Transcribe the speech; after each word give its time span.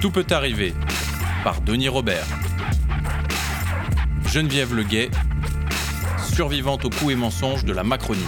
Tout 0.00 0.10
peut 0.10 0.26
arriver 0.30 0.72
par 1.44 1.60
Denis 1.60 1.88
Robert. 1.88 2.26
Geneviève 4.26 4.74
Leguet, 4.74 5.10
survivante 6.32 6.84
aux 6.84 6.90
coups 6.90 7.12
et 7.12 7.16
mensonges 7.16 7.64
de 7.64 7.72
la 7.72 7.84
Macronie. 7.84 8.20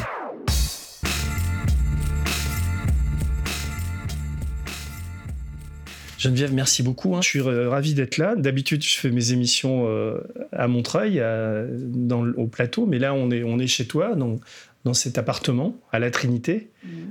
Geneviève, 6.18 6.52
merci 6.54 6.82
beaucoup. 6.84 7.16
hein. 7.16 7.20
Je 7.22 7.28
suis 7.28 7.40
euh, 7.40 7.68
ravi 7.68 7.94
d'être 7.94 8.16
là. 8.16 8.36
D'habitude, 8.36 8.82
je 8.84 8.94
fais 8.98 9.10
mes 9.10 9.32
émissions 9.32 9.88
euh, 9.88 10.18
à 10.52 10.68
Montreuil, 10.68 11.18
à- 11.20 11.64
dans, 11.68 12.22
le- 12.22 12.38
au 12.38 12.46
plateau, 12.46 12.86
mais 12.86 12.98
là, 13.00 13.12
on 13.12 13.30
est, 13.32 13.42
on 13.42 13.58
est 13.58 13.66
chez 13.66 13.86
toi, 13.86 14.14
dans, 14.14 14.36
dans 14.84 14.94
cet 14.94 15.18
appartement, 15.18 15.76
à 15.90 15.98
la 15.98 16.10
Trinité. 16.12 16.70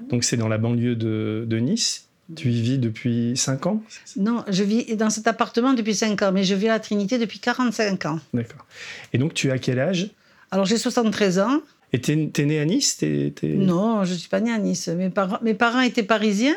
Donc, 0.09 0.23
c'est 0.23 0.37
dans 0.37 0.47
la 0.47 0.57
banlieue 0.57 0.95
de, 0.95 1.45
de 1.47 1.57
Nice. 1.57 2.09
Tu 2.35 2.49
y 2.51 2.61
vis 2.61 2.77
depuis 2.77 3.33
5 3.35 3.65
ans? 3.67 3.83
Non, 4.17 4.43
je 4.47 4.63
vis 4.63 4.95
dans 4.95 5.09
cet 5.09 5.27
appartement 5.27 5.73
depuis 5.73 5.95
5 5.95 6.21
ans, 6.21 6.31
mais 6.31 6.43
je 6.43 6.55
vis 6.55 6.67
à 6.69 6.73
la 6.73 6.79
Trinité 6.79 7.17
depuis 7.17 7.39
45 7.39 8.05
ans. 8.05 8.19
D'accord. 8.33 8.65
Et 9.13 9.17
donc, 9.17 9.33
tu 9.33 9.51
as 9.51 9.57
quel 9.57 9.79
âge? 9.79 10.09
Alors 10.51 10.65
j'ai 10.65 10.77
73 10.77 11.39
ans. 11.39 11.59
Et 11.93 11.99
t'es 11.99 12.13
es 12.37 12.45
né 12.45 12.59
à 12.59 12.65
Nice? 12.65 12.97
Non, 13.43 14.05
je 14.05 14.13
ne 14.13 14.17
suis 14.17 14.29
pas 14.29 14.39
née 14.39 14.51
à 14.51 14.57
Nice. 14.57 14.87
Mes 14.87 15.09
parents, 15.09 15.39
mes 15.41 15.53
parents 15.53 15.81
étaient 15.81 16.03
parisiens. 16.03 16.55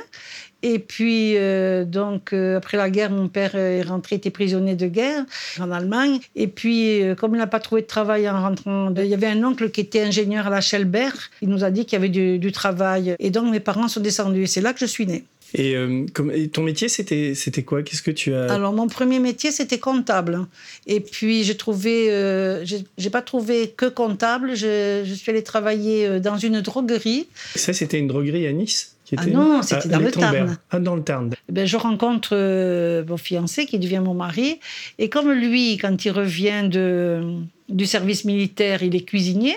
Et 0.63 0.79
puis, 0.79 1.37
euh, 1.37 1.85
donc, 1.85 2.33
euh, 2.33 2.57
après 2.57 2.77
la 2.79 2.89
guerre, 2.89 3.11
mon 3.11 3.29
père 3.29 3.51
euh, 3.55 3.81
est 3.81 3.83
rentré, 3.83 4.17
était 4.17 4.31
prisonnier 4.31 4.77
de 4.77 4.87
guerre 4.87 5.25
en 5.61 5.71
Allemagne. 5.73 6.21
Et 6.37 6.47
puis, 6.47 7.03
euh, 7.03 7.15
comme 7.15 7.35
il 7.35 7.39
n'a 7.39 7.47
pas 7.49 7.61
trouvé 7.61 7.83
de 7.83 7.87
travail 7.87 8.27
en 8.31 8.41
rentrant, 8.41 8.91
de- 8.91 9.03
il 9.03 9.09
y 9.09 9.15
avait 9.15 9.27
un 9.27 9.43
oncle 9.45 9.71
qui 9.71 9.81
était 9.83 10.01
ingénieur 10.03 10.47
à 10.47 10.51
la 10.51 10.61
Schelbert. 10.63 11.31
Il 11.43 11.49
nous 11.51 11.65
a 11.65 11.71
dit 11.71 11.85
qu'il 11.85 11.95
y 11.95 11.97
avait 11.97 12.09
du, 12.09 12.39
du 12.39 12.51
travail. 12.53 13.15
Et 13.19 13.29
donc, 13.31 13.51
mes 13.51 13.61
parents 13.61 13.89
sont 13.89 14.01
descendus. 14.01 14.45
Et 14.45 14.47
c'est 14.47 14.63
là 14.63 14.73
que 14.73 14.79
je 14.81 14.87
suis 14.87 15.07
née. 15.07 15.25
Et, 15.57 15.77
euh, 15.77 16.05
comme- 16.13 16.33
et 16.33 16.49
ton 16.49 16.63
métier, 16.63 16.89
c'était 16.89 17.35
c'était 17.35 17.63
quoi? 17.63 17.83
Qu'est-ce 17.85 18.03
que 18.03 18.11
tu 18.11 18.35
as 18.35 18.53
Alors, 18.53 18.73
mon 18.73 18.89
premier 18.89 19.21
métier, 19.21 19.53
c'était 19.53 19.79
comptable. 19.79 20.47
Et 20.87 20.99
puis, 21.01 21.45
j'ai 21.45 21.57
trouvé, 21.57 22.11
euh, 22.11 22.65
j'ai 22.99 23.11
pas 23.11 23.23
trouvé 23.23 23.73
que 23.77 23.87
comptable. 23.87 24.57
Je, 24.57 25.03
je 25.05 25.15
suis 25.15 25.31
allée 25.31 25.45
travailler 25.45 26.07
euh, 26.07 26.19
dans 26.21 26.37
une 26.39 26.61
droguerie. 26.61 27.29
Ça, 27.55 27.73
c'était 27.73 27.99
une 28.01 28.09
droguerie 28.09 28.47
à 28.49 28.53
Nice 28.53 28.97
qui 29.05 29.15
Ah 29.19 29.27
non, 29.27 29.63
c'était 29.63 29.83
Ah, 29.85 29.89
dans 29.89 29.99
le. 30.01 30.11
Tarn. 30.11 30.59
Ah, 30.71 30.79
dans 30.81 30.97
le 30.97 31.03
Tarn. 31.03 31.31
Ben, 31.51 31.67
je 31.67 31.77
rencontre 31.77 32.31
euh, 32.33 33.05
mon 33.07 33.17
fiancé 33.17 33.67
qui 33.67 33.79
devient 33.79 34.01
mon 34.05 34.15
mari. 34.15 34.59
Et 34.99 35.09
comme 35.09 35.31
lui, 35.31 35.77
quand 35.77 36.05
il 36.05 36.11
revient 36.11 36.69
de, 36.69 37.21
du 37.69 37.87
service 37.87 38.25
militaire, 38.25 38.83
il 38.83 38.97
est 38.97 39.03
cuisinier, 39.05 39.57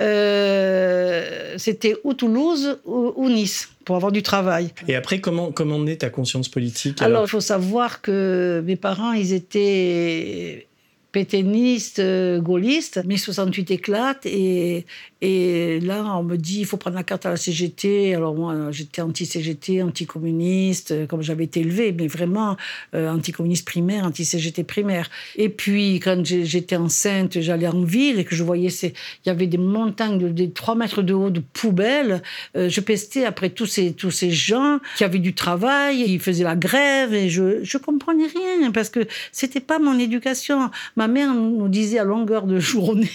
euh, 0.00 1.43
c'était 1.56 1.96
ou 2.04 2.14
Toulouse 2.14 2.78
ou, 2.84 3.12
ou 3.16 3.28
Nice 3.28 3.70
pour 3.84 3.96
avoir 3.96 4.12
du 4.12 4.22
travail. 4.22 4.70
Et 4.88 4.94
après, 4.94 5.20
comment, 5.20 5.52
comment 5.52 5.78
naît 5.78 5.96
ta 5.96 6.10
conscience 6.10 6.48
politique 6.48 7.02
Alors, 7.02 7.24
il 7.24 7.28
faut 7.28 7.40
savoir 7.40 8.00
que 8.00 8.62
mes 8.64 8.76
parents, 8.76 9.12
ils 9.12 9.32
étaient 9.32 10.66
pétainistes, 11.14 12.00
euh, 12.00 12.40
gaullistes. 12.40 13.00
Mai 13.04 13.16
68 13.16 13.70
éclate 13.70 14.26
et, 14.26 14.84
et 15.26 15.80
là, 15.80 16.04
on 16.18 16.22
me 16.22 16.36
dit 16.36 16.60
il 16.60 16.66
faut 16.66 16.76
prendre 16.76 16.96
la 16.96 17.02
carte 17.02 17.24
à 17.24 17.30
la 17.30 17.38
CGT. 17.38 18.14
Alors, 18.14 18.34
moi, 18.34 18.70
j'étais 18.72 19.00
anti-CGT, 19.00 19.82
anti-communiste, 19.82 20.90
euh, 20.90 21.06
comme 21.06 21.22
j'avais 21.22 21.44
été 21.44 21.60
élevée, 21.60 21.92
mais 21.92 22.08
vraiment 22.08 22.58
euh, 22.94 23.08
anti-communiste 23.10 23.66
primaire, 23.66 24.04
anti-CGT 24.04 24.64
primaire. 24.64 25.08
Et 25.36 25.48
puis, 25.48 25.94
quand 25.94 26.22
j'étais 26.26 26.76
enceinte, 26.76 27.40
j'allais 27.40 27.68
en 27.68 27.84
ville 27.84 28.18
et 28.18 28.24
que 28.26 28.34
je 28.34 28.42
voyais, 28.42 28.68
il 28.68 28.92
y 29.24 29.30
avait 29.30 29.46
des 29.46 29.56
montagnes 29.56 30.18
de, 30.18 30.28
des 30.28 30.50
3 30.50 30.74
mètres 30.74 31.00
de 31.00 31.14
haut 31.14 31.30
de 31.30 31.40
poubelles. 31.40 32.22
Euh, 32.54 32.68
je 32.68 32.82
pestais 32.82 33.24
après 33.24 33.48
tous 33.48 33.64
ces, 33.64 33.94
tous 33.94 34.10
ces 34.10 34.30
gens 34.30 34.78
qui 34.98 35.04
avaient 35.04 35.18
du 35.18 35.32
travail, 35.32 36.04
qui 36.04 36.18
faisaient 36.18 36.44
la 36.44 36.56
grève 36.56 37.14
et 37.14 37.30
je 37.30 37.64
je 37.64 37.78
comprenais 37.78 38.26
rien 38.26 38.72
parce 38.72 38.90
que 38.90 39.06
c'était 39.32 39.60
pas 39.60 39.78
mon 39.78 39.98
éducation. 39.98 40.70
Ma 40.96 41.08
mère 41.08 41.32
nous 41.32 41.68
disait 41.68 41.98
à 41.98 42.04
longueur 42.04 42.46
de 42.46 42.58
journée 42.58 43.08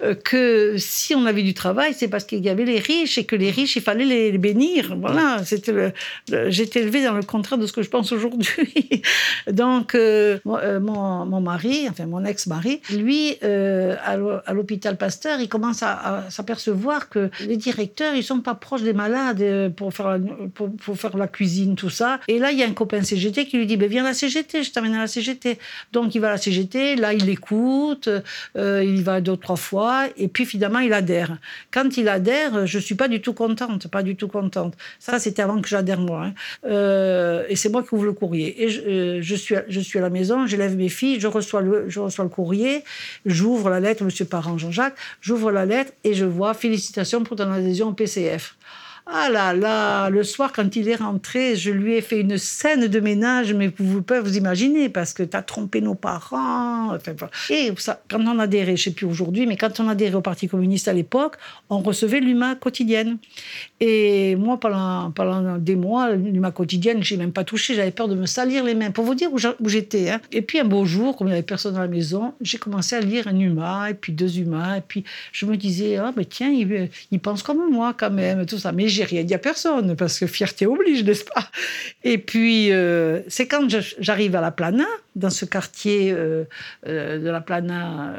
que 0.24 0.74
si 0.76 1.14
on 1.14 1.19
avait 1.26 1.42
du 1.42 1.54
travail, 1.54 1.94
c'est 1.94 2.08
parce 2.08 2.24
qu'il 2.24 2.44
y 2.44 2.48
avait 2.48 2.64
les 2.64 2.78
riches 2.78 3.18
et 3.18 3.24
que 3.24 3.36
les 3.36 3.50
riches, 3.50 3.76
il 3.76 3.82
fallait 3.82 4.04
les, 4.04 4.32
les 4.32 4.38
bénir. 4.38 4.96
Voilà, 5.00 5.42
c'était 5.44 5.72
le, 5.72 5.92
le- 6.30 6.50
j'étais 6.50 6.80
élevée 6.80 7.04
dans 7.04 7.12
le 7.14 7.22
contraire 7.22 7.58
de 7.58 7.66
ce 7.66 7.72
que 7.72 7.82
je 7.82 7.88
pense 7.90 8.12
aujourd'hui. 8.12 9.02
Donc, 9.50 9.94
euh, 9.94 10.38
mon, 10.44 10.58
euh, 10.58 10.80
mon, 10.80 11.26
mon 11.26 11.40
mari, 11.40 11.86
enfin 11.90 12.06
mon 12.06 12.24
ex-mari, 12.24 12.80
lui, 12.92 13.36
euh, 13.42 13.96
à 14.04 14.16
l'hô- 14.16 14.40
à 14.46 14.52
l'hôpital 14.54 14.96
Pasteur, 14.96 15.40
il 15.40 15.48
commence 15.48 15.82
à, 15.82 15.92
à 16.26 16.30
s'apercevoir 16.30 17.08
que 17.08 17.30
les 17.46 17.56
directeurs, 17.56 18.14
ils 18.14 18.22
sont 18.24 18.40
pas 18.40 18.54
proches 18.54 18.82
des 18.82 18.92
malades 18.92 19.72
pour 19.76 19.92
faire, 19.94 20.10
la, 20.10 20.18
pour, 20.54 20.74
pour 20.76 20.96
faire 20.98 21.16
la 21.16 21.26
cuisine, 21.28 21.74
tout 21.76 21.90
ça. 21.90 22.20
Et 22.28 22.38
là, 22.38 22.52
il 22.52 22.58
y 22.58 22.62
a 22.62 22.66
un 22.66 22.72
copain 22.72 23.02
CGT 23.02 23.46
qui 23.46 23.56
lui 23.58 23.66
dit, 23.66 23.76
ben, 23.76 23.88
viens 23.88 24.04
à 24.04 24.08
la 24.08 24.14
CGT, 24.14 24.62
je 24.62 24.70
t'amène 24.72 24.94
à 24.94 25.00
la 25.00 25.06
CGT. 25.06 25.58
Donc, 25.92 26.14
il 26.14 26.20
va 26.20 26.28
à 26.28 26.32
la 26.32 26.38
CGT, 26.38 26.96
là, 26.96 27.12
il 27.12 27.24
l'écoute, 27.26 28.08
euh, 28.56 28.82
il 28.84 28.98
y 28.98 29.02
va 29.02 29.20
deux, 29.20 29.36
trois 29.36 29.56
fois, 29.56 30.06
et 30.16 30.28
puis 30.28 30.44
finalement, 30.44 30.78
il 30.80 30.92
Quand 31.70 31.96
il 31.96 32.08
adhère, 32.08 32.66
je 32.66 32.78
suis 32.78 32.94
pas 32.94 33.08
du 33.08 33.20
tout 33.20 33.32
contente, 33.34 33.88
pas 33.88 34.02
du 34.02 34.16
tout 34.16 34.28
contente. 34.28 34.74
Ça, 34.98 35.18
c'était 35.18 35.42
avant 35.42 35.60
que 35.60 35.68
j'adhère, 35.68 36.00
moi. 36.00 36.26
hein. 36.26 36.34
Euh, 36.64 37.44
et 37.48 37.56
c'est 37.56 37.68
moi 37.68 37.82
qui 37.82 37.94
ouvre 37.94 38.04
le 38.04 38.12
courrier. 38.12 38.62
Et 38.62 38.68
je, 38.68 38.80
euh, 38.80 39.36
suis, 39.36 39.56
je 39.68 39.80
suis 39.80 39.98
à 39.98 40.02
la 40.02 40.10
maison, 40.10 40.46
j'élève 40.46 40.76
mes 40.76 40.88
filles, 40.88 41.20
je 41.20 41.26
reçois 41.26 41.60
le, 41.62 41.88
je 41.88 42.00
reçois 42.00 42.24
le 42.24 42.30
courrier, 42.30 42.84
j'ouvre 43.26 43.70
la 43.70 43.80
lettre, 43.80 44.04
monsieur 44.04 44.24
Parent 44.24 44.58
Jean-Jacques, 44.58 44.96
j'ouvre 45.20 45.50
la 45.50 45.66
lettre 45.66 45.92
et 46.04 46.14
je 46.14 46.24
vois 46.24 46.54
félicitations 46.54 47.22
pour 47.24 47.36
ton 47.36 47.50
adhésion 47.50 47.88
au 47.88 47.92
PCF. 47.92 48.56
Ah 49.12 49.28
là 49.28 49.52
là, 49.52 50.08
le 50.08 50.22
soir, 50.22 50.52
quand 50.52 50.76
il 50.76 50.88
est 50.88 50.94
rentré, 50.94 51.56
je 51.56 51.72
lui 51.72 51.94
ai 51.94 52.00
fait 52.00 52.20
une 52.20 52.38
scène 52.38 52.86
de 52.86 53.00
ménage, 53.00 53.52
mais 53.52 53.72
vous 53.76 54.02
pouvez 54.02 54.20
vous 54.20 54.36
imaginer, 54.36 54.88
parce 54.88 55.12
que 55.12 55.24
tu 55.24 55.36
as 55.36 55.42
trompé 55.42 55.80
nos 55.80 55.96
parents. 55.96 56.96
Et 57.48 57.72
ça, 57.76 58.00
quand 58.08 58.20
on 58.20 58.38
adhérait, 58.38 58.76
je 58.76 58.82
ne 58.82 58.84
sais 58.84 58.90
plus 58.92 59.06
aujourd'hui, 59.06 59.46
mais 59.46 59.56
quand 59.56 59.80
on 59.80 59.88
adhérait 59.88 60.14
au 60.14 60.20
Parti 60.20 60.46
communiste 60.46 60.86
à 60.86 60.92
l'époque, 60.92 61.36
on 61.70 61.78
recevait 61.80 62.20
l'UMA 62.20 62.54
quotidienne. 62.54 63.18
Et 63.80 64.36
moi, 64.36 64.60
pendant, 64.60 65.10
des 65.58 65.74
mois, 65.74 66.12
l'UMA 66.12 66.52
quotidienne, 66.52 67.02
je 67.02 67.14
n'ai 67.14 67.18
même 67.20 67.32
pas 67.32 67.42
touché, 67.42 67.74
j'avais 67.74 67.90
peur 67.90 68.06
de 68.06 68.14
me 68.14 68.26
salir 68.26 68.62
les 68.62 68.76
mains, 68.76 68.92
pour 68.92 69.04
vous 69.04 69.16
dire 69.16 69.30
où 69.32 69.68
j'étais. 69.68 70.10
hein. 70.10 70.20
Et 70.30 70.42
puis 70.42 70.60
un 70.60 70.64
beau 70.64 70.84
jour, 70.84 71.16
comme 71.16 71.26
il 71.26 71.30
n'y 71.30 71.36
avait 71.36 71.42
personne 71.42 71.74
dans 71.74 71.80
la 71.80 71.88
maison, 71.88 72.32
j'ai 72.42 72.58
commencé 72.58 72.94
à 72.94 73.00
lire 73.00 73.26
un 73.26 73.36
UMA, 73.36 73.90
et 73.90 73.94
puis 73.94 74.12
deux 74.12 74.38
UMA, 74.38 74.78
et 74.78 74.82
puis 74.86 75.02
je 75.32 75.46
me 75.46 75.56
disais, 75.56 75.96
ah, 75.96 76.12
mais 76.16 76.26
tiens, 76.26 76.50
il, 76.50 76.90
il 77.10 77.18
pense 77.18 77.42
comme 77.42 77.72
moi 77.72 77.92
quand 77.98 78.10
même, 78.12 78.46
tout 78.46 78.58
ça. 78.58 78.70
Mais 78.70 78.88
j'ai 79.00 79.06
rien 79.06 79.24
dit 79.24 79.34
à 79.34 79.38
personne, 79.38 79.96
parce 79.96 80.18
que 80.18 80.26
fierté 80.26 80.66
oblige, 80.66 81.04
n'est-ce 81.04 81.24
pas? 81.24 81.48
Et 82.04 82.18
puis, 82.18 82.70
euh, 82.70 83.20
c'est 83.28 83.46
quand 83.46 83.66
j'arrive 83.98 84.36
à 84.36 84.42
la 84.42 84.50
Plana, 84.50 84.84
dans 85.16 85.30
ce 85.30 85.46
quartier 85.46 86.12
euh, 86.12 86.44
euh, 86.86 87.18
de 87.18 87.30
la 87.30 87.40
Plana 87.40 88.14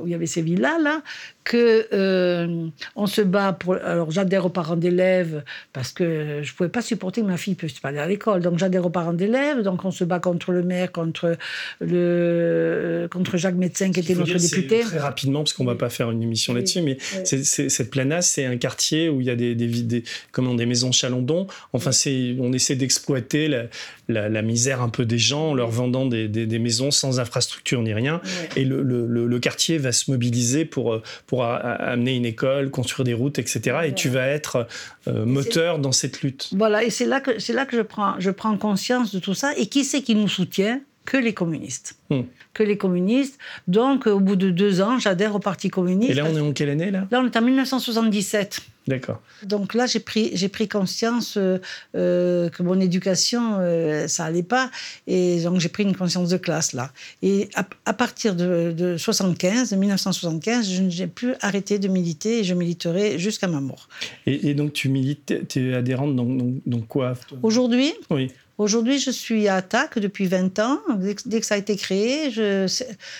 où 0.00 0.06
il 0.06 0.10
y 0.10 0.14
avait 0.14 0.26
ces 0.26 0.42
villas-là, 0.42 1.02
que 1.46 1.86
euh, 1.92 2.66
on 2.96 3.06
se 3.06 3.20
bat 3.22 3.52
pour. 3.52 3.74
Alors, 3.76 4.10
j'adhère 4.10 4.44
aux 4.44 4.50
parents 4.50 4.76
d'élèves 4.76 5.44
parce 5.72 5.92
que 5.92 6.40
je 6.42 6.52
pouvais 6.52 6.68
pas 6.68 6.82
supporter 6.82 7.20
que 7.22 7.26
ma 7.26 7.36
fille 7.36 7.54
puisse 7.54 7.78
pas 7.78 7.90
aller 7.90 7.98
à 8.00 8.06
l'école. 8.06 8.42
Donc, 8.42 8.58
j'adhère 8.58 8.84
aux 8.84 8.90
parents 8.90 9.12
d'élèves. 9.12 9.62
Donc, 9.62 9.84
on 9.84 9.92
se 9.92 10.02
bat 10.02 10.18
contre 10.18 10.50
le 10.50 10.62
maire, 10.64 10.90
contre 10.90 11.36
le 11.80 13.08
contre 13.10 13.36
Jacques 13.36 13.54
Médecin 13.54 13.92
qui 13.92 14.00
était 14.00 14.14
notre 14.14 14.36
député. 14.36 14.80
Très 14.80 14.98
rapidement, 14.98 15.40
parce 15.40 15.52
qu'on 15.52 15.64
va 15.64 15.76
pas 15.76 15.88
faire 15.88 16.10
une 16.10 16.22
émission 16.22 16.52
Oui. 16.52 16.58
là-dessus, 16.60 16.82
mais 16.82 16.98
Oui. 17.16 17.44
cette 17.44 17.90
planasse, 17.90 18.28
c'est 18.30 18.44
un 18.44 18.56
quartier 18.56 19.08
où 19.08 19.20
il 19.20 19.26
y 19.26 19.30
a 19.30 19.36
des, 19.36 19.54
des, 19.54 20.02
comment, 20.32 20.54
des 20.54 20.66
maisons 20.66 20.90
chalandons. 20.90 21.46
Enfin, 21.72 21.92
c'est, 21.92 22.34
on 22.40 22.52
essaie 22.52 22.74
d'exploiter 22.74 23.46
la, 23.48 23.64
la, 24.08 24.28
la 24.28 24.42
misère 24.42 24.82
un 24.82 24.88
peu 24.88 25.04
des 25.04 25.18
gens 25.18 25.50
en 25.50 25.54
leur 25.54 25.68
vendant 25.70 26.06
des, 26.06 26.28
des, 26.28 26.46
des 26.46 26.58
maisons 26.58 26.90
sans 26.90 27.18
infrastructure 27.20 27.82
ni 27.82 27.92
rien. 27.92 28.20
Ouais. 28.24 28.62
Et 28.62 28.64
le, 28.64 28.82
le, 28.82 29.06
le- 29.06 29.26
le 29.26 29.38
quartier 29.40 29.78
va 29.78 29.92
se 29.92 30.10
mobiliser 30.10 30.64
pour, 30.64 30.94
euh, 30.94 31.02
pour 31.26 31.44
a- 31.44 31.56
a- 31.56 31.90
amener 31.92 32.14
une 32.14 32.24
école, 32.26 32.70
construire 32.70 33.04
des 33.04 33.14
routes, 33.14 33.38
etc. 33.38 33.78
Et 33.86 33.94
tu 33.94 34.08
vas 34.08 34.26
être 34.28 34.66
euh, 35.08 35.24
moteur 35.24 35.78
dans 35.78 35.92
cette 35.92 36.22
lutte. 36.22 36.50
Voilà, 36.56 36.84
et 36.84 36.90
c'est 36.90 37.06
là 37.06 37.20
que, 37.20 37.32
là 37.52 37.66
que 37.66 37.76
je, 37.76 37.82
prends, 37.82 38.14
je 38.20 38.30
prends 38.30 38.56
conscience 38.56 39.12
de 39.14 39.18
tout 39.18 39.34
ça. 39.34 39.52
Et 39.56 39.66
qui 39.66 39.84
c'est 39.84 40.02
qui 40.02 40.14
nous 40.14 40.28
soutient? 40.28 40.80
Que 41.06 41.16
les 41.16 41.32
communistes. 41.32 41.96
Hmm. 42.10 42.22
Que 42.52 42.62
les 42.62 42.76
communistes. 42.76 43.38
Donc, 43.68 44.06
au 44.06 44.20
bout 44.20 44.36
de 44.36 44.50
deux 44.50 44.80
ans, 44.80 44.98
j'adhère 44.98 45.34
au 45.34 45.38
Parti 45.38 45.70
communiste. 45.70 46.10
Et 46.10 46.14
là, 46.14 46.24
on 46.30 46.36
est 46.36 46.40
en 46.40 46.52
quelle 46.52 46.70
année, 46.70 46.90
là? 46.90 47.06
Là, 47.10 47.20
on 47.20 47.26
est 47.26 47.36
en 47.36 47.42
1977. 47.42 48.60
D'accord. 48.86 49.20
Donc 49.42 49.74
là, 49.74 49.86
j'ai 49.86 49.98
pris, 49.98 50.30
j'ai 50.34 50.48
pris 50.48 50.68
conscience 50.68 51.36
euh, 51.36 51.58
euh, 51.96 52.48
que 52.50 52.62
mon 52.62 52.78
éducation, 52.80 53.56
euh, 53.58 54.06
ça 54.06 54.24
allait 54.24 54.44
pas. 54.44 54.70
Et 55.08 55.42
donc, 55.42 55.58
j'ai 55.58 55.68
pris 55.68 55.82
une 55.82 55.96
conscience 55.96 56.28
de 56.28 56.36
classe, 56.36 56.72
là. 56.72 56.92
Et 57.22 57.48
à, 57.56 57.66
à 57.84 57.92
partir 57.92 58.36
de, 58.36 58.72
de 58.76 58.96
75, 58.96 59.70
de 59.70 59.76
1975, 59.76 60.70
je 60.70 60.82
n'ai 60.82 61.06
plus 61.08 61.34
arrêté 61.40 61.80
de 61.80 61.88
militer 61.88 62.40
et 62.40 62.44
je 62.44 62.54
militerai 62.54 63.18
jusqu'à 63.18 63.48
ma 63.48 63.60
mort. 63.60 63.88
Et, 64.26 64.50
et 64.50 64.54
donc, 64.54 64.72
tu 64.72 64.88
milites, 64.88 65.48
tu 65.48 65.70
es 65.70 65.74
adhérente 65.74 66.14
dans, 66.14 66.24
dans, 66.24 66.52
dans 66.64 66.80
quoi 66.80 67.14
Aujourd'hui, 67.42 67.92
Oui. 68.10 68.30
Aujourd'hui, 68.58 68.98
je 68.98 69.10
suis 69.10 69.48
à 69.48 69.56
Attaque 69.56 69.98
depuis 69.98 70.26
20 70.26 70.58
ans. 70.60 70.78
Dès 70.96 71.14
que, 71.14 71.22
dès 71.26 71.40
que 71.40 71.46
ça 71.46 71.56
a 71.56 71.58
été 71.58 71.76
créé. 71.76 72.30
Je, 72.30 72.66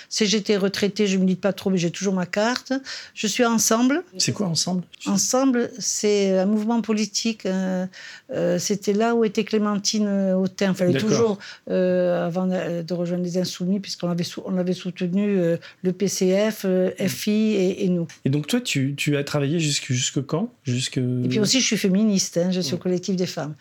CGT 0.09 0.57
retraité, 0.57 1.07
je 1.07 1.17
ne 1.17 1.25
milite 1.25 1.43
pas 1.43 1.53
trop, 1.53 1.69
mais 1.69 1.77
j'ai 1.77 1.91
toujours 1.91 2.15
ma 2.15 2.25
carte. 2.25 2.73
Je 3.15 3.27
suis 3.27 3.45
Ensemble. 3.45 4.03
C'est 4.17 4.33
quoi 4.33 4.47
Ensemble? 4.47 4.83
Ensemble, 5.05 5.71
c'est 5.79 6.39
un 6.39 6.47
mouvement 6.47 6.81
politique. 6.81 7.45
Euh, 7.45 7.87
euh, 8.33 8.59
c'était 8.59 8.95
là 8.95 9.15
où 9.15 9.25
était 9.25 9.45
Clémentine 9.45 10.09
Autain. 10.33 10.73
Elle 10.81 10.97
est 10.97 11.01
toujours, 11.01 11.39
euh, 11.71 12.27
avant 12.27 12.47
de 12.47 12.95
rejoindre 12.95 13.25
les 13.25 13.37
Insoumis, 13.37 13.81
puisqu'on 13.81 14.09
avait, 14.09 14.25
on 14.47 14.57
avait 14.57 14.73
soutenu 14.73 15.39
le 15.83 15.93
PCF, 15.93 16.65
FI 16.99 17.31
et, 17.31 17.85
et, 17.85 17.89
nous. 17.91 18.07
Et 18.25 18.31
donc, 18.31 18.47
toi, 18.47 18.61
tu, 18.63 18.95
tu 18.97 19.19
as 19.19 19.25
travaillé 19.25 19.61
jusque, 19.61 19.93
jusque 19.93 20.25
quand? 20.25 20.51
Jusque... 20.65 20.97
Et 20.97 21.29
puis 21.29 21.41
aussi, 21.41 21.61
je 21.61 21.67
suis 21.67 21.77
féministe. 21.77 22.39
Hein, 22.39 22.51
je 22.51 22.61
suis 22.61 22.75
au 22.75 22.79
collectif 22.79 23.17
des 23.17 23.27
femmes. 23.27 23.55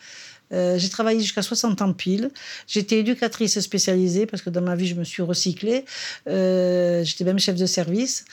Euh, 0.52 0.78
j'ai 0.78 0.88
travaillé 0.88 1.20
jusqu'à 1.20 1.42
60 1.42 1.82
ans 1.82 1.92
pile. 1.92 2.30
J'étais 2.66 2.98
éducatrice 2.98 3.58
spécialisée 3.60 4.26
parce 4.26 4.42
que 4.42 4.50
dans 4.50 4.62
ma 4.62 4.76
vie, 4.76 4.86
je 4.86 4.94
me 4.94 5.04
suis 5.04 5.22
recyclée. 5.22 5.84
Euh, 6.28 7.04
j'étais 7.04 7.24
même 7.24 7.38
chef 7.38 7.56
de 7.56 7.66
service 7.66 8.24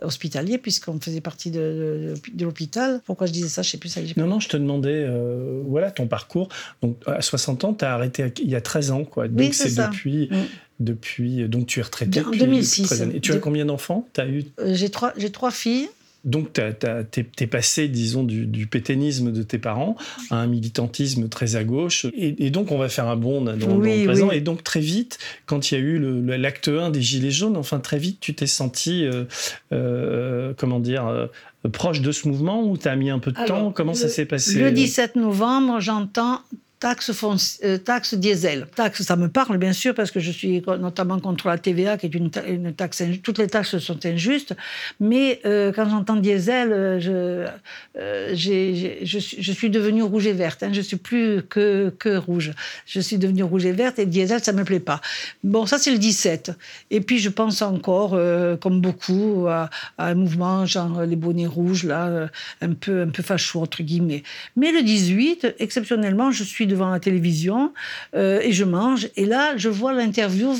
hospitalier 0.00 0.58
puisqu'on 0.58 0.98
faisait 0.98 1.20
partie 1.20 1.50
de, 1.50 2.14
de, 2.32 2.44
l'hôpital. 2.44 3.00
Pourquoi 3.04 3.26
je 3.26 3.32
disais 3.32 3.48
ça? 3.48 3.62
Je 3.62 3.70
sais 3.70 3.78
plus 3.78 3.88
ça. 3.88 4.00
Non, 4.16 4.26
non, 4.26 4.40
je 4.40 4.48
te 4.48 4.56
demandais, 4.56 5.04
euh, 5.06 5.62
voilà, 5.66 5.90
ton 5.90 6.06
parcours. 6.06 6.48
Donc, 6.82 6.96
à 7.06 7.22
60 7.22 7.64
ans, 7.64 7.74
tu 7.74 7.84
as 7.84 7.94
arrêté 7.94 8.32
il 8.42 8.50
y 8.50 8.56
a 8.56 8.60
13 8.60 8.90
ans, 8.90 9.04
quoi. 9.04 9.28
Donc, 9.28 9.38
oui, 9.38 9.52
c'est 9.52 9.74
depuis, 9.74 10.28
mm. 10.30 10.36
depuis. 10.80 11.48
Donc, 11.48 11.66
tu 11.66 11.80
es 11.80 11.82
retraité 11.82 12.20
en 12.22 12.30
2006. 12.30 13.02
Et 13.14 13.20
tu 13.20 13.32
as 13.32 13.38
combien 13.38 13.64
d'enfants? 13.64 14.08
As 14.16 14.26
eu 14.26 14.44
J'ai 14.66 14.88
trois, 14.88 15.12
trois 15.32 15.50
filles. 15.50 15.88
Donc, 16.24 16.52
tu 16.52 16.60
es, 16.60 17.46
passé, 17.46 17.88
disons, 17.88 18.22
du, 18.22 18.66
pétainisme 18.66 19.32
de 19.32 19.42
tes 19.42 19.58
parents 19.58 19.96
à 20.30 20.36
un 20.36 20.46
militantisme 20.46 21.28
très 21.28 21.56
à 21.56 21.64
gauche. 21.64 22.06
Et, 22.14 22.50
donc, 22.50 22.70
on 22.70 22.78
va 22.78 22.88
faire 22.88 23.08
un 23.08 23.16
bond 23.16 23.40
dans, 23.40 23.52
le 23.52 24.04
présent. 24.04 24.30
Et 24.30 24.40
donc, 24.40 24.62
très 24.62 24.80
vite, 24.80 25.18
quand 25.46 25.70
il 25.70 25.74
y 25.74 25.76
a 25.76 25.80
eu 25.80 25.98
l'acte 26.38 26.68
1 26.68 26.90
des 26.90 27.02
Gilets 27.02 27.30
jaunes, 27.30 27.56
enfin, 27.56 27.80
très 27.80 27.98
vite, 27.98 28.18
tu 28.20 28.34
t'es 28.34 28.46
senti, 28.46 29.04
euh, 29.04 29.24
euh, 29.72 30.52
comment 30.56 30.78
dire, 30.78 31.08
euh, 31.08 31.26
proche 31.72 32.00
de 32.00 32.12
ce 32.12 32.28
mouvement 32.28 32.62
ou 32.62 32.78
tu 32.78 32.86
as 32.86 32.96
mis 32.96 33.10
un 33.10 33.18
peu 33.18 33.32
de 33.32 33.44
temps? 33.44 33.72
Comment 33.72 33.94
ça 33.94 34.08
s'est 34.08 34.26
passé? 34.26 34.60
Le 34.60 34.70
17 34.70 35.16
novembre, 35.16 35.80
j'entends 35.80 36.40
taxe, 36.82 37.12
euh, 37.62 37.78
taxe 37.78 38.14
diesel. 38.14 38.66
Taxe, 38.74 39.02
ça 39.02 39.14
me 39.14 39.28
parle 39.28 39.56
bien 39.56 39.72
sûr 39.72 39.94
parce 39.94 40.10
que 40.10 40.18
je 40.18 40.32
suis 40.32 40.60
notamment 40.80 41.20
contre 41.20 41.46
la 41.46 41.56
TVA 41.56 41.96
qui 41.96 42.06
est 42.06 42.14
une, 42.14 42.28
taxe 42.72 43.04
Toutes 43.22 43.38
les 43.38 43.46
taxes 43.46 43.78
sont 43.78 44.04
injustes. 44.04 44.56
Mais 44.98 45.40
euh, 45.46 45.72
quand 45.72 45.88
j'entends 45.88 46.16
diesel, 46.16 46.72
euh, 46.72 47.46
je, 48.34 49.04
je, 49.04 49.52
suis 49.52 49.70
devenue 49.70 50.02
rouge 50.02 50.26
et 50.26 50.32
verte. 50.32 50.64
Hein. 50.64 50.70
Je 50.72 50.80
suis 50.80 50.96
plus 50.96 51.42
que, 51.48 51.94
que 52.00 52.16
rouge. 52.16 52.50
Je 52.84 52.98
suis 52.98 53.16
devenue 53.16 53.44
rouge 53.44 53.64
et 53.64 53.72
verte 53.72 54.00
et 54.00 54.06
diesel, 54.06 54.42
ça 54.42 54.52
me 54.52 54.64
plaît 54.64 54.80
pas. 54.80 55.00
Bon, 55.44 55.66
ça 55.66 55.78
c'est 55.78 55.92
le 55.92 55.98
17. 55.98 56.50
Et 56.90 57.00
puis 57.00 57.20
je 57.20 57.28
pense 57.28 57.62
encore, 57.62 58.18
comme 58.60 58.80
beaucoup, 58.80 59.46
à, 59.48 59.70
un 59.98 60.14
mouvement 60.14 60.66
genre 60.66 61.02
les 61.02 61.16
bonnets 61.16 61.46
rouges, 61.46 61.84
là, 61.84 62.28
un 62.60 62.72
peu, 62.72 63.02
un 63.02 63.10
peu 63.10 63.22
facho, 63.22 63.60
entre 63.60 63.84
guillemets. 63.84 64.24
Mais 64.56 64.72
le 64.72 64.82
18, 64.82 65.54
exceptionnellement, 65.60 66.32
je 66.32 66.42
suis 66.42 66.66
devant 66.72 66.90
la 66.90 67.00
télévision 67.00 67.72
euh, 68.14 68.40
et 68.42 68.52
je 68.52 68.64
mange. 68.64 69.08
Et 69.16 69.26
là, 69.26 69.56
je 69.56 69.68
vois 69.68 69.92
l'interview 69.92 70.54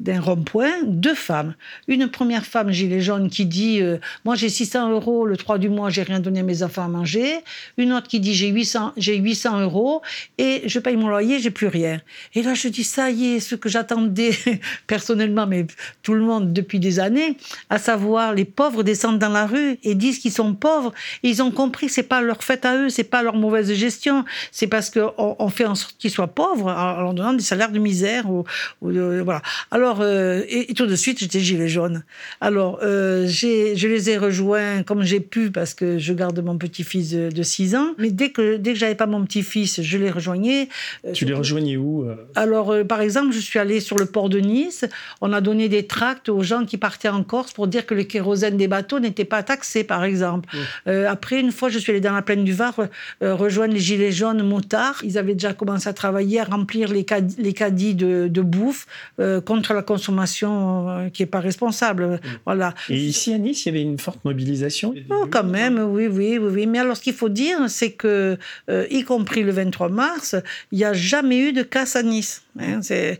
d'un 0.00 0.20
rond-point, 0.20 0.82
deux 0.84 1.14
femmes. 1.14 1.54
Une 1.88 2.08
première 2.08 2.44
femme, 2.44 2.70
gilet 2.70 3.00
jaune, 3.00 3.30
qui 3.30 3.46
dit 3.46 3.80
euh, 3.80 3.98
Moi, 4.24 4.34
j'ai 4.34 4.48
600 4.48 4.90
euros 4.90 5.24
le 5.24 5.36
3 5.36 5.58
du 5.58 5.68
mois, 5.68 5.88
j'ai 5.88 6.02
rien 6.02 6.20
donné 6.20 6.40
à 6.40 6.42
mes 6.42 6.62
enfants 6.62 6.84
à 6.84 6.88
manger. 6.88 7.38
Une 7.78 7.92
autre 7.92 8.08
qui 8.08 8.20
dit 8.20 8.34
J'ai 8.34 8.48
800, 8.48 8.94
800 8.96 9.60
euros 9.60 10.02
et 10.38 10.62
je 10.66 10.78
paye 10.78 10.96
mon 10.96 11.08
loyer, 11.08 11.38
j'ai 11.38 11.50
plus 11.50 11.68
rien. 11.68 12.00
Et 12.34 12.42
là, 12.42 12.54
je 12.54 12.68
dis 12.68 12.84
Ça 12.84 13.10
y 13.10 13.36
est, 13.36 13.40
ce 13.40 13.54
que 13.54 13.68
j'attendais 13.68 14.32
personnellement, 14.86 15.46
mais 15.46 15.66
tout 16.02 16.14
le 16.14 16.20
monde 16.20 16.52
depuis 16.52 16.80
des 16.80 16.98
années, 16.98 17.36
à 17.70 17.78
savoir 17.78 18.34
les 18.34 18.44
pauvres 18.44 18.82
descendent 18.82 19.20
dans 19.20 19.28
la 19.28 19.46
rue 19.46 19.78
et 19.84 19.94
disent 19.94 20.18
qu'ils 20.18 20.32
sont 20.32 20.54
pauvres. 20.54 20.92
Ils 21.22 21.42
ont 21.42 21.52
compris 21.52 21.86
que 21.86 21.92
c'est 21.92 22.02
pas 22.02 22.20
leur 22.20 22.42
fait 22.42 22.64
à 22.64 22.76
eux, 22.76 22.88
c'est 22.88 23.04
pas 23.04 23.22
leur 23.22 23.36
mauvaise 23.36 23.72
gestion, 23.72 24.24
c'est 24.56 24.68
parce 24.68 24.88
qu'on 24.88 25.12
on 25.18 25.48
fait 25.50 25.66
en 25.66 25.74
sorte 25.74 25.96
qu'ils 25.98 26.10
soient 26.10 26.28
pauvres 26.28 26.70
en 26.70 27.02
leur 27.02 27.12
donnant 27.12 27.34
des 27.34 27.42
salaires 27.42 27.70
de 27.70 27.78
misère. 27.78 28.30
Ou, 28.30 28.46
voilà. 28.80 29.42
Alors, 29.70 29.98
euh, 30.00 30.44
et, 30.48 30.72
tout 30.72 30.86
de 30.86 30.96
suite, 30.96 31.18
j'étais 31.18 31.40
gilet 31.40 31.68
jaune. 31.68 32.04
Alors, 32.40 32.78
euh, 32.82 33.26
je 33.26 33.86
les 33.86 34.08
ai 34.08 34.16
rejoints 34.16 34.82
comme 34.82 35.02
j'ai 35.02 35.20
pu 35.20 35.50
parce 35.50 35.74
que 35.74 35.98
je 35.98 36.14
garde 36.14 36.42
mon 36.42 36.56
petit-fils 36.56 37.10
de, 37.12 37.42
6 37.42 37.76
ans. 37.76 37.88
Mais 37.98 38.10
dès 38.10 38.30
que, 38.30 38.56
dès 38.56 38.72
que 38.72 38.78
j'avais 38.78 38.94
pas 38.94 39.04
mon 39.04 39.26
petit-fils, 39.26 39.82
je 39.82 39.98
les 39.98 40.10
rejoignais. 40.10 40.70
Euh, 41.04 41.12
tu 41.12 41.26
les 41.26 41.34
rejoignais 41.34 41.76
où 41.76 42.06
Alors, 42.34 42.74
par 42.88 43.02
exemple, 43.02 43.34
je 43.34 43.40
suis 43.40 43.58
allée 43.58 43.80
sur 43.80 43.98
le 43.98 44.06
port 44.06 44.30
de 44.30 44.38
Nice. 44.38 44.86
On 45.20 45.34
a 45.34 45.42
donné 45.42 45.68
des 45.68 45.86
tracts 45.86 46.30
aux 46.30 46.42
gens 46.42 46.64
qui 46.64 46.78
partaient 46.78 47.10
en 47.10 47.24
Corse 47.24 47.52
pour 47.52 47.66
dire 47.66 47.84
que 47.84 47.92
le 47.92 48.04
kérosène 48.04 48.56
des 48.56 48.68
bateaux 48.68 49.00
n'était 49.00 49.26
pas 49.26 49.42
taxé, 49.42 49.84
par 49.84 50.02
exemple. 50.02 50.48
après, 50.86 51.40
une 51.40 51.52
fois, 51.52 51.68
je 51.68 51.78
suis 51.78 51.92
allée 51.92 52.00
dans 52.00 52.14
la 52.14 52.22
plaine 52.22 52.44
du 52.44 52.54
Var 52.54 52.74
rejoindre 53.20 53.74
les 53.74 53.80
gilets 53.80 54.12
jaunes 54.12 54.45
motards. 54.46 55.02
Ils 55.04 55.18
avaient 55.18 55.34
déjà 55.34 55.52
commencé 55.52 55.88
à 55.88 55.92
travailler, 55.92 56.40
à 56.40 56.44
remplir 56.44 56.92
les 56.92 57.04
caddies, 57.04 57.36
les 57.38 57.52
caddies 57.52 57.94
de, 57.94 58.40
bouffe 58.40 58.86
euh, 59.18 59.40
contre 59.40 59.74
la 59.74 59.82
consommation 59.82 60.88
euh, 60.88 61.08
qui 61.08 61.22
n'est 61.22 61.26
pas 61.26 61.40
responsable. 61.40 62.06
Mm. 62.06 62.20
Voilà. 62.44 62.74
Et 62.88 62.96
ici 62.96 63.32
à 63.32 63.38
Nice, 63.38 63.66
il 63.66 63.68
y 63.68 63.70
avait 63.70 63.82
une 63.82 63.98
forte 63.98 64.24
mobilisation 64.24 64.94
oh, 65.10 65.26
Quand 65.30 65.44
même, 65.44 65.78
oui, 65.78 66.06
oui, 66.06 66.38
oui, 66.38 66.66
Mais 66.66 66.78
alors, 66.78 66.96
ce 66.96 67.02
qu'il 67.02 67.14
faut 67.14 67.28
dire, 67.28 67.58
c'est 67.68 67.92
que, 67.92 68.38
euh, 68.70 68.86
y 68.90 69.02
compris 69.02 69.42
le 69.42 69.52
23 69.52 69.88
mars, 69.88 70.36
il 70.72 70.78
n'y 70.78 70.84
a 70.84 70.92
jamais 70.92 71.38
eu 71.38 71.52
de 71.52 71.62
casse 71.62 71.96
à 71.96 72.02
Nice. 72.02 72.42
Hein. 72.58 72.80
c'est 72.80 73.18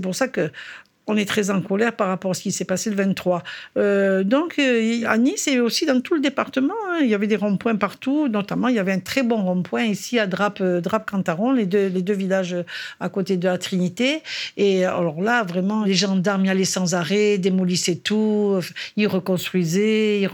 pour 0.00 0.14
ça 0.14 0.28
que 0.28 0.50
on 1.10 1.16
est 1.16 1.24
très 1.24 1.50
en 1.50 1.60
colère 1.60 1.94
par 1.94 2.08
rapport 2.08 2.30
à 2.30 2.34
ce 2.34 2.42
qui 2.42 2.52
s'est 2.52 2.64
passé 2.64 2.88
le 2.88 2.96
23. 2.96 3.42
Euh, 3.76 4.22
donc, 4.22 4.58
euh, 4.58 5.02
à 5.06 5.18
Nice 5.18 5.48
et 5.48 5.60
aussi 5.60 5.84
dans 5.86 6.00
tout 6.00 6.14
le 6.14 6.20
département, 6.20 6.74
hein, 6.90 7.00
il 7.02 7.08
y 7.08 7.14
avait 7.14 7.26
des 7.26 7.36
ronds-points 7.36 7.76
partout. 7.76 8.28
Notamment, 8.28 8.68
il 8.68 8.76
y 8.76 8.78
avait 8.78 8.92
un 8.92 9.00
très 9.00 9.22
bon 9.22 9.42
rond-point 9.42 9.84
ici 9.84 10.18
à 10.18 10.26
Drape, 10.26 10.60
euh, 10.60 10.80
cantaron 11.06 11.52
les 11.52 11.66
deux, 11.66 11.88
les 11.88 12.02
deux 12.02 12.14
villages 12.14 12.56
à 13.00 13.08
côté 13.08 13.36
de 13.36 13.48
la 13.48 13.58
Trinité. 13.58 14.22
Et 14.56 14.84
alors 14.84 15.20
là, 15.20 15.42
vraiment, 15.42 15.84
les 15.84 15.94
gendarmes 15.94 16.44
y 16.44 16.48
allaient 16.48 16.64
sans 16.64 16.94
arrêt, 16.94 17.38
démolissaient 17.38 17.96
tout, 17.96 18.60
ils 18.96 19.08
reconstruisaient. 19.08 20.28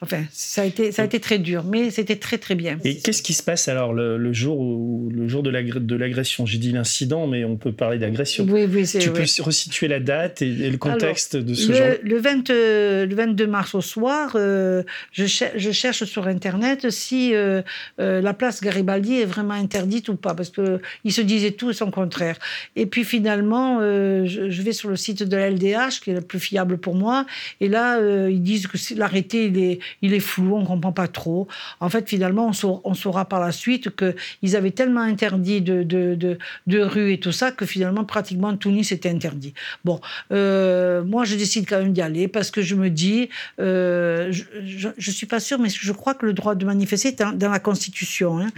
Enfin, 0.00 0.22
ça 0.32 0.62
a, 0.62 0.64
été, 0.64 0.92
ça 0.92 1.02
a 1.02 1.04
été 1.04 1.20
très 1.20 1.38
dur, 1.38 1.64
mais 1.64 1.90
c'était 1.90 2.16
très, 2.16 2.38
très 2.38 2.54
bien. 2.54 2.78
Et 2.84 2.98
qu'est-ce 2.98 3.22
qui 3.22 3.34
se 3.34 3.42
passe 3.42 3.68
alors 3.68 3.92
le, 3.92 4.32
jour, 4.32 4.58
où, 4.58 5.10
le 5.12 5.28
jour 5.28 5.42
de 5.42 5.50
l'agression? 5.50 6.46
J'ai 6.46 6.58
dit 6.58 6.72
l'incident, 6.72 7.26
mais 7.26 7.44
on 7.44 7.56
peut 7.56 7.72
parler 7.72 7.98
d'agression. 7.98 8.46
Oui, 8.48 8.64
oui, 8.64 8.86
Tu 8.86 9.10
peux 9.10 9.24
resituer 9.42 9.88
la 9.88 10.00
date? 10.00 10.21
Et, 10.40 10.70
le 10.70 10.76
contexte 10.78 11.36
de 11.36 11.54
ce 11.54 11.72
genre 11.72 11.86
le, 12.02 12.18
20, 12.18 12.48
le 12.48 13.14
22 13.14 13.46
mars 13.46 13.74
au 13.74 13.80
soir, 13.80 14.32
euh, 14.34 14.82
je, 15.12 15.24
je, 15.26 15.70
cherche 15.70 16.04
sur 16.04 16.26
Internet 16.26 16.90
si 16.90 17.34
euh, 17.34 17.62
euh, 18.00 18.20
la 18.20 18.34
place 18.34 18.60
Garibaldi 18.60 19.20
est 19.20 19.24
vraiment 19.24 19.54
interdite 19.54 20.08
ou 20.08 20.16
pas, 20.16 20.34
parce 20.34 20.50
qu'ils 20.50 21.12
se 21.12 21.20
disaient 21.20 21.52
tout 21.52 21.70
et 21.70 21.74
son 21.74 21.90
contraire. 21.90 22.38
Et 22.76 22.86
puis 22.86 23.04
finalement, 23.04 23.80
je, 23.80 24.62
vais 24.62 24.72
sur 24.72 24.88
le 24.88 24.96
site 24.96 25.22
de 25.22 25.36
la 25.36 25.50
LDH, 25.50 26.00
qui 26.02 26.10
est 26.10 26.14
le 26.14 26.20
plus 26.20 26.40
fiable 26.40 26.78
pour 26.78 26.94
moi, 26.94 27.26
et 27.60 27.68
là, 27.68 27.98
ils 28.28 28.42
disent 28.42 28.66
que 28.66 28.76
l'arrêté, 28.94 29.46
il 29.46 29.58
est, 29.58 29.78
il 30.02 30.14
est 30.14 30.20
flou, 30.20 30.56
on 30.56 30.60
ne 30.60 30.66
comprend 30.66 30.92
pas 30.92 31.08
trop. 31.08 31.48
En 31.80 31.88
fait, 31.88 32.08
finalement, 32.08 32.48
on 32.48 32.52
saura, 32.52 32.80
on 32.84 32.94
saura 32.94 33.24
par 33.24 33.40
la 33.40 33.52
suite 33.52 33.90
qu'ils 33.96 34.56
avaient 34.56 34.70
tellement 34.70 35.00
interdit 35.00 35.60
de, 35.60 35.82
de, 35.82 36.14
de, 36.14 36.38
de 36.66 36.80
rues 36.80 37.12
et 37.12 37.20
tout 37.20 37.32
ça 37.32 37.50
que 37.50 37.66
finalement, 37.66 38.04
pratiquement 38.04 38.56
tout 38.56 38.70
Nice 38.70 38.92
était 38.92 39.10
interdit. 39.10 39.54
Bon, 39.84 40.00
euh, 40.32 41.02
moi, 41.04 41.24
je 41.24 41.36
décide 41.36 41.68
quand 41.68 41.78
même 41.78 41.92
d'y 41.92 42.02
aller 42.02 42.28
parce 42.28 42.50
que 42.50 42.62
je 42.62 42.74
me 42.74 42.90
dis, 42.90 43.28
euh, 43.60 44.32
je 44.32 44.88
ne 44.88 45.12
suis 45.12 45.26
pas 45.26 45.40
sûre, 45.40 45.58
mais 45.58 45.68
je 45.68 45.92
crois 45.92 46.14
que 46.14 46.26
le 46.26 46.32
droit 46.32 46.54
de 46.54 46.64
manifester 46.64 47.08
est 47.08 47.22
dans, 47.22 47.50
la 47.50 47.58
Constitution. 47.58 48.38
Hein. 48.38 48.48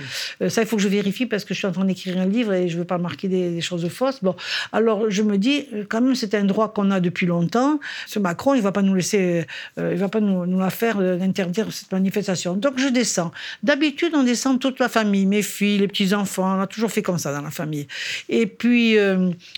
Euh, 0.42 0.48
ça, 0.48 0.62
il 0.62 0.68
faut 0.68 0.76
que 0.76 0.82
je 0.82 0.88
vérifie 0.88 1.26
parce 1.26 1.44
que 1.44 1.54
je 1.54 1.58
suis 1.58 1.66
en 1.66 1.72
train 1.72 1.84
d'écrire 1.84 2.18
un 2.18 2.26
livre 2.26 2.52
et 2.52 2.68
je 2.68 2.74
ne 2.74 2.80
veux 2.80 2.86
pas 2.86 2.98
marquer 2.98 3.28
des, 3.28 3.60
choses 3.60 3.88
fausses. 3.88 4.22
Bon, 4.22 4.34
alors 4.72 5.10
je 5.10 5.22
me 5.22 5.38
dis, 5.38 5.66
quand 5.88 6.00
même, 6.00 6.14
c'est 6.14 6.34
un 6.34 6.44
droit 6.44 6.72
qu'on 6.72 6.90
a 6.90 7.00
depuis 7.00 7.26
longtemps. 7.26 7.80
Ce 8.06 8.18
Macron, 8.18 8.54
il 8.54 8.58
ne 8.58 8.62
va 8.62 8.72
pas 8.72 8.82
nous 8.82 8.94
laisser, 8.94 9.46
il 9.78 9.96
va 9.96 10.08
pas 10.08 10.20
nous, 10.20 10.44
nous 10.44 10.58
la 10.58 10.70
faire 10.70 10.98
d'interdire 10.98 11.72
cette 11.72 11.92
manifestation. 11.92 12.54
Donc 12.54 12.78
je 12.78 12.88
descends. 12.88 13.32
D'habitude, 13.62 14.12
on 14.14 14.22
descend 14.22 14.60
toute 14.60 14.78
la 14.78 14.88
famille, 14.88 15.26
mes 15.26 15.42
filles, 15.42 15.78
les 15.78 15.88
petits-enfants. 15.88 16.58
On 16.58 16.60
a 16.60 16.66
toujours 16.66 16.90
fait 16.90 17.02
comme 17.02 17.18
ça 17.18 17.32
dans 17.32 17.42
la 17.42 17.50
famille. 17.50 17.86
Et 18.28 18.46
puis, 18.46 18.96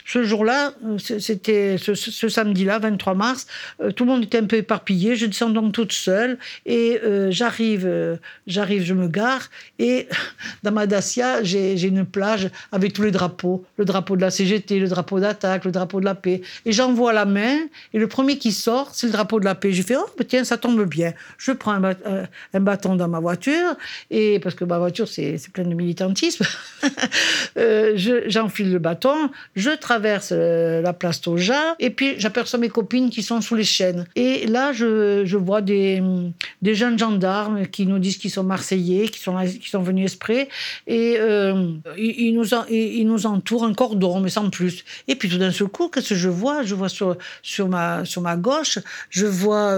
ce 0.05 0.23
jour-là, 0.23 0.73
c'était 1.19 1.79
ce, 1.95 2.28
samedi-là, 2.28 2.78
23 2.78 3.14
mars, 3.14 3.47
tout 3.95 4.05
le 4.05 4.11
monde 4.11 4.25
était 4.25 4.38
un 4.38 4.47
peu 4.47 4.57
éparpillé. 4.57 5.16
Je 5.16 5.26
descends 5.26 5.50
donc 5.50 5.73
toute 5.73 5.93
seule 5.93 6.38
et 6.64 7.00
j'arrive, 7.31 8.19
j'arrive, 8.47 8.83
je 8.85 8.95
me 8.95 9.09
gare 9.09 9.49
et 9.78 10.09
dans 10.62 10.73
ma 10.73 10.87
Dacia, 10.87 11.43
j'ai 11.43 11.83
une 11.83 12.05
plage 12.05 12.50
avec 12.73 12.93
tous 12.93 13.02
les 13.02 13.11
drapeaux, 13.11 13.64
le 13.76 13.85
drapeau 13.85 14.16
de 14.16 14.21
la 14.21 14.31
CGT, 14.31 14.78
le 14.78 14.88
drapeau 14.88 15.21
d'attaque, 15.21 15.64
le 15.64 15.73
drapeau 15.73 16.00
de 16.00 16.05
la 16.05 16.14
paix. 16.14 16.43
Et 16.64 16.73
j'envoie 16.73 17.12
la 17.12 17.25
main 17.25 17.57
et 17.93 17.99
le 17.99 18.07
premier 18.07 18.38
qui 18.38 18.52
sort, 18.52 18.90
c'est 18.93 19.07
le 19.07 19.12
drapeau 19.12 19.40
de 19.40 19.45
la 19.45 19.55
paix. 19.55 19.73
Je 19.73 19.83
fais 19.83 19.97
oh 19.97 20.07
tiens, 20.26 20.45
ça 20.45 20.57
tombe 20.57 20.85
bien. 20.85 21.12
Je 21.38 21.52
prends 21.52 21.73
un, 21.73 22.61
bâton 22.61 22.97
dans 22.97 23.09
ma 23.09 23.21
voiture 23.21 23.76
et 24.11 24.38
parce 24.40 24.55
que 24.55 24.64
ma 24.64 24.78
voiture 24.78 25.09
c'est 25.09 25.38
plein 25.52 25.64
de 25.64 25.75
militantisme. 25.75 26.45
Euh, 27.59 27.95
j'enfile 28.26 28.73
le 28.73 28.78
bâton, 28.78 29.31
je 29.55 29.71
traverse 29.71 30.31
euh, 30.33 30.83
la 30.83 30.93
place 30.93 31.21
Toja 31.23 31.65
et 31.78 31.90
puis 31.90 32.14
j'aperçois 32.18 32.58
mes 32.58 32.68
copines 32.68 33.11
qui 33.11 33.23
sont 33.23 33.40
sous 33.40 33.54
les 33.54 33.64
chaînes. 33.64 34.06
Et 34.14 34.46
là, 34.46 34.73
je, 34.73 35.37
vois 35.37 35.61
des, 35.61 36.02
jeunes 36.62 36.99
gendarmes 36.99 37.66
qui 37.66 37.87
nous 37.87 37.99
disent 37.99 38.18
qu'ils 38.18 38.30
sont 38.30 38.44
marseillais, 38.44 39.08
qui 39.08 39.20
sont, 39.20 39.82
venus 39.82 40.04
exprès 40.04 40.49
et 40.87 41.16
euh, 41.18 41.73
ils, 41.99 42.32
nous 43.06 43.26
entourent 43.26 43.64
un 43.64 43.75
cordon, 43.75 44.20
mais 44.20 44.30
sans 44.30 44.50
plus. 44.50 44.85
Et 45.08 45.14
puis 45.14 45.28
tout 45.28 45.38
d'un 45.38 45.52
seul 45.52 45.68
coup, 45.68 45.88
qu'est-ce 45.88 46.11
que 46.11 46.14
je 46.14 46.28
vois? 46.28 46.62
Je 46.62 46.75
vois 46.75 46.88
sur, 46.88 47.16
ma, 47.68 48.37
gauche, 48.37 48.78
je 49.11 49.26
vois 49.26 49.76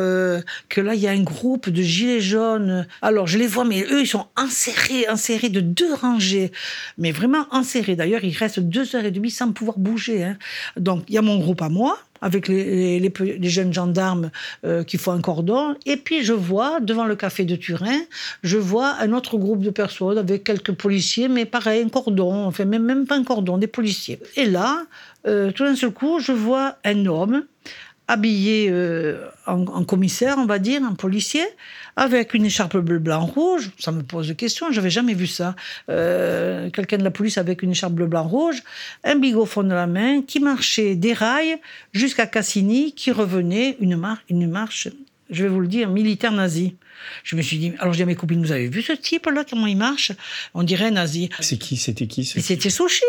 que 0.69 0.81
là, 0.81 0.95
il 0.95 1.01
y 1.01 1.07
a 1.07 1.11
un 1.11 1.23
groupe 1.23 1.69
de 1.69 1.83
gilets 1.83 2.21
jaunes. 2.21 2.87
Alors, 3.03 3.27
je 3.27 3.39
les 3.39 3.47
vois, 3.47 3.65
mais 3.65 3.83
eux, 3.91 4.01
ils 4.01 4.07
sont 4.07 4.27
enserrés, 4.37 5.09
enserrés 5.09 5.49
de 5.49 5.61
deux 5.61 5.95
rangées, 5.95 6.53
mais 6.97 7.13
vraiment 7.13 7.47
enserrés. 7.51 7.97
D'ailleurs, 7.97 8.25
ils 8.25 8.37
restent 8.37 8.61
deux 8.61 8.97
heures 8.97 9.05
et 9.05 9.11
demie 9.11 9.31
sans 9.31 9.53
pouvoir 9.53 9.79
bouger. 9.79 10.25
Hein. 10.25 10.39
Donc, 10.77 11.05
il 11.09 11.15
y 11.15 11.19
a 11.19 11.23
mon 11.23 11.39
groupe 11.39 11.63
à 11.63 11.69
moi, 11.69 11.78
avec 12.21 12.49
les, 12.49 13.13
jeunes 13.43 13.73
gendarmes 13.73 14.31
euh, 14.65 14.83
qui 14.83 14.99
font 14.99 15.13
un 15.13 15.21
cordon. 15.21 15.77
Et 15.87 15.97
puis 15.97 16.23
je 16.25 16.33
vois, 16.33 16.81
devant 16.81 17.05
le 17.05 17.17
café 17.17 17.45
de 17.45 17.57
Turin, 17.57 18.01
je 18.43 18.59
vois 18.59 18.97
un 19.01 19.13
autre 19.13 19.37
groupe 19.37 19.61
de 19.61 19.71
personnes 19.71 20.19
avec 20.19 20.45
quelques 20.45 20.73
policiers, 20.73 21.29
mais 21.29 21.45
pareil, 21.45 21.83
un 21.83 21.89
cordon, 21.89 22.47
enfin 22.47 22.65
même, 22.65 22.85
même 22.85 23.07
pas 23.07 23.17
un 23.17 23.25
cordon, 23.25 23.59
des 23.59 23.67
policiers. 23.67 24.19
Et 24.37 24.47
là, 24.47 24.85
euh, 25.27 25.53
tout 25.53 25.65
d'un 25.65 25.77
seul 25.77 25.91
coup, 25.91 26.21
je 26.21 26.33
vois 26.33 26.77
un 26.85 27.07
homme 27.07 27.45
habillé 28.09 28.69
euh, 28.71 29.29
en, 29.47 29.85
commissaire, 29.85 30.37
on 30.39 30.47
va 30.47 30.59
dire, 30.59 30.83
en 30.83 30.95
policier, 30.95 31.45
avec 31.95 32.33
une 32.33 32.47
écharpe 32.47 32.79
bleu, 32.79 32.99
blanc, 32.99 33.27
rouge. 33.27 33.71
Ça 33.79 33.93
me 33.93 34.03
pose 34.03 34.29
des 34.29 34.35
questions, 34.35 34.73
j'avais 34.73 34.91
jamais 34.91 35.15
vu 35.15 35.27
ça. 35.27 35.55
Euh, 35.91 36.71
quelqu'un 36.71 36.97
de 36.97 37.05
la 37.05 37.11
police 37.11 37.37
avec 37.37 37.63
une 37.63 37.73
écharpe 37.73 37.93
bleu, 37.93 38.07
blanc, 38.07 38.27
rouge, 38.27 38.63
un 39.05 39.17
bigot 39.17 39.45
fond 39.45 39.63
de 39.63 39.75
la 39.75 39.87
main, 39.87 40.23
qui 40.23 40.41
marchait 40.41 40.97
des 40.97 41.13
rails 41.13 41.59
jusqu'à 41.93 42.27
Cassini, 42.27 42.95
qui 42.95 43.13
revenait 43.13 43.77
une, 43.81 44.03
une 44.31 44.49
marche, 44.49 44.89
je 45.31 45.43
vais 45.43 45.51
vous 45.51 45.61
le 45.61 45.69
dire, 45.69 45.91
militaire 45.91 46.33
nazi. 46.33 46.77
Je 47.25 47.37
me 47.37 47.43
suis 47.43 47.59
dit, 47.59 47.73
alors 47.79 47.93
je 47.93 47.99
dis 47.99 48.03
à 48.03 48.07
mes 48.07 48.17
copines, 48.17 48.41
vous 48.41 48.53
avez 48.53 48.69
vu 48.69 48.81
ce 48.83 48.93
type-là, 48.93 49.45
comment 49.49 49.67
il 49.67 49.77
marche? 49.77 50.13
On 50.55 50.63
dirait 50.63 50.91
nazi. 50.91 51.29
C'est 51.41 51.59
qui? 51.59 51.77
C'était 51.77 52.07
qui 52.07 52.25
C'était 52.25 52.71
Sushi. 52.71 53.05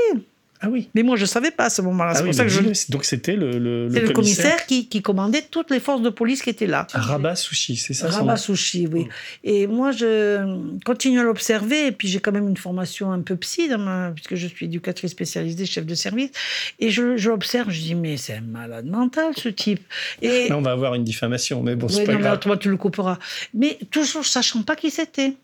Ah 0.62 0.68
oui. 0.70 0.90
Mais 0.94 1.04
moi, 1.04 1.16
je 1.16 1.22
ne 1.22 1.28
savais 1.28 1.52
pas 1.52 1.66
à 1.66 1.70
ce 1.70 1.82
moment-là. 1.82 2.14
Ah 2.16 2.34
ça 2.34 2.44
que 2.44 2.50
je... 2.50 2.92
Donc 2.92 3.06
c'était 3.06 3.38
le, 3.38 3.58
le, 3.58 3.88
le, 3.88 4.10
commissaire, 4.10 4.66
qui, 4.66 4.90
qui, 4.90 5.02
commandait 5.02 5.42
toutes 5.42 5.72
les 5.72 5.80
forces 5.80 6.02
de 6.02 6.10
police 6.10 6.42
qui 6.42 6.50
étaient 6.50 6.68
là. 6.68 6.86
Rabat 6.94 7.38
Sushi, 7.38 7.78
c'est 7.78 7.94
ça 7.94 8.10
Rabat 8.10 8.36
Sushi, 8.36 8.88
oui. 8.92 9.06
Mm. 9.06 9.10
Et 9.46 9.68
moi, 9.68 9.92
je 9.92 10.78
continue 10.86 11.22
à 11.22 11.24
l'observer. 11.24 11.88
Et 11.88 11.92
puis 11.94 12.10
j'ai 12.10 12.20
quand 12.20 12.34
même 12.34 12.50
une 12.50 12.58
formation 12.58 13.12
un 13.12 13.22
peu 13.22 13.38
psy, 13.38 13.70
dans 13.70 13.78
ma... 13.78 14.12
puisque 14.12 14.36
je 14.36 14.48
suis 14.48 14.66
éducatrice 14.66 15.12
spécialisée, 15.12 15.66
chef 15.66 15.86
de 15.86 15.96
service. 15.96 16.32
Et 16.80 16.90
je, 16.90 17.16
je 17.16 17.30
l'observe, 17.30 17.70
je 17.70 17.80
dis, 17.80 17.96
mais 17.96 18.18
c'est 18.18 18.34
un 18.34 18.42
malade 18.42 18.86
mental, 18.86 19.32
ce 19.38 19.48
type. 19.48 19.82
Et... 20.22 20.50
Là, 20.50 20.58
on 20.58 20.62
va 20.62 20.72
avoir 20.72 20.94
une 20.96 21.06
diffamation, 21.06 21.64
mais 21.64 21.76
bon, 21.76 21.88
c'est 21.88 22.04
pas 22.04 22.16
grave. 22.16 22.40
toi, 22.40 22.58
tu 22.58 22.70
le 22.70 22.78
couperas. 22.78 23.18
Mais 23.54 23.78
toujours 23.92 24.26
sachant 24.26 24.64
pas 24.64 24.76
qui 24.76 24.92
c'était. 24.92 25.36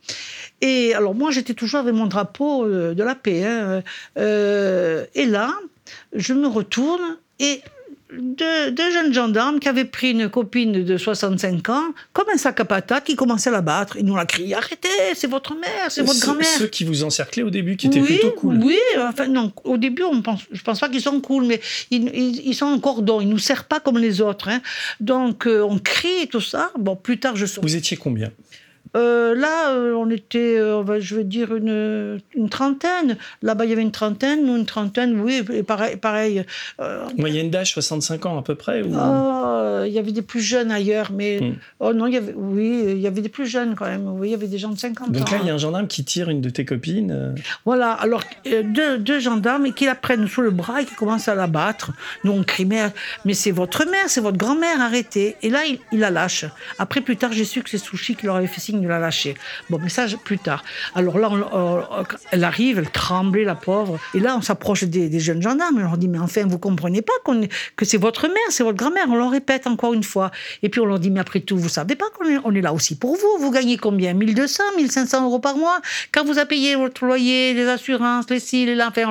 Et 0.62 0.93
alors 0.93 1.15
moi, 1.15 1.31
j'étais 1.31 1.53
toujours 1.53 1.81
avec 1.81 1.93
mon 1.93 2.07
drapeau 2.07 2.65
euh, 2.65 2.93
de 2.93 3.03
la 3.03 3.15
paix. 3.15 3.45
Hein. 3.45 3.83
Euh, 4.17 5.05
et 5.15 5.25
là, 5.25 5.53
je 6.13 6.33
me 6.33 6.47
retourne 6.47 7.17
et 7.39 7.62
deux, 8.13 8.91
jeunes 8.91 9.13
gendarmes 9.13 9.59
qui 9.59 9.67
avaient 9.67 9.85
pris 9.85 10.12
une 10.12 10.29
copine 10.29 10.83
de 10.83 10.97
65 10.97 11.69
ans, 11.69 11.83
comme 12.13 12.27
un 12.33 12.38
sac 12.38 12.59
à 12.59 12.65
patates, 12.65 13.05
qui 13.05 13.15
commençaient 13.15 13.50
à 13.50 13.53
la 13.53 13.62
battre. 13.62 13.97
Ils 13.97 14.05
nous 14.05 14.15
la 14.15 14.25
crié 14.25 14.55
Arrêtez, 14.55 14.88
c'est 15.15 15.27
votre 15.27 15.55
mère, 15.55 15.89
c'est 15.89 16.03
votre 16.03 16.19
grand-mère. 16.19 16.45
Ceux 16.45 16.67
qui 16.67 16.83
vous 16.83 17.03
encerclaient 17.03 17.43
au 17.43 17.50
début, 17.50 17.75
qui 17.75 17.88
étaient 17.88 18.01
plutôt 18.01 18.31
cool. 18.31 18.59
Oui, 18.63 18.79
enfin, 19.00 19.27
non, 19.27 19.51
au 19.63 19.77
début, 19.77 20.03
on 20.03 20.21
pense, 20.21 20.41
je 20.51 20.62
pense 20.62 20.79
pas 20.79 20.89
qu'ils 20.89 21.01
sont 21.01 21.19
cool, 21.19 21.45
mais 21.45 21.59
ils, 21.91 22.07
ils, 22.45 22.53
sont 22.53 22.65
en 22.65 22.79
cordon, 22.79 23.21
ils 23.21 23.29
nous 23.29 23.39
servent 23.39 23.65
pas 23.65 23.79
comme 23.79 23.97
les 23.97 24.21
autres. 24.21 24.50
Hein. 24.50 24.62
Donc, 25.00 25.47
euh, 25.47 25.62
on 25.62 25.79
crie 25.79 26.27
tout 26.29 26.41
ça. 26.41 26.71
Bon, 26.77 26.95
plus 26.95 27.19
tard, 27.19 27.35
je 27.35 27.45
Vous 27.62 27.75
étiez 27.75 27.97
combien? 27.97 28.31
Euh, 28.95 29.35
là, 29.35 29.71
euh, 29.71 29.93
on 29.93 30.09
était, 30.09 30.57
euh, 30.57 30.99
je 30.99 31.15
veux 31.15 31.23
dire, 31.23 31.53
une, 31.53 32.19
une 32.33 32.49
trentaine. 32.49 33.17
Là-bas, 33.41 33.65
il 33.65 33.69
y 33.69 33.73
avait 33.73 33.81
une 33.81 33.91
trentaine, 33.91 34.45
nous, 34.45 34.55
une 34.55 34.65
trentaine, 34.65 35.19
oui, 35.19 35.43
et 35.51 35.63
pareil. 35.63 35.97
pareil 35.97 36.45
Moyenne 37.17 37.49
d'âge, 37.49 37.73
65 37.73 38.25
ans 38.25 38.39
à 38.39 38.41
peu 38.41 38.55
près 38.55 38.81
ou... 38.83 38.93
Oh, 38.95 39.83
il 39.85 39.91
y 39.91 39.99
avait 39.99 40.13
des 40.13 40.21
plus 40.21 40.41
jeunes 40.41 40.71
ailleurs, 40.71 41.11
mais. 41.11 41.39
Hmm. 41.41 41.55
Oh 41.79 41.93
non, 41.93 42.07
il 42.07 42.13
y 42.13 42.17
avait, 42.17 42.33
oui, 42.35 42.83
il 42.87 42.99
y 42.99 43.07
avait 43.07 43.21
des 43.21 43.29
plus 43.29 43.45
jeunes 43.45 43.75
quand 43.75 43.85
même. 43.85 44.07
Oui, 44.07 44.29
il 44.29 44.31
y 44.31 44.33
avait 44.33 44.47
des 44.47 44.57
gens 44.57 44.69
de 44.69 44.77
50 44.77 45.09
ans. 45.09 45.11
Donc 45.11 45.29
là, 45.29 45.37
il 45.41 45.47
y 45.47 45.49
a 45.49 45.53
un 45.53 45.57
gendarme 45.57 45.87
qui 45.87 46.03
tire 46.03 46.29
une 46.29 46.41
de 46.41 46.49
tes 46.49 46.65
copines. 46.65 47.35
Voilà, 47.65 47.91
alors, 47.91 48.21
deux, 48.45 48.97
deux, 48.97 49.19
gendarmes 49.19 49.73
qui 49.73 49.85
la 49.85 49.95
prennent 49.95 50.27
sous 50.27 50.41
le 50.41 50.51
bras 50.51 50.81
et 50.81 50.85
qui 50.85 50.95
commencent 50.95 51.27
à 51.27 51.35
la 51.35 51.47
battre. 51.47 51.91
Nous, 52.23 52.31
on 52.31 52.43
crie, 52.43 52.65
mais, 52.65 52.81
mais 53.25 53.33
c'est 53.33 53.51
votre 53.51 53.85
mère, 53.85 54.07
c'est 54.07 54.21
votre 54.21 54.37
grand-mère, 54.37 54.81
arrêtez. 54.81 55.35
Et 55.41 55.49
là, 55.49 55.65
il, 55.65 55.79
il, 55.91 55.99
la 55.99 56.09
lâche. 56.09 56.45
Après, 56.79 57.01
plus 57.01 57.17
tard, 57.17 57.31
j'ai 57.33 57.45
su 57.45 57.61
que 57.61 57.69
c'est 57.69 57.77
Sushi 57.77 58.15
qui 58.15 58.25
leur 58.25 58.35
avait 58.35 58.47
fait 58.47 58.61
signe 58.61 58.84
la 58.87 58.99
lâcher. 58.99 59.35
Bon, 59.69 59.79
mais 59.81 59.89
ça, 59.89 60.05
plus 60.23 60.39
tard. 60.39 60.63
Alors 60.93 61.19
là, 61.19 61.29
elle 62.31 62.43
arrive, 62.43 62.79
elle 62.79 62.89
tremblait, 62.89 63.43
la 63.43 63.55
pauvre. 63.55 63.99
Et 64.13 64.19
là, 64.19 64.35
on 64.37 64.41
s'approche 64.41 64.83
des, 64.83 65.19
jeunes 65.19 65.41
gendarmes. 65.41 65.77
On 65.77 65.81
leur 65.81 65.97
dit, 65.97 66.07
mais 66.07 66.19
enfin, 66.19 66.43
vous 66.45 66.59
comprenez 66.59 67.01
pas 67.01 67.13
que 67.75 67.85
c'est 67.85 67.97
votre 67.97 68.27
mère, 68.27 68.37
c'est 68.49 68.63
votre 68.63 68.77
grand-mère. 68.77 69.05
On 69.09 69.15
leur 69.15 69.31
répète 69.31 69.67
encore 69.67 69.93
une 69.93 70.03
fois. 70.03 70.31
Et 70.63 70.69
puis 70.69 70.79
on 70.79 70.85
leur 70.85 70.99
dit, 70.99 71.11
mais 71.11 71.19
après 71.19 71.39
tout, 71.39 71.57
vous 71.57 71.69
savez 71.69 71.95
pas 71.95 72.05
qu'on 72.17 72.25
est, 72.25 72.37
on 72.43 72.53
est 72.53 72.61
là 72.61 72.73
aussi 72.73 72.97
pour 72.97 73.15
vous. 73.15 73.37
Vous 73.39 73.51
gagnez 73.51 73.77
combien? 73.77 74.13
1200, 74.13 74.63
1500 74.77 75.25
euros 75.25 75.39
par 75.39 75.57
mois? 75.57 75.81
Quand 76.11 76.23
vous 76.23 76.37
avez 76.37 76.47
payé 76.47 76.75
votre 76.75 77.05
loyer, 77.05 77.53
les 77.53 77.67
assurances, 77.67 78.29
les 78.29 78.39
ci, 78.39 78.65
les 78.65 78.81
enfin, 78.81 79.03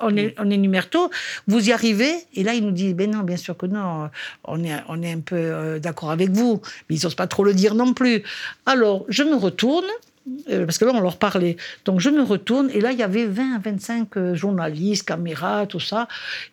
on, 0.00 0.16
est, 0.16 0.34
on 0.38 0.50
énumère 0.50 0.88
tout. 0.90 1.10
Vous 1.46 1.68
y 1.68 1.72
arrivez 1.72 2.14
Et 2.34 2.42
là, 2.42 2.54
il 2.54 2.64
nous 2.64 2.72
dit, 2.72 2.94
ben 2.94 3.10
non, 3.10 3.20
bien 3.20 3.36
sûr 3.36 3.56
que 3.56 3.66
non. 3.66 4.10
On 4.44 4.64
est, 4.64 4.74
on 4.88 5.02
est 5.02 5.12
un 5.12 5.20
peu 5.20 5.36
euh, 5.36 5.78
d'accord 5.78 6.10
avec 6.10 6.30
vous. 6.30 6.60
Mais 6.88 6.96
ils 6.96 7.04
n'osent 7.04 7.14
pas 7.14 7.26
trop 7.26 7.44
le 7.44 7.54
dire 7.54 7.74
non 7.74 7.94
plus. 7.94 8.22
Alors, 8.66 9.04
je 9.18 9.24
me 9.24 9.34
retourne 9.34 9.90
parce 10.46 10.78
que 10.78 10.84
là, 10.84 10.92
on 10.94 11.00
leur 11.00 11.16
parlait. 11.16 11.56
Donc, 11.84 12.00
je 12.00 12.10
me 12.10 12.22
retourne, 12.22 12.70
et 12.72 12.80
là, 12.80 12.92
il 12.92 12.98
y 12.98 13.02
avait 13.02 13.26
20 13.26 13.56
à 13.56 13.58
25 13.58 14.16
euh, 14.16 14.34
journalistes, 14.34 15.06
caméras, 15.06 15.66
tout 15.66 15.80
ça, 15.80 16.08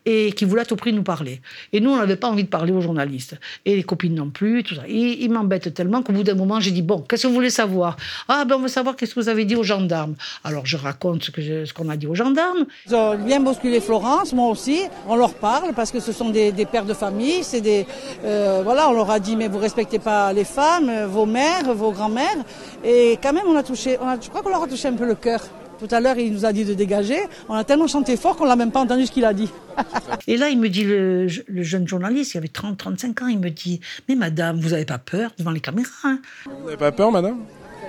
et 0.06 0.32
qui 0.34 0.46
voulaient 0.46 0.64
à 0.64 0.66
tout 0.66 0.76
prix 0.76 0.94
nous 0.94 1.04
parler. 1.04 1.42
Et 1.74 1.80
nous, 1.80 1.92
on 1.92 1.98
n'avait 1.98 2.16
pas 2.16 2.28
envie 2.28 2.44
de 2.44 2.50
parler 2.50 2.72
aux 2.72 2.82
journalistes. 2.82 3.38
Et 3.66 3.76
les 3.76 3.84
copines 3.84 4.16
non 4.16 4.30
plus, 4.30 4.64
tout 4.64 4.76
ça. 4.76 4.88
Ils 4.88 5.30
m'embêtent 5.30 5.74
tellement 5.74 6.02
qu'au 6.02 6.14
bout 6.14 6.24
d'un 6.24 6.36
moment, 6.36 6.60
j'ai 6.60 6.72
dit 6.72 6.82
Bon, 6.82 7.00
qu'est-ce 7.00 7.24
que 7.24 7.28
vous 7.28 7.34
voulez 7.34 7.50
savoir 7.50 7.98
Ah, 8.28 8.46
ben, 8.46 8.56
on 8.56 8.60
veut 8.60 8.68
savoir 8.68 8.96
qu'est-ce 8.96 9.16
que 9.16 9.20
vous 9.20 9.30
avez 9.30 9.46
dit 9.46 9.56
aux 9.56 9.64
gendarmes. 9.64 10.16
Alors, 10.44 10.66
je 10.66 10.78
raconte 10.78 11.24
ce 11.24 11.74
qu'on 11.74 11.90
a 11.90 11.98
dit 11.98 12.08
aux 12.08 12.16
gendarmes. 12.16 12.66
Ils 12.88 12.96
ont 12.96 13.18
bien 13.18 13.40
bousculé 13.40 13.80
Florence, 13.80 14.34
moi 14.34 14.50
aussi. 14.50 14.82
On 15.08 15.16
leur 15.16 15.34
parle, 15.34 15.74
parce 15.74 15.92
que 15.92 16.00
ce 16.00 16.12
sont 16.12 16.30
des, 16.30 16.52
pères 16.72 16.86
de 16.86 16.94
famille. 16.94 17.44
C'est 17.44 17.62
des. 17.62 17.86
Euh, 18.24 18.62
voilà, 18.64 18.90
on 18.90 18.94
leur 18.94 19.10
a 19.12 19.20
dit 19.20 19.36
Mais 19.36 19.48
vous 19.48 19.60
respectez 19.60 20.00
pas 20.00 20.34
les 20.34 20.46
femmes, 20.46 21.06
vos 21.06 21.26
mères, 21.26 21.74
vos 21.74 21.92
grands-mères. 21.92 22.44
Et 22.84 23.18
quand 23.22 23.34
même, 23.34 23.46
on 23.48 23.56
a 23.56 23.64
touché, 23.66 23.98
je 24.22 24.30
crois 24.30 24.42
qu'on 24.42 24.50
leur 24.50 24.64
a 24.64 24.68
touché 24.68 24.88
un 24.88 24.94
peu 24.94 25.06
le 25.06 25.16
cœur. 25.16 25.42
Tout 25.80 25.88
à 25.92 26.00
l'heure, 26.00 26.18
il 26.18 26.32
nous 26.32 26.46
a 26.46 26.54
dit 26.54 26.64
de 26.64 26.74
dégager. 26.74 27.18
On 27.50 27.54
a 27.54 27.64
tellement 27.64 27.88
chanté 27.88 28.16
fort 28.16 28.38
qu'on 28.38 28.46
l'a 28.46 28.56
même 28.56 28.72
pas 28.72 28.80
entendu 28.80 29.06
ce 29.06 29.12
qu'il 29.12 29.26
a 29.26 29.34
dit. 29.34 29.50
Et 30.28 30.38
là, 30.38 30.50
il 30.50 30.60
me 30.60 30.70
dit, 30.70 30.86
le, 30.86 31.28
jeune 31.28 31.88
journaliste, 31.88 32.34
il 32.34 32.38
avait 32.38 32.48
30, 32.48 32.78
35 32.78 33.22
ans, 33.24 33.28
il 33.28 33.40
me 33.40 33.50
dit, 33.50 33.82
mais 34.08 34.16
madame, 34.16 34.60
vous 34.60 34.70
n'avez 34.70 34.86
pas 34.86 35.00
peur 35.00 35.32
devant 35.38 35.52
les 35.52 35.60
caméras 35.60 35.92
hein? 36.04 36.20
Vous 36.46 36.66
n'avez 36.66 36.78
pas 36.78 36.92
peur, 36.92 37.12
madame? 37.12 37.40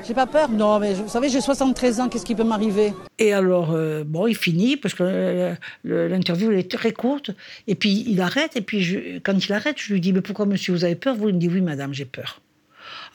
J'ai 0.06 0.14
pas 0.14 0.26
peur, 0.26 0.50
non, 0.50 0.78
mais 0.78 0.94
vous 0.94 1.08
savez, 1.08 1.28
j'ai 1.28 1.40
73 1.40 2.00
ans, 2.00 2.08
qu'est-ce 2.08 2.26
qui 2.26 2.34
peut 2.34 2.44
m'arriver? 2.44 2.92
Et 3.18 3.32
alors, 3.32 3.70
euh, 3.72 4.04
bon, 4.04 4.26
il 4.26 4.36
finit, 4.36 4.76
parce 4.76 4.94
que 4.94 5.02
euh, 5.02 5.54
l'interview, 5.84 6.52
est 6.52 6.70
très 6.70 6.92
courte, 6.92 7.30
et 7.66 7.74
puis 7.74 8.04
il 8.06 8.20
arrête, 8.20 8.56
et 8.56 8.60
puis 8.60 8.82
je, 8.82 9.18
quand 9.18 9.32
il 9.32 9.52
arrête, 9.52 9.76
je 9.78 9.92
lui 9.92 10.00
dis, 10.00 10.12
mais 10.12 10.20
pourquoi 10.20 10.46
monsieur, 10.46 10.72
vous 10.74 10.84
avez 10.84 10.96
peur? 10.96 11.14
Vous, 11.16 11.28
il 11.28 11.34
me 11.34 11.40
dit, 11.40 11.48
oui, 11.48 11.60
madame, 11.60 11.94
j'ai 11.94 12.04
peur. 12.04 12.40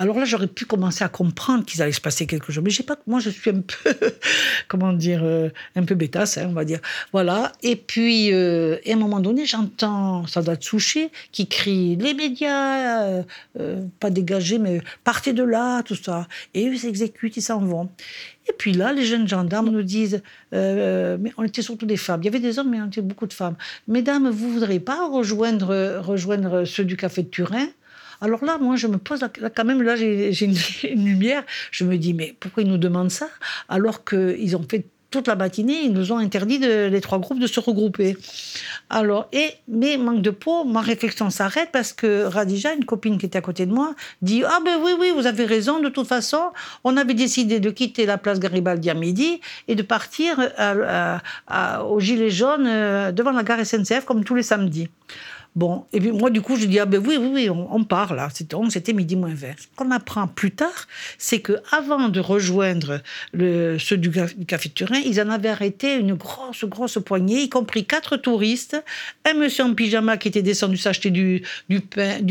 Alors 0.01 0.17
là, 0.17 0.25
j'aurais 0.25 0.47
pu 0.47 0.65
commencer 0.65 1.03
à 1.03 1.09
comprendre 1.09 1.63
qu'il 1.63 1.79
allait 1.79 1.91
se 1.91 2.01
passer 2.01 2.25
quelque 2.25 2.51
chose. 2.51 2.63
Mais 2.63 2.71
j'ai 2.71 2.81
pas, 2.81 2.97
moi, 3.05 3.19
je 3.19 3.29
suis 3.29 3.51
un 3.51 3.61
peu, 3.61 3.93
comment 4.67 4.93
dire, 4.93 5.21
euh, 5.23 5.49
un 5.75 5.83
peu 5.83 5.93
bêtasse, 5.93 6.39
hein, 6.39 6.47
on 6.49 6.53
va 6.53 6.65
dire. 6.65 6.79
Voilà. 7.13 7.51
Et 7.61 7.75
puis, 7.75 8.33
euh, 8.33 8.79
et 8.83 8.93
à 8.93 8.95
un 8.95 8.99
moment 8.99 9.19
donné, 9.19 9.45
j'entends 9.45 10.25
Sadat 10.25 10.57
Sushi 10.59 11.09
qui 11.31 11.45
crie 11.47 11.97
les 11.97 12.15
médias, 12.15 13.23
euh, 13.59 13.83
pas 13.99 14.09
dégagés, 14.09 14.57
mais 14.57 14.81
partez 15.03 15.33
de 15.33 15.43
là, 15.43 15.83
tout 15.83 15.93
ça. 15.93 16.27
Et 16.55 16.63
ils 16.63 16.79
s'exécutent, 16.79 17.37
ils 17.37 17.43
s'en 17.43 17.59
vont. 17.59 17.87
Et 18.49 18.53
puis 18.53 18.73
là, 18.73 18.93
les 18.93 19.05
jeunes 19.05 19.27
gendarmes 19.27 19.69
nous 19.69 19.83
disent, 19.83 20.23
mais 20.51 21.31
on 21.37 21.43
était 21.43 21.61
surtout 21.61 21.85
des 21.85 21.95
femmes. 21.95 22.21
Il 22.23 22.25
y 22.25 22.27
avait 22.27 22.39
des 22.39 22.57
hommes, 22.57 22.71
mais 22.71 22.81
on 22.81 22.87
était 22.87 23.03
beaucoup 23.03 23.27
de 23.27 23.33
femmes. 23.33 23.55
Mesdames, 23.87 24.31
vous 24.31 24.51
voudrez 24.51 24.79
pas 24.79 25.07
rejoindre, 25.07 25.99
rejoindre 25.99 26.65
ceux 26.65 26.85
du 26.85 26.97
café 26.97 27.21
de 27.21 27.27
Turin? 27.27 27.67
Alors 28.21 28.45
là, 28.45 28.59
moi, 28.59 28.75
je 28.75 28.87
me 28.87 28.97
pose, 28.97 29.21
quand 29.55 29.65
même, 29.65 29.81
là, 29.81 29.95
j'ai 29.95 30.45
une, 30.45 31.05
lumière. 31.05 31.43
Je 31.71 31.83
me 31.83 31.97
dis, 31.97 32.13
mais 32.13 32.35
pourquoi 32.39 32.63
ils 32.63 32.69
nous 32.69 32.77
demandent 32.77 33.11
ça 33.11 33.27
alors 33.67 34.05
qu'ils 34.05 34.55
ont 34.55 34.65
fait 34.69 34.85
toute 35.09 35.27
la 35.27 35.35
matinée, 35.35 35.81
ils 35.83 35.91
nous 35.91 36.13
ont 36.13 36.17
interdit 36.17 36.57
les 36.57 37.01
trois 37.01 37.19
groupes 37.19 37.39
de 37.39 37.47
se 37.47 37.59
regrouper. 37.59 38.15
Alors, 38.89 39.27
et, 39.33 39.49
mais 39.67 39.97
manque 39.97 40.21
de 40.21 40.29
peau, 40.29 40.63
ma 40.63 40.79
réflexion 40.79 41.29
s'arrête 41.29 41.67
parce 41.73 41.91
que 41.91 42.23
Radija, 42.23 42.73
une 42.73 42.85
copine 42.85 43.17
qui 43.17 43.25
était 43.25 43.37
à 43.37 43.41
côté 43.41 43.65
de 43.65 43.73
moi, 43.73 43.93
dit 44.21 44.43
Ah 44.45 44.59
ben 44.63 44.79
oui, 44.81 44.93
oui, 44.97 45.11
vous 45.13 45.27
avez 45.27 45.43
raison, 45.45 45.81
de 45.81 45.89
toute 45.89 46.07
façon, 46.07 46.51
on 46.85 46.95
avait 46.95 47.13
décidé 47.13 47.59
de 47.59 47.69
quitter 47.69 48.05
la 48.05 48.17
place 48.17 48.39
Garibaldi 48.39 48.89
à 48.89 48.93
midi 48.93 49.41
et 49.67 49.75
de 49.75 49.83
partir 49.83 50.39
à- 50.57 51.83
au 51.83 51.99
Gilet 51.99 52.29
jaune 52.29 52.65
euh, 52.67 53.11
devant 53.11 53.31
la 53.31 53.43
gare 53.43 53.65
SNCF 53.65 54.05
comme 54.05 54.23
tous 54.23 54.35
les 54.35 54.43
samedis. 54.43 54.87
Bon, 55.53 55.85
et 55.91 55.99
puis 55.99 56.13
moi, 56.13 56.29
du 56.29 56.41
coup, 56.41 56.55
je 56.55 56.65
dis, 56.65 56.79
ah 56.79 56.85
ben 56.85 57.03
oui, 57.05 57.17
oui, 57.19 57.29
oui, 57.33 57.49
on, 57.49 57.75
on 57.75 57.83
part 57.83 58.13
là. 58.15 58.29
C'était, 58.33 58.93
midi 58.93 59.17
moins 59.17 59.33
20. 59.33 59.47
Ce 59.59 59.67
qu'on 59.75 59.91
apprend 59.91 60.25
plus 60.27 60.51
tard, 60.51 60.87
c'est 61.17 61.41
que 61.41 61.53
avant 61.71 62.07
de 62.07 62.21
rejoindre 62.21 63.01
le, 63.33 63.77
ceux 63.77 63.97
du, 63.97 64.07
du 64.09 64.45
Café 64.45 64.69
Turin, 64.69 64.99
ils 65.05 65.19
en 65.21 65.29
avaient 65.29 65.49
arrêté 65.49 65.95
une 65.95 66.13
grosse, 66.13 66.63
grosse 66.63 66.99
poignée, 67.05 67.41
y 67.41 67.49
compris 67.49 67.85
quatre 67.85 68.15
touristes, 68.15 68.81
un 69.25 69.33
monsieur 69.33 69.65
en 69.65 69.73
pyjama 69.73 70.15
qui 70.15 70.29
était 70.29 70.41
descendu 70.41 70.77
s'acheter 70.77 71.09
du, 71.09 71.43
du 71.67 71.81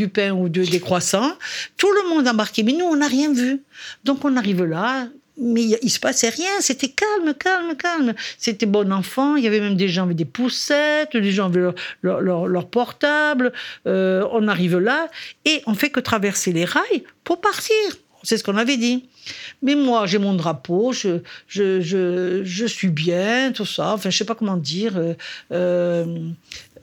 pain 0.07 0.31
ou 0.31 0.49
de- 0.49 0.63
des 0.65 0.79
croissants. 0.79 1.33
Tout 1.77 1.91
le 1.91 2.09
monde 2.09 2.27
embarqué, 2.27 2.63
mais 2.63 2.73
nous, 2.73 2.85
on 2.85 2.95
n'a 2.95 3.07
rien 3.07 3.31
vu. 3.31 3.61
Donc, 4.03 4.25
on 4.25 4.35
arrive 4.35 4.63
là, 4.63 5.07
mais 5.41 5.63
il, 5.81 5.89
se 5.89 5.99
passait 5.99 6.29
rien, 6.29 6.51
c'était 6.59 6.89
calme, 6.89 7.33
calme, 7.33 7.75
calme. 7.75 8.13
C'était 8.37 8.65
bon 8.65 8.91
enfant, 8.93 9.35
il 9.35 9.43
y 9.43 9.47
avait 9.47 9.59
même 9.59 9.75
des 9.75 9.89
gens 9.89 10.03
avec 10.03 10.15
des 10.17 10.25
poussettes, 10.25 11.17
des 11.17 11.31
gens 11.31 11.45
avec 11.45 11.57
leur, 12.01 12.21
leur, 12.21 12.47
leur- 12.47 12.67
portable. 12.69 13.51
Euh, 13.87 14.25
on 14.31 14.47
arrive 14.47 14.77
là 14.77 15.07
et 15.45 15.61
on 15.65 15.73
fait 15.73 15.89
que 15.89 15.99
traverser 15.99 16.51
les 16.53 16.65
rails 16.65 17.03
pour 17.23 17.41
partir. 17.41 17.75
C'est 18.23 18.37
ce 18.37 18.43
qu'on 18.43 18.57
avait 18.57 18.77
dit. 18.77 19.05
Mais 19.63 19.73
moi, 19.73 20.05
j'ai 20.05 20.19
mon 20.19 20.35
drapeau, 20.35 20.93
je, 20.93 21.21
je, 21.47 21.81
je, 21.81 22.43
je 22.43 22.65
suis 22.65 22.89
bien, 22.89 23.51
tout 23.51 23.65
ça. 23.65 23.93
Enfin, 23.93 24.11
je 24.11 24.17
sais 24.17 24.25
pas 24.25 24.35
comment 24.35 24.57
dire. 24.57 24.93
euh, 25.51 26.05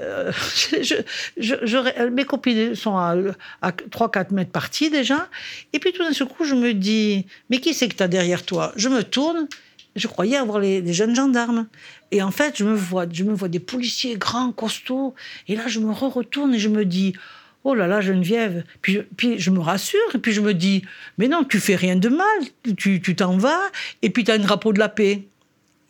euh, 0.00 0.30
euh, 0.30 0.32
je, 0.82 0.94
je- 1.36 2.08
mes 2.08 2.24
copines 2.24 2.74
sont 2.74 2.96
à, 2.96 3.14
à 3.62 3.70
3-4 3.70 4.32
mètres 4.32 4.50
parties 4.50 4.90
déjà. 4.90 5.28
Et 5.72 5.78
puis 5.78 5.92
tout 5.92 6.02
d'un 6.02 6.26
coup, 6.26 6.44
je 6.44 6.54
me 6.54 6.74
dis, 6.74 7.26
mais 7.50 7.58
qui 7.58 7.74
c'est 7.74 7.88
que 7.88 7.96
tu 7.96 8.02
as 8.02 8.08
derrière 8.08 8.44
toi? 8.44 8.72
Je 8.76 8.88
me 8.88 9.02
tourne, 9.02 9.48
je 9.96 10.06
croyais 10.06 10.36
avoir 10.36 10.58
les, 10.60 10.92
jeunes 10.92 11.14
gendarmes. 11.14 11.66
Et 12.10 12.22
en 12.22 12.30
fait, 12.30 12.56
je 12.58 12.64
me 12.64 12.74
vois, 12.74 13.06
je 13.10 13.24
me 13.24 13.34
vois 13.34 13.48
des 13.48 13.60
policiers 13.60 14.16
grands, 14.16 14.52
costauds. 14.52 15.14
Et 15.46 15.56
là, 15.56 15.64
je 15.66 15.80
me 15.80 15.92
re-retourne 15.92 16.54
et 16.54 16.58
je 16.58 16.68
me 16.68 16.84
dis, 16.84 17.14
oh 17.64 17.74
là 17.74 17.86
là, 17.86 18.00
Geneviève. 18.00 18.64
Puis, 18.80 19.00
puis 19.16 19.38
je 19.38 19.50
me 19.50 19.60
rassure 19.60 19.98
et 20.14 20.18
puis 20.18 20.32
je 20.32 20.40
me 20.40 20.54
dis, 20.54 20.82
mais 21.18 21.28
non, 21.28 21.44
tu 21.44 21.60
fais 21.60 21.76
rien 21.76 21.96
de 21.96 22.08
mal, 22.08 22.26
tu 22.76 23.00
tu 23.00 23.14
t'en 23.14 23.36
vas 23.36 23.60
et 24.02 24.10
puis 24.10 24.24
tu 24.24 24.30
as 24.30 24.34
un 24.34 24.38
drapeau 24.38 24.72
de 24.72 24.78
la 24.78 24.88
paix. 24.88 25.24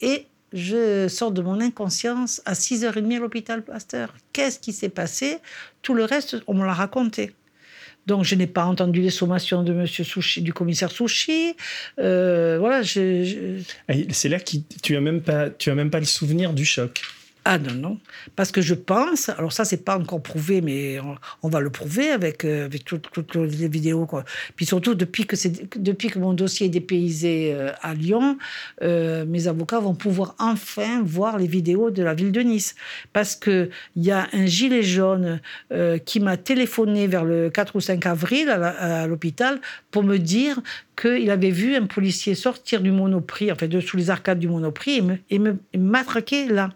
Et 0.00 0.26
je 0.52 1.08
sors 1.08 1.32
de 1.32 1.42
mon 1.42 1.60
inconscience 1.60 2.40
à 2.44 2.54
6h30 2.54 3.16
à 3.16 3.20
l'hôpital 3.20 3.62
Pasteur. 3.62 4.14
Qu'est-ce 4.32 4.58
qui 4.58 4.72
s'est 4.72 4.88
passé? 4.88 5.38
Tout 5.82 5.94
le 5.94 6.04
reste, 6.04 6.36
on 6.46 6.54
me 6.54 6.64
l'a 6.64 6.72
raconté. 6.72 7.32
Donc, 8.06 8.24
je 8.24 8.34
n'ai 8.34 8.46
pas 8.46 8.64
entendu 8.64 9.02
les 9.02 9.10
sommations 9.10 9.62
de 9.62 9.74
Monsieur 9.74 10.04
du 10.40 10.54
commissaire 10.54 10.90
Sushi. 10.90 11.54
Euh, 11.98 12.56
voilà, 12.58 12.80
je, 12.80 13.60
C'est 14.10 14.30
là 14.30 14.40
que 14.40 14.56
tu 14.82 14.96
as 14.96 15.00
même 15.00 15.20
même 15.74 15.90
pas 15.90 15.98
le 16.00 16.06
souvenir 16.06 16.54
du 16.54 16.64
choc. 16.64 17.02
Ah 17.50 17.56
non, 17.56 17.72
non. 17.72 17.98
Parce 18.36 18.52
que 18.52 18.60
je 18.60 18.74
pense, 18.74 19.30
alors 19.30 19.54
ça, 19.54 19.64
c'est 19.64 19.82
pas 19.82 19.98
encore 19.98 20.22
prouvé, 20.22 20.60
mais 20.60 20.98
on, 21.42 21.48
va 21.48 21.60
le 21.60 21.70
prouver 21.70 22.10
avec, 22.10 22.44
euh, 22.44 22.66
avec 22.66 22.84
toutes, 22.84 23.36
les 23.36 23.68
vidéos. 23.68 24.06
Puis 24.54 24.66
surtout, 24.66 24.94
depuis 24.94 25.24
que, 25.24 25.34
depuis 25.78 26.08
que 26.08 26.18
mon 26.18 26.34
dossier 26.34 26.66
est 26.66 26.68
dépaysé 26.68 27.54
euh, 27.54 27.72
à 27.80 27.94
Lyon, 27.94 28.36
euh, 28.82 29.24
mes 29.24 29.48
avocats 29.48 29.80
vont 29.80 29.94
pouvoir 29.94 30.34
enfin 30.38 31.02
voir 31.02 31.38
les 31.38 31.46
vidéos 31.46 31.90
de 31.90 32.02
la 32.02 32.12
ville 32.12 32.32
de 32.32 32.42
Nice. 32.42 32.74
Parce 33.14 33.34
qu'il 33.34 33.70
y 33.96 34.10
a 34.10 34.28
un 34.34 34.44
gilet 34.44 34.82
jaune 34.82 35.40
qui 36.04 36.20
m'a 36.20 36.36
téléphoné 36.36 37.06
vers 37.06 37.24
le 37.24 37.48
4 37.48 37.76
ou 37.76 37.80
5 37.80 38.04
avril 38.04 38.50
à 38.50 39.06
l'hôpital 39.06 39.58
pour 39.90 40.02
me 40.02 40.18
dire 40.18 40.60
qu'il 41.00 41.30
avait 41.30 41.50
vu 41.50 41.76
un 41.76 41.86
policier 41.86 42.34
sortir 42.34 42.80
du 42.80 42.90
Monoprix, 42.90 43.52
enfin 43.52 43.68
de 43.68 43.80
sous 43.80 43.96
les 43.96 44.10
arcades 44.10 44.38
du 44.38 44.48
Monoprix, 44.48 45.02
et 45.30 45.38
me, 45.38 45.58
là. 46.52 46.70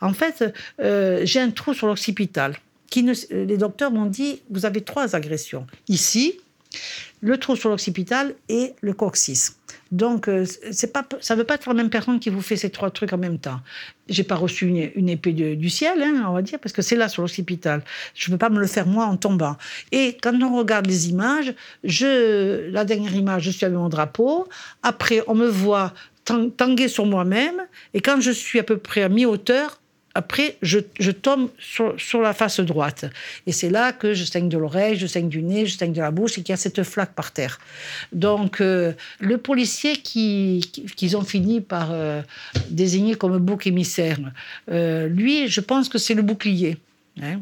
En 0.00 0.12
fait, 0.12 0.52
euh, 0.80 1.20
j'ai 1.24 1.40
un 1.40 1.50
trou 1.50 1.74
sur 1.74 1.86
l'occipital. 1.86 2.56
Ne, 2.96 3.12
les 3.44 3.56
docteurs 3.56 3.90
m'ont 3.90 4.06
dit, 4.06 4.42
vous 4.50 4.66
avez 4.66 4.82
trois 4.82 5.16
agressions. 5.16 5.66
Ici, 5.88 6.38
le 7.20 7.38
trou 7.38 7.56
sur 7.56 7.70
l'occipital 7.70 8.34
et 8.48 8.74
le 8.80 8.92
coccyx. 8.92 9.56
Donc, 9.92 10.28
euh, 10.28 10.44
c'est 10.72 10.92
pas, 10.92 11.06
ça 11.20 11.34
ne 11.34 11.40
veut 11.40 11.46
pas 11.46 11.54
être 11.54 11.68
la 11.68 11.74
même 11.74 11.90
personne 11.90 12.18
qui 12.18 12.28
vous 12.28 12.40
fait 12.40 12.56
ces 12.56 12.70
trois 12.70 12.90
trucs 12.90 13.12
en 13.12 13.18
même 13.18 13.38
temps. 13.38 13.60
J'ai 14.08 14.24
pas 14.24 14.34
reçu 14.34 14.66
une, 14.66 14.90
une 14.94 15.08
épée 15.08 15.32
du 15.32 15.70
ciel, 15.70 16.02
hein, 16.02 16.24
on 16.28 16.32
va 16.32 16.42
dire, 16.42 16.58
parce 16.58 16.72
que 16.72 16.82
c'est 16.82 16.96
là 16.96 17.08
sur 17.08 17.22
l'occipital. 17.22 17.82
Je 18.14 18.30
ne 18.30 18.34
peux 18.34 18.38
pas 18.38 18.50
me 18.50 18.58
le 18.58 18.66
faire 18.66 18.86
moi 18.86 19.04
en 19.06 19.16
tombant. 19.16 19.56
Et 19.92 20.16
quand 20.20 20.34
on 20.42 20.56
regarde 20.56 20.86
les 20.86 21.08
images, 21.10 21.54
je, 21.84 22.70
la 22.70 22.84
dernière 22.84 23.14
image, 23.14 23.44
je 23.44 23.50
suis 23.50 23.64
avec 23.64 23.78
mon 23.78 23.88
drapeau. 23.88 24.48
Après, 24.82 25.22
on 25.28 25.34
me 25.34 25.46
voit 25.46 25.94
tang- 26.24 26.50
tanguer 26.50 26.88
sur 26.88 27.06
moi-même. 27.06 27.62
Et 27.92 28.00
quand 28.00 28.20
je 28.20 28.32
suis 28.32 28.58
à 28.58 28.64
peu 28.64 28.78
près 28.78 29.02
à 29.02 29.08
mi-hauteur, 29.08 29.80
après, 30.14 30.56
je, 30.62 30.78
tombe 31.10 31.50
sur, 31.58 32.20
la 32.22 32.32
face 32.32 32.60
droite. 32.60 33.06
Et 33.46 33.52
c'est 33.52 33.70
là 33.70 33.92
que 33.92 34.14
je 34.14 34.24
saigne 34.24 34.48
de 34.48 34.56
l'oreille, 34.56 34.96
je 34.96 35.06
saigne 35.06 35.28
du 35.28 35.42
nez, 35.42 35.66
je 35.66 35.76
saigne 35.76 35.92
de 35.92 36.00
la 36.00 36.10
bouche 36.12 36.38
et 36.38 36.42
qu'il 36.42 36.52
y 36.52 36.54
a 36.54 36.56
cette 36.56 36.82
flaque 36.84 37.14
par 37.14 37.32
terre. 37.32 37.58
Donc, 38.12 38.60
euh, 38.60 38.92
le 39.18 39.38
policier 39.38 39.96
qui- 39.96 40.68
qui- 40.72 40.84
qu'ils 40.84 41.16
ont 41.16 41.24
fini 41.24 41.60
par 41.60 41.88
euh, 41.90 42.22
désigner 42.70 43.16
comme 43.16 43.38
bouc 43.38 43.66
émissaire, 43.66 44.18
euh, 44.70 45.08
lui, 45.08 45.48
je 45.48 45.60
pense 45.60 45.88
que 45.88 45.98
c'est 45.98 46.14
le 46.14 46.22
bouclier. 46.22 46.76
Hein. 47.22 47.40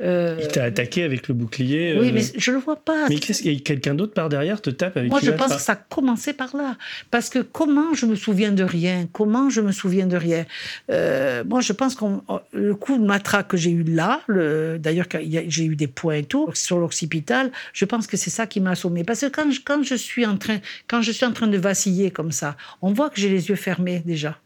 Euh, 0.00 0.36
Il 0.40 0.48
t'a 0.48 0.64
attaqué 0.64 1.02
avec 1.02 1.28
le 1.28 1.34
bouclier. 1.34 1.96
oui, 1.98 2.08
euh, 2.08 2.12
mais 2.12 2.22
je 2.36 2.50
le 2.50 2.58
vois 2.58 2.76
pas. 2.76 3.08
mais 3.08 3.16
qu'est-ce 3.18 3.42
qu'il 3.42 3.52
y 3.52 3.56
a 3.56 3.60
quelqu'un 3.60 3.94
d'autre 3.94 4.12
par 4.14 4.28
derrière 4.28 4.60
te 4.62 4.70
tape 4.70 4.96
avec 4.96 5.10
Moi, 5.10 5.20
je 5.22 5.30
pense 5.30 5.48
par- 5.48 5.56
que 5.58 5.62
ça 5.62 5.72
a 5.72 5.76
commencé 5.76 6.32
par 6.32 6.56
là. 6.56 6.76
Parce 7.10 7.28
que 7.30 7.38
comment 7.40 7.94
je 7.94 8.06
me 8.06 8.14
souviens 8.14 8.52
de 8.52 8.64
rien? 8.64 9.08
Comment 9.12 9.50
je 9.50 9.60
me 9.60 9.72
souviens 9.72 10.06
de 10.06 10.16
rien? 10.16 10.44
Euh, 10.90 11.42
Moi, 11.44 11.60
je 11.60 11.72
pense 11.72 11.94
que 11.94 12.04
le 12.52 12.74
coup 12.74 12.98
de 12.98 13.04
matraque 13.04 13.48
que 13.48 13.56
j'ai 13.56 13.70
eu 13.70 13.82
là, 13.84 14.20
le- 14.26 14.78
d'ailleurs, 14.78 15.06
j'ai 15.48 15.64
eu 15.64 15.76
des 15.76 15.86
points 15.88 16.14
et 16.16 16.24
tout, 16.24 16.48
sur 16.54 16.78
l'occipital, 16.78 17.50
je 17.72 17.84
pense 17.84 18.06
que 18.06 18.16
c'est 18.16 18.30
ça 18.30 18.46
qui 18.46 18.60
m'a 18.60 18.70
assommé. 18.70 19.04
Parce 19.04 19.20
que 19.20 19.26
quand 19.26 19.50
je, 19.50 19.60
quand, 19.64 19.82
je 19.82 19.94
suis 19.94 20.26
en 20.26 20.36
train, 20.36 20.58
quand 20.88 21.02
je 21.02 21.12
suis 21.12 21.26
en 21.26 21.32
train 21.32 21.46
de 21.48 21.58
vaciller 21.58 22.10
comme 22.10 22.32
ça, 22.32 22.56
on 22.82 22.92
voit 22.92 23.10
que 23.10 23.20
j'ai 23.20 23.28
les 23.28 23.48
yeux 23.48 23.56
fermés 23.56 24.02
déjà. 24.04 24.38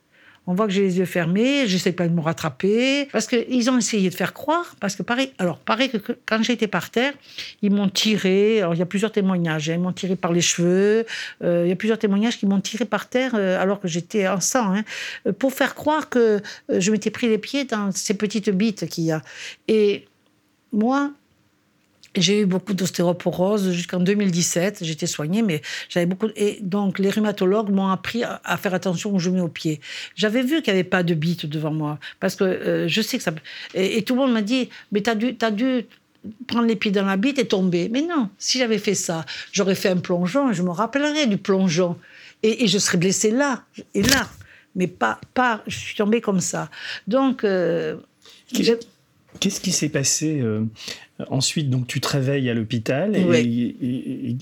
On 0.50 0.54
voit 0.54 0.66
que 0.66 0.72
j'ai 0.72 0.80
les 0.80 0.96
yeux 0.96 1.04
fermés, 1.04 1.66
j'essaie 1.66 1.92
pas 1.92 2.08
de 2.08 2.14
me 2.14 2.22
rattraper. 2.22 3.06
Parce 3.12 3.26
qu'ils 3.26 3.70
ont 3.70 3.76
essayé 3.76 4.08
de 4.08 4.14
faire 4.14 4.32
croire, 4.32 4.76
parce 4.80 4.96
que 4.96 5.02
pareil, 5.02 5.30
alors 5.36 5.58
pareil 5.58 5.90
que 5.90 5.98
quand 6.24 6.42
j'étais 6.42 6.66
par 6.66 6.88
terre, 6.88 7.12
ils 7.60 7.70
m'ont 7.70 7.90
tiré, 7.90 8.60
alors 8.60 8.72
il 8.72 8.78
y 8.78 8.82
a 8.82 8.86
plusieurs 8.86 9.12
témoignages, 9.12 9.68
hein, 9.68 9.74
ils 9.74 9.80
m'ont 9.80 9.92
tiré 9.92 10.16
par 10.16 10.32
les 10.32 10.40
cheveux, 10.40 11.04
euh, 11.44 11.64
il 11.66 11.68
y 11.68 11.72
a 11.72 11.76
plusieurs 11.76 11.98
témoignages 11.98 12.38
qui 12.38 12.46
m'ont 12.46 12.62
tiré 12.62 12.86
par 12.86 13.10
terre 13.10 13.32
euh, 13.34 13.60
alors 13.60 13.78
que 13.78 13.88
j'étais 13.88 14.26
en 14.26 14.40
sang, 14.40 14.74
hein, 14.74 14.84
pour 15.38 15.52
faire 15.52 15.74
croire 15.74 16.08
que 16.08 16.40
euh, 16.70 16.80
je 16.80 16.90
m'étais 16.92 17.10
pris 17.10 17.28
les 17.28 17.36
pieds 17.36 17.64
dans 17.64 17.92
ces 17.92 18.14
petites 18.14 18.48
bites 18.48 18.88
qu'il 18.88 19.04
y 19.04 19.12
a. 19.12 19.20
Et 19.68 20.06
moi, 20.72 21.12
j'ai 22.20 22.40
eu 22.40 22.46
beaucoup 22.46 22.74
d'ostéoporose 22.74 23.72
jusqu'en 23.72 24.00
2017. 24.00 24.78
J'étais 24.82 25.06
soignée, 25.06 25.42
mais 25.42 25.62
j'avais 25.88 26.06
beaucoup. 26.06 26.28
Et 26.36 26.58
donc, 26.60 26.98
les 26.98 27.10
rhumatologues 27.10 27.70
m'ont 27.70 27.88
appris 27.88 28.22
à, 28.24 28.56
faire 28.56 28.74
attention 28.74 29.14
où 29.14 29.18
je 29.18 29.30
mets 29.30 29.40
au 29.40 29.48
pied. 29.48 29.80
J'avais 30.14 30.42
vu 30.42 30.62
qu'il 30.62 30.72
n'y 30.72 30.80
avait 30.80 30.88
pas 30.88 31.02
de 31.02 31.14
bite 31.14 31.46
devant 31.46 31.72
moi. 31.72 31.98
Parce 32.20 32.36
que 32.36 32.44
euh, 32.44 32.88
je 32.88 33.00
sais 33.02 33.18
que 33.18 33.24
ça. 33.24 33.32
Et, 33.74 33.98
et 33.98 34.02
tout 34.02 34.14
le 34.14 34.20
monde 34.20 34.32
m'a 34.32 34.42
dit 34.42 34.68
Mais 34.92 35.00
t'as 35.00 35.14
dû, 35.14 35.34
t'as 35.36 35.50
dû 35.50 35.86
prendre 36.46 36.66
les 36.66 36.76
pieds 36.76 36.90
dans 36.90 37.06
la 37.06 37.16
bite 37.16 37.38
et 37.38 37.46
tomber. 37.46 37.88
Mais 37.88 38.02
non, 38.02 38.28
si 38.38 38.58
j'avais 38.58 38.78
fait 38.78 38.94
ça, 38.94 39.24
j'aurais 39.52 39.74
fait 39.74 39.88
un 39.88 39.98
plongeon 39.98 40.50
et 40.50 40.54
je 40.54 40.62
me 40.62 40.70
rappellerais 40.70 41.26
du 41.26 41.38
plongeon. 41.38 41.96
Et, 42.42 42.64
et 42.64 42.68
je 42.68 42.78
serais 42.78 42.98
blessée 42.98 43.30
là 43.30 43.64
et 43.94 44.02
là. 44.02 44.28
Mais 44.76 44.86
pas, 44.86 45.20
pas. 45.34 45.62
Je 45.66 45.76
suis 45.76 45.96
tombée 45.96 46.20
comme 46.20 46.40
ça. 46.40 46.70
Donc. 47.06 47.44
euh, 47.44 47.96
Qu'est-ce 49.40 49.60
qui 49.60 49.72
s'est 49.72 49.88
passé 49.88 50.40
euh, 50.40 50.64
ensuite? 51.28 51.70
Donc 51.70 51.86
tu 51.86 52.00
te 52.00 52.08
réveilles 52.08 52.48
à 52.50 52.54
l'hôpital 52.54 53.16
et 53.16 54.36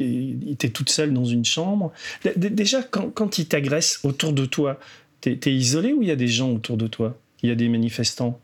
tu 0.58 0.66
es 0.66 0.70
toute 0.70 0.90
seule 0.90 1.12
dans 1.12 1.24
une 1.24 1.44
chambre. 1.44 1.92
déjà, 2.36 2.82
quand, 2.82 3.10
quand 3.10 3.38
ils 3.38 3.46
t'agressent 3.46 4.00
autour 4.04 4.32
de 4.32 4.46
toi, 4.46 4.78
tu 5.20 5.30
es, 5.30 5.52
isolé 5.52 5.92
ou 5.92 6.02
il 6.02 6.08
y 6.08 6.12
a 6.12 6.16
des 6.16 6.28
gens 6.28 6.50
autour 6.52 6.76
de 6.76 6.86
toi? 6.86 7.18
Il 7.42 7.48
y 7.48 7.52
a 7.52 7.54
des 7.54 7.68
manifestants? 7.68 8.40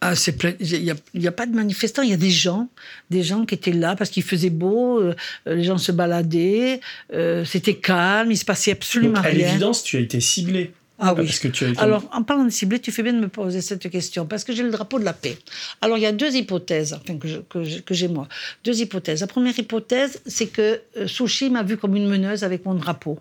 Ah, 0.00 0.14
c'est 0.14 0.36
Il 0.60 0.96
n'y 1.14 1.26
a, 1.26 1.32
pas 1.32 1.46
de 1.46 1.54
manifestants. 1.54 2.02
Il 2.02 2.10
y 2.10 2.14
a 2.14 2.18
des 2.18 2.30
gens, 2.30 2.68
des 3.10 3.22
gens 3.22 3.46
qui 3.46 3.54
étaient 3.54 3.72
là 3.72 3.96
parce 3.96 4.10
qu'il 4.10 4.22
faisait 4.22 4.50
beau. 4.50 5.00
Euh, 5.00 5.14
les 5.46 5.64
gens 5.64 5.78
se 5.78 5.90
baladaient. 5.90 6.80
Euh, 7.12 7.44
c'était 7.44 7.74
calme. 7.74 8.30
Il 8.30 8.36
se 8.36 8.44
passait 8.44 8.72
absolument 8.72 9.20
rien. 9.20 9.30
À 9.30 9.32
l'évidence, 9.32 9.82
tu 9.82 9.96
as 9.96 10.00
été 10.00 10.20
ciblé. 10.20 10.72
Ah 10.98 11.14
oui. 11.14 11.26
Parce 11.26 11.38
que 11.38 11.48
tu 11.48 11.64
as 11.64 11.80
Alors, 11.80 12.08
en 12.12 12.22
parlant 12.22 12.44
de 12.44 12.50
ciblé, 12.50 12.80
tu 12.80 12.90
fais 12.90 13.02
bien 13.02 13.12
de 13.12 13.20
me 13.20 13.28
poser 13.28 13.60
cette 13.60 13.88
question 13.90 14.26
parce 14.26 14.44
que 14.44 14.52
j'ai 14.52 14.62
le 14.62 14.70
drapeau 14.70 14.98
de 14.98 15.04
la 15.04 15.12
paix. 15.12 15.36
Alors, 15.80 15.98
il 15.98 16.02
y 16.02 16.06
a 16.06 16.12
deux 16.12 16.34
hypothèses 16.34 16.94
enfin, 16.94 17.18
que 17.18 17.94
j'ai 17.94 18.08
moi. 18.08 18.28
Deux 18.64 18.80
hypothèses. 18.80 19.20
La 19.20 19.26
première 19.26 19.58
hypothèse, 19.58 20.20
c'est 20.26 20.46
que 20.46 20.80
euh, 20.96 21.06
Sushi 21.06 21.50
m'a 21.50 21.62
vu 21.62 21.76
comme 21.76 21.96
une 21.96 22.08
meneuse 22.08 22.44
avec 22.44 22.64
mon 22.64 22.74
drapeau. 22.74 23.18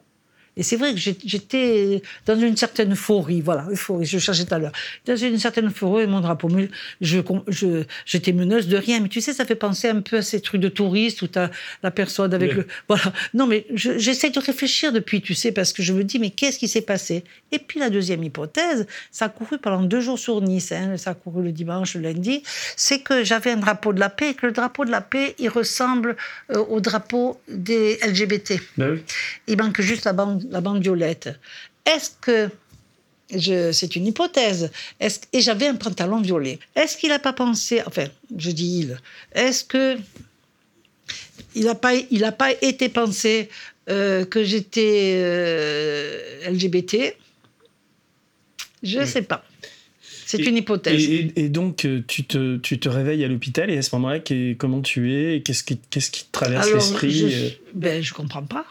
Et 0.57 0.63
c'est 0.63 0.77
vrai 0.77 0.93
que 0.93 0.99
j'étais 0.99 2.01
dans 2.25 2.39
une 2.39 2.55
certaine 2.55 2.93
euphorie, 2.93 3.41
voilà, 3.41 3.67
euphorie, 3.69 4.05
je 4.05 4.19
cherchais 4.19 4.45
tout 4.45 4.53
à 4.53 4.59
l'heure, 4.59 4.71
dans 5.05 5.15
une 5.15 5.37
certaine 5.37 5.67
euphorie 5.67 6.07
mon 6.07 6.21
drapeau. 6.21 6.47
Mais 6.49 6.69
je, 7.01 7.19
je, 7.47 7.83
j'étais 8.05 8.31
meneuse 8.31 8.67
de 8.67 8.77
rien. 8.77 8.99
Mais 8.99 9.09
tu 9.09 9.21
sais, 9.21 9.33
ça 9.33 9.45
fait 9.45 9.55
penser 9.55 9.89
un 9.89 10.01
peu 10.01 10.17
à 10.17 10.21
ces 10.21 10.41
trucs 10.41 10.61
de 10.61 10.69
touristes 10.69 11.21
où 11.21 11.27
tu 11.27 11.39
as 11.39 11.51
la 11.83 11.91
personne 11.91 12.33
avec 12.33 12.53
le. 12.53 12.67
Voilà. 12.87 13.13
Non, 13.33 13.47
mais 13.47 13.65
j'essaie 13.73 14.29
de 14.29 14.39
réfléchir 14.39 14.91
depuis, 14.91 15.21
tu 15.21 15.33
sais, 15.33 15.51
parce 15.51 15.73
que 15.73 15.83
je 15.83 15.93
me 15.93 16.03
dis, 16.03 16.19
mais 16.19 16.29
qu'est-ce 16.29 16.59
qui 16.59 16.67
s'est 16.67 16.81
passé? 16.81 17.23
Et 17.51 17.59
puis 17.59 17.79
la 17.79 17.89
deuxième 17.89 18.23
hypothèse, 18.23 18.87
ça 19.11 19.25
a 19.25 19.29
couru 19.29 19.57
pendant 19.57 19.81
deux 19.81 20.01
jours 20.01 20.19
sur 20.19 20.41
Nice, 20.41 20.71
hein, 20.71 20.97
ça 20.97 21.11
a 21.11 21.13
couru 21.13 21.43
le 21.43 21.51
dimanche, 21.51 21.95
le 21.95 22.01
lundi, 22.01 22.43
c'est 22.75 22.99
que 22.99 23.23
j'avais 23.23 23.51
un 23.51 23.57
drapeau 23.57 23.93
de 23.93 23.99
la 23.99 24.09
paix 24.09 24.31
et 24.31 24.33
que 24.33 24.45
le 24.45 24.51
drapeau 24.51 24.85
de 24.85 24.91
la 24.91 25.01
paix, 25.01 25.35
il 25.39 25.49
ressemble 25.49 26.15
euh, 26.51 26.57
au 26.69 26.79
drapeau 26.79 27.39
des 27.47 27.97
LGBT. 28.05 28.59
Ben 28.77 28.91
oui. 28.91 29.03
Il 29.47 29.57
manque 29.57 29.81
juste 29.81 30.05
la 30.05 30.13
bande 30.13 30.44
la 30.49 30.61
bande 30.61 30.81
violette. 30.81 31.29
Est-ce 31.85 32.11
que 32.21 32.49
c'est 33.29 33.95
une 33.95 34.07
hypothèse. 34.07 34.71
Et 34.99 35.41
j'avais 35.41 35.67
un 35.67 35.75
pantalon 35.75 36.21
violet. 36.21 36.59
Est-ce 36.75 36.97
qu'il 36.97 37.09
n'a 37.09 37.19
pas 37.19 37.33
pensé, 37.33 37.81
enfin, 37.85 38.05
je 38.37 38.51
dis 38.51 38.81
il, 38.81 38.99
est-ce 39.33 39.63
que 39.63 39.97
il 41.55 41.65
n'a 41.65 41.75
pas, 41.75 41.95
il 41.95 42.33
pas 42.37 42.51
été 42.61 42.89
pensé 42.89 43.49
euh, 43.89 44.25
que 44.25 44.43
j'étais 44.43 45.15
euh, 45.17 46.49
LGBT 46.49 47.15
Je 48.83 48.99
ne 48.99 49.05
sais 49.05 49.21
pas. 49.21 49.43
C'est 50.27 50.39
une 50.39 50.57
hypothèse. 50.57 51.07
Et, 51.35 51.49
donc, 51.49 51.85
euh, 51.85 52.03
tu 52.07 52.23
te, 52.23 52.57
tu 52.57 52.79
te 52.79 52.89
réveilles 52.89 53.23
à 53.23 53.27
l'hôpital 53.27 53.69
et 53.69 53.77
à 53.77 53.81
ce 53.83 53.95
moment-là, 53.95 54.19
comment 54.57 54.81
tu 54.81 55.13
es 55.13 55.41
Qu'est-ce 55.41 55.63
qui, 55.63 55.77
qu'est-ce 55.89 56.09
qui 56.09 56.25
te 56.25 56.31
traverse 56.31 56.71
l'esprit 56.71 57.29
Je, 57.29 57.47
ben, 57.73 58.01
je 58.01 58.13
comprends 58.13 58.43
pas. 58.43 58.65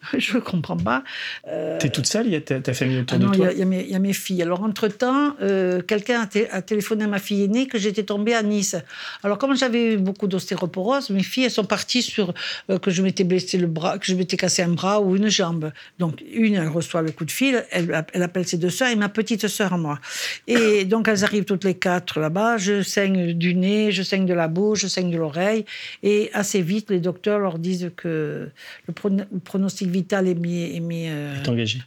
je 0.18 0.36
ne 0.36 0.40
comprends 0.40 0.76
pas. 0.76 1.02
Euh, 1.48 1.78
tu 1.78 1.86
es 1.86 1.90
toute 1.90 2.06
seule 2.06 2.26
Il 2.26 2.32
y 2.32 2.36
a 2.36 2.40
ta, 2.40 2.72
famille 2.72 3.00
autour 3.00 3.18
ah 3.20 3.24
de 3.24 3.36
toi 3.36 3.52
Il 3.52 3.58
y, 3.58 3.94
a 3.94 3.98
mes 3.98 4.12
filles. 4.12 4.42
Alors, 4.42 4.62
entre-temps, 4.62 5.34
euh, 5.42 5.82
quelqu'un 5.82 6.28
a, 6.50 6.62
téléphoné 6.62 7.04
à 7.04 7.08
ma 7.08 7.18
fille 7.18 7.44
aînée 7.44 7.66
que 7.66 7.78
j'étais 7.78 8.04
tombée 8.04 8.34
à 8.34 8.42
Nice. 8.42 8.76
Alors, 9.22 9.38
comme 9.38 9.56
j'avais 9.56 9.94
eu 9.94 9.96
beaucoup 9.96 10.26
d'ostéoporose, 10.26 11.10
mes 11.10 11.22
filles, 11.22 11.44
elles 11.44 11.50
sont 11.50 11.64
parties 11.64 12.02
sur 12.02 12.32
euh, 12.70 12.78
que 12.78 12.90
je 12.90 13.02
m'étais 13.02 13.24
blessé 13.24 13.58
le 13.58 13.66
bras, 13.66 13.98
que 13.98 14.06
je 14.06 14.14
m'étais 14.14 14.36
cassé 14.36 14.62
un 14.62 14.68
bras 14.68 15.00
ou 15.00 15.16
une 15.16 15.28
jambe. 15.28 15.72
Donc, 15.98 16.22
une, 16.32 16.54
elle 16.54 16.68
reçoit 16.68 17.02
le 17.02 17.10
coup 17.10 17.24
de 17.24 17.30
fil, 17.30 17.64
elle, 17.70 18.04
elle 18.12 18.22
appelle 18.22 18.46
ses 18.46 18.56
deux 18.56 18.70
sœurs 18.70 18.88
et 18.88 18.96
ma 18.96 19.08
petite 19.08 19.48
sœur 19.48 19.76
moi. 19.78 19.98
Et 20.46 20.84
donc, 20.84 21.08
elles 21.08 21.24
arrivent 21.24 21.44
toutes 21.44 21.64
les 21.64 21.74
quatre 21.74 22.20
là-bas. 22.20 22.56
Je 22.56 22.82
saigne 22.82 23.32
du 23.32 23.54
nez, 23.54 23.90
je 23.90 24.02
saigne 24.02 24.26
de 24.26 24.34
la 24.34 24.48
bouche, 24.48 24.82
je 24.82 24.86
saigne 24.86 25.10
de 25.10 25.18
l'oreille. 25.18 25.64
Et 26.02 26.30
assez 26.32 26.62
vite, 26.62 26.90
les 26.90 27.00
docteurs 27.00 27.40
leur 27.40 27.58
disent 27.58 27.90
que 27.96 28.48
le 28.86 28.94
pronostic 29.40 29.87
vital 29.88 30.28
est, 30.28 30.34
mis, 30.34 31.06
euh, 31.08 31.34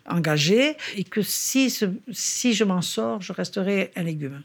engagé. 0.06 0.76
et 0.96 1.04
que 1.04 1.22
si, 1.22 1.74
si 2.12 2.54
je 2.54 2.64
m'en 2.64 2.82
sors, 2.82 3.22
je 3.22 3.34
resterai 3.34 3.92
un 3.96 4.04
légume. 4.04 4.42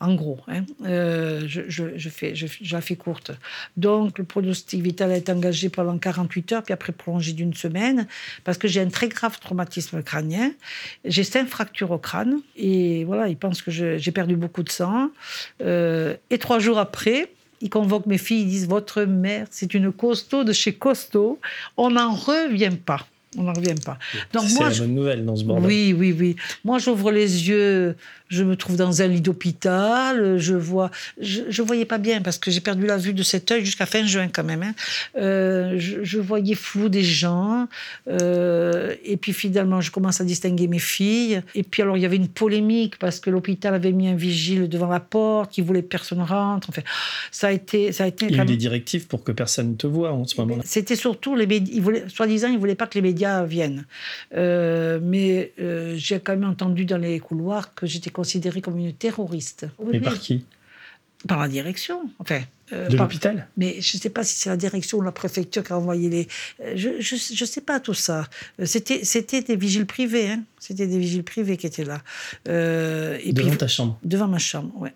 En 0.00 0.14
gros, 0.14 0.38
hein. 0.46 0.64
euh, 0.84 1.42
je, 1.46 1.62
je, 1.68 2.08
fais, 2.08 2.34
je, 2.34 2.46
la 2.72 2.80
fais 2.80 2.94
courte. 2.94 3.32
Donc, 3.76 4.18
le 4.18 4.24
pronostic 4.24 4.80
vital 4.80 5.10
est 5.10 5.28
engagé 5.28 5.68
pendant 5.70 5.98
48 5.98 6.52
heures, 6.52 6.62
puis 6.62 6.72
après 6.72 6.92
prolongé 6.92 7.32
d'une 7.32 7.54
semaine, 7.54 8.06
parce 8.44 8.58
que 8.58 8.68
j'ai 8.68 8.80
un 8.80 8.90
très 8.90 9.08
grave 9.08 9.40
traumatisme 9.40 10.02
crânien. 10.02 10.52
J'ai 11.04 11.24
cinq 11.24 11.48
fractures 11.48 11.90
au 11.90 11.98
crâne, 11.98 12.40
et 12.56 13.04
voilà, 13.04 13.28
ils 13.28 13.36
pensent 13.36 13.62
que 13.62 13.70
j'ai 13.70 14.12
perdu 14.12 14.36
beaucoup 14.36 14.62
de 14.62 14.70
sang. 14.70 15.10
Euh, 15.62 16.14
et 16.30 16.38
trois 16.38 16.60
jours 16.60 16.78
après, 16.78 17.30
ils 17.60 17.70
convoquent 17.70 18.06
mes 18.06 18.18
filles, 18.18 18.42
ils 18.42 18.48
disent 18.48 18.68
Votre 18.68 19.02
mère, 19.02 19.46
c'est 19.50 19.74
une 19.74 19.92
costaud 19.92 20.44
de 20.44 20.52
chez 20.52 20.74
costaud. 20.74 21.38
On 21.76 21.90
n'en 21.90 22.14
revient 22.14 22.76
pas. 22.84 23.06
On 23.36 23.42
n'en 23.42 23.52
revient 23.52 23.74
pas. 23.84 23.98
Donc 24.32 24.44
c'est 24.48 24.62
la 24.62 24.70
bonne 24.70 24.94
nouvelle 24.94 25.24
dans 25.24 25.36
ce 25.36 25.44
bordel. 25.44 25.66
Oui, 25.66 25.94
oui, 25.96 26.16
oui. 26.18 26.36
Moi, 26.64 26.78
j'ouvre 26.78 27.10
les 27.10 27.48
yeux 27.48 27.94
je 28.28 28.44
me 28.44 28.56
trouve 28.56 28.76
dans 28.76 29.02
un 29.02 29.06
lit 29.06 29.20
d'hôpital, 29.20 30.38
je 30.38 30.54
vois, 30.54 30.90
je, 31.20 31.42
je, 31.48 31.62
voyais 31.62 31.84
pas 31.84 31.98
bien 31.98 32.20
parce 32.20 32.38
que 32.38 32.50
j'ai 32.50 32.60
perdu 32.60 32.86
la 32.86 32.98
vue 32.98 33.14
de 33.14 33.22
cet 33.22 33.50
œil 33.50 33.64
jusqu'à 33.64 33.86
fin 33.86 34.04
juin 34.04 34.28
quand 34.28 34.44
même. 34.44 34.62
Hein. 34.62 34.74
Euh, 35.16 35.76
je, 35.78 36.18
voyais 36.18 36.54
flou 36.54 36.88
des 36.88 37.02
gens, 37.02 37.68
euh, 38.08 38.94
et 39.04 39.16
puis 39.16 39.32
finalement 39.32 39.80
je 39.80 39.90
commence 39.90 40.20
à 40.20 40.24
distinguer 40.24 40.66
mes 40.66 40.78
filles. 40.78 41.42
Et 41.54 41.62
puis 41.62 41.82
alors 41.82 41.96
il 41.96 42.02
y 42.02 42.06
avait 42.06 42.16
une 42.16 42.28
polémique 42.28 42.98
parce 42.98 43.20
que 43.20 43.30
l'hôpital 43.30 43.74
avait 43.74 43.92
mis 43.92 44.08
un 44.08 44.14
vigile 44.14 44.68
devant 44.68 44.88
la 44.88 45.00
porte, 45.00 45.52
qui 45.52 45.62
voulait 45.62 45.82
que 45.82 45.88
personne 45.88 46.20
rentre. 46.20 46.68
Enfin, 46.68 46.82
ça 47.30 47.48
a 47.48 47.52
été, 47.52 47.92
ça 47.92 48.04
a 48.04 48.06
été. 48.08 48.26
Il 48.26 48.36
y 48.36 48.40
a 48.40 48.42
eu 48.42 48.46
des 48.46 48.56
directives 48.56 49.06
pour 49.06 49.24
que 49.24 49.32
personne 49.32 49.70
ne 49.70 49.76
te 49.76 49.86
voit 49.86 50.12
en 50.12 50.26
ce 50.26 50.38
moment-là. 50.40 50.62
C'était 50.66 50.96
surtout 50.96 51.34
les 51.34 51.46
médias, 51.46 51.80
soi-disant, 52.08 52.48
ils 52.48 52.58
voulaient 52.58 52.74
pas 52.74 52.86
que 52.86 52.94
les 52.94 53.02
médias 53.02 53.44
viennent. 53.44 53.86
Euh, 54.36 54.98
mais 55.02 55.52
j'ai 55.96 56.20
quand 56.20 56.32
même 56.32 56.48
entendu 56.48 56.84
dans 56.84 56.98
les 56.98 57.20
couloirs 57.20 57.74
que 57.74 57.86
j'étais 57.86 58.10
considérée 58.18 58.60
comme 58.60 58.76
une 58.78 58.92
terroriste. 58.92 59.68
Mais 59.92 60.00
par 60.00 60.18
qui? 60.18 60.44
Par 61.28 61.38
la 61.38 61.46
direction. 61.46 62.10
Enfin, 62.18 62.40
euh, 62.72 62.88
de 62.88 62.96
l'hôpital? 62.96 63.46
Mais 63.56 63.80
je 63.80 63.96
ne 63.96 64.00
sais 64.02 64.10
pas 64.10 64.24
si 64.24 64.34
c'est 64.34 64.50
la 64.50 64.56
direction 64.56 64.98
ou 64.98 65.02
la 65.02 65.12
préfecture 65.12 65.62
qui 65.62 65.72
a 65.72 65.78
envoyé 65.78 66.08
les. 66.08 66.28
Euh, 66.60 66.72
je 66.74 67.44
ne 67.44 67.46
sais 67.46 67.60
pas 67.60 67.78
tout 67.78 67.94
ça. 67.94 68.26
Euh, 68.58 68.66
c'était, 68.66 69.04
c'était 69.04 69.42
des 69.42 69.54
vigiles 69.54 69.86
privés. 69.86 70.30
Hein. 70.30 70.42
C'était 70.58 70.88
des 70.88 70.98
vigiles 70.98 71.22
privés 71.22 71.56
qui 71.56 71.68
étaient 71.68 71.84
là. 71.84 72.02
et 72.48 73.32
devant 73.32 73.54
ta 73.54 73.68
chambre 73.68 73.96
Devant 74.02 74.26
ma 74.26 74.38
chambre, 74.38 74.72
oui. 74.80 74.90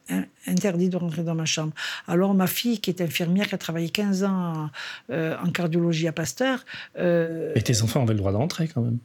Interdit 0.49 0.89
de 0.89 0.97
rentrer 0.97 1.23
dans 1.23 1.37
ma 1.37 1.45
chambre. 1.45 1.73
Alors, 2.09 2.35
ma 2.35 2.49
fille, 2.49 2.81
qui 2.81 2.91
est 2.91 3.01
infirmière, 3.01 3.47
qui 3.47 3.55
a 3.55 3.59
travaillé 3.59 3.89
15 3.89 4.25
ans 4.25 4.69
en 5.13 5.51
cardiologie 5.53 6.09
à 6.09 6.13
Pasteur. 6.13 6.65
Et 6.99 7.63
tes 7.63 7.83
enfants 7.83 8.03
avaient 8.03 8.15
le 8.15 8.19
droit 8.19 8.33
d'entrer 8.33 8.67
quand 8.67 8.81
même 8.81 8.99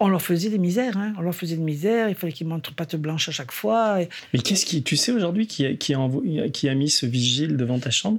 on 0.00 0.08
leur 0.08 0.22
faisait 0.22 0.50
des 0.50 0.58
misères, 0.58 0.96
hein. 0.96 1.14
on 1.18 1.22
leur 1.22 1.34
faisait 1.34 1.56
des 1.56 1.62
misères, 1.62 2.08
il 2.08 2.14
fallait 2.14 2.32
qu'ils 2.32 2.46
montrent 2.46 2.74
patte 2.74 2.96
blanche 2.96 3.28
à 3.28 3.32
chaque 3.32 3.52
fois. 3.52 3.98
Mais 4.32 4.40
qu'est-ce 4.40 4.66
qui, 4.66 4.82
tu 4.82 4.96
sais 4.96 5.12
aujourd'hui 5.12 5.46
qui 5.46 5.66
a, 5.66 5.74
qui, 5.74 5.94
a, 5.94 6.48
qui 6.52 6.68
a 6.68 6.74
mis 6.74 6.90
ce 6.90 7.06
vigile 7.06 7.56
devant 7.56 7.78
ta 7.78 7.90
chambre? 7.90 8.18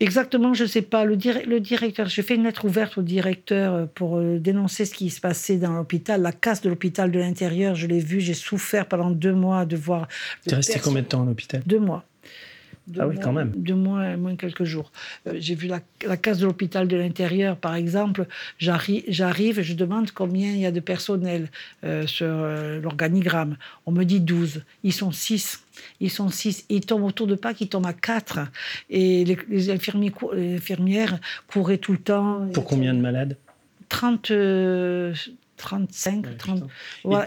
Exactement, 0.00 0.54
je 0.54 0.62
ne 0.62 0.68
sais 0.68 0.82
pas. 0.82 1.04
Le, 1.04 1.16
le 1.46 1.58
directeur, 1.60 2.08
j'ai 2.08 2.22
fait 2.22 2.36
une 2.36 2.44
lettre 2.44 2.64
ouverte 2.64 2.98
au 2.98 3.02
directeur 3.02 3.74
euh, 3.74 3.86
pour 3.92 4.18
euh, 4.18 4.38
dénoncer 4.38 4.84
ce 4.84 4.94
qui 4.94 5.10
se 5.10 5.20
passait 5.20 5.56
dans 5.56 5.72
l'hôpital, 5.72 6.22
la 6.22 6.30
casse 6.30 6.60
de 6.60 6.68
l'hôpital 6.68 7.10
de 7.10 7.18
l'intérieur. 7.18 7.74
Je 7.74 7.88
l'ai 7.88 7.98
vu, 7.98 8.20
j'ai 8.20 8.34
souffert 8.34 8.86
pendant 8.86 9.10
deux 9.10 9.32
mois 9.32 9.66
de 9.66 9.76
voir. 9.76 10.06
Tu 10.46 10.52
es 10.52 10.54
resté 10.54 10.78
combien 10.78 11.02
de 11.02 11.08
temps 11.08 11.22
à 11.22 11.26
l'hôpital? 11.26 11.62
Deux 11.66 11.80
mois 11.80 12.04
ah 12.98 13.06
oui, 13.06 13.16
quand 13.22 13.32
même. 13.32 13.52
De 13.56 13.74
moins, 13.74 14.16
moins 14.16 14.36
quelques 14.36 14.64
jours. 14.64 14.90
Euh, 15.26 15.34
j'ai 15.38 15.54
vu 15.54 15.66
la, 15.66 15.80
la, 16.06 16.16
case 16.16 16.38
de 16.38 16.46
l'hôpital 16.46 16.88
de 16.88 16.96
l'intérieur, 16.96 17.56
par 17.56 17.74
exemple. 17.74 18.26
J'arrive 18.58 19.58
et 19.58 19.62
je 19.62 19.74
demande 19.74 20.10
combien 20.12 20.50
il 20.50 20.58
y 20.58 20.66
a 20.66 20.70
de 20.72 20.80
personnel 20.80 21.50
euh, 21.84 22.06
sur 22.06 22.26
euh, 22.28 22.80
l'organigramme. 22.80 23.56
On 23.86 23.92
me 23.92 24.04
dit 24.04 24.20
12. 24.20 24.62
Ils 24.84 24.92
sont 24.92 25.12
6. 25.12 25.64
Ils 26.00 26.10
sont 26.10 26.28
6. 26.28 26.66
Ils 26.68 26.80
tombent 26.80 27.04
autour 27.04 27.26
de 27.26 27.34
pas 27.34 27.52
ils 27.60 27.68
tombent 27.68 27.86
à 27.86 27.92
4. 27.92 28.40
Et 28.90 29.24
les, 29.24 29.38
les, 29.48 29.70
infirmiers, 29.70 30.12
les 30.34 30.56
infirmières 30.56 31.18
couraient 31.46 31.78
tout 31.78 31.92
le 31.92 31.98
temps. 31.98 32.46
Pour 32.52 32.64
combien 32.64 32.94
de 32.94 33.00
malades? 33.00 33.36
30, 33.88 34.30
35, 35.58 36.38
30. 36.38 36.64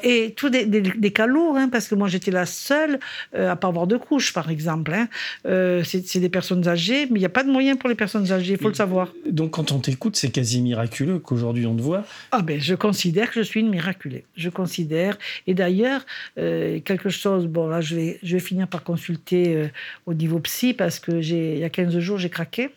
Et 0.04 0.34
tous 0.36 0.50
des, 0.50 0.66
des, 0.66 1.12
cas 1.12 1.28
lourds, 1.28 1.58
hein, 1.58 1.70
parce 1.70 1.88
que 1.88 1.94
moi 1.94 2.08
j'étais 2.08 2.32
la 2.32 2.48
seule 2.48 3.00
euh, 3.36 3.52
à 3.52 3.56
pas 3.56 3.68
avoir 3.68 3.86
de 3.86 3.98
couche, 3.98 4.34
par 4.34 4.50
exemple. 4.50 4.94
Hein. 4.94 5.08
Euh, 5.46 5.84
c'est 5.84 6.20
des 6.20 6.30
personnes 6.30 6.68
âgées, 6.68 7.06
mais 7.12 7.20
il 7.20 7.22
n'y 7.22 7.26
a 7.26 7.30
pas 7.30 7.44
de 7.44 7.52
moyens 7.52 7.78
pour 7.78 7.90
les 7.90 7.96
personnes 7.96 8.32
âgées, 8.32 8.54
il 8.54 8.60
faut 8.60 8.70
le 8.70 8.74
savoir. 8.74 9.14
Donc 9.30 9.52
quand 9.52 9.72
on 9.72 9.80
t'écoute, 9.80 10.16
c'est 10.16 10.32
quasi 10.32 10.62
miraculeux 10.62 11.20
qu'aujourd'hui 11.20 11.68
on 11.68 11.76
te 11.76 11.82
voit. 11.82 12.04
Ah 12.32 12.42
ben, 12.42 12.60
je 12.60 12.74
considère 12.74 13.30
que 13.30 13.44
je 13.44 13.48
suis 13.48 13.60
une 13.60 13.70
miraculée. 13.70 14.26
Je 14.36 14.50
considère. 14.50 15.18
Et 15.46 15.54
d'ailleurs, 15.54 16.06
euh, 16.40 16.80
quelque 16.80 17.10
chose, 17.10 17.46
bon 17.46 17.68
là 17.68 17.82
je 17.82 17.96
vais, 17.96 18.20
je 18.24 18.34
vais 18.38 18.42
finir 18.42 18.68
par 18.68 18.84
consulter 18.84 19.70
au 20.06 20.14
niveau 20.14 20.40
psy, 20.40 20.74
parce 20.74 21.00
que 21.00 21.12
il 21.12 21.60
y 21.60 21.64
a 21.64 21.70
15 21.70 22.00
jours 22.00 22.18
j'ai 22.18 22.30
craqué. 22.30 22.72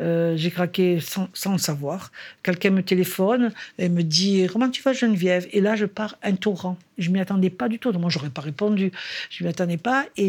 Euh, 0.00 0.36
j'ai 0.36 0.50
craqué 0.50 1.00
sans, 1.00 1.28
sans, 1.34 1.52
le 1.52 1.58
savoir. 1.58 2.10
Quelqu'un 2.42 2.70
me 2.70 2.82
téléphone 2.82 3.52
et 3.78 3.88
me 3.88 4.02
dit 4.02 4.46
Comment 4.52 4.70
tu 4.70 4.82
vas, 4.82 4.92
Geneviève? 4.92 5.46
Et 5.52 5.60
là, 5.60 5.76
je 5.76 5.86
pars 5.86 6.16
un 6.22 6.34
torrent. 6.34 6.78
Je 6.98 7.10
m'y 7.10 7.20
attendais 7.20 7.50
pas 7.50 7.68
du 7.68 7.78
tout. 7.78 7.92
Moi, 7.92 8.10
j'aurais 8.10 8.30
pas 8.30 8.42
répondu. 8.42 8.92
Je 9.30 9.42
m'y 9.42 9.50
attendais 9.50 9.78
pas. 9.78 10.06
Et, 10.16 10.28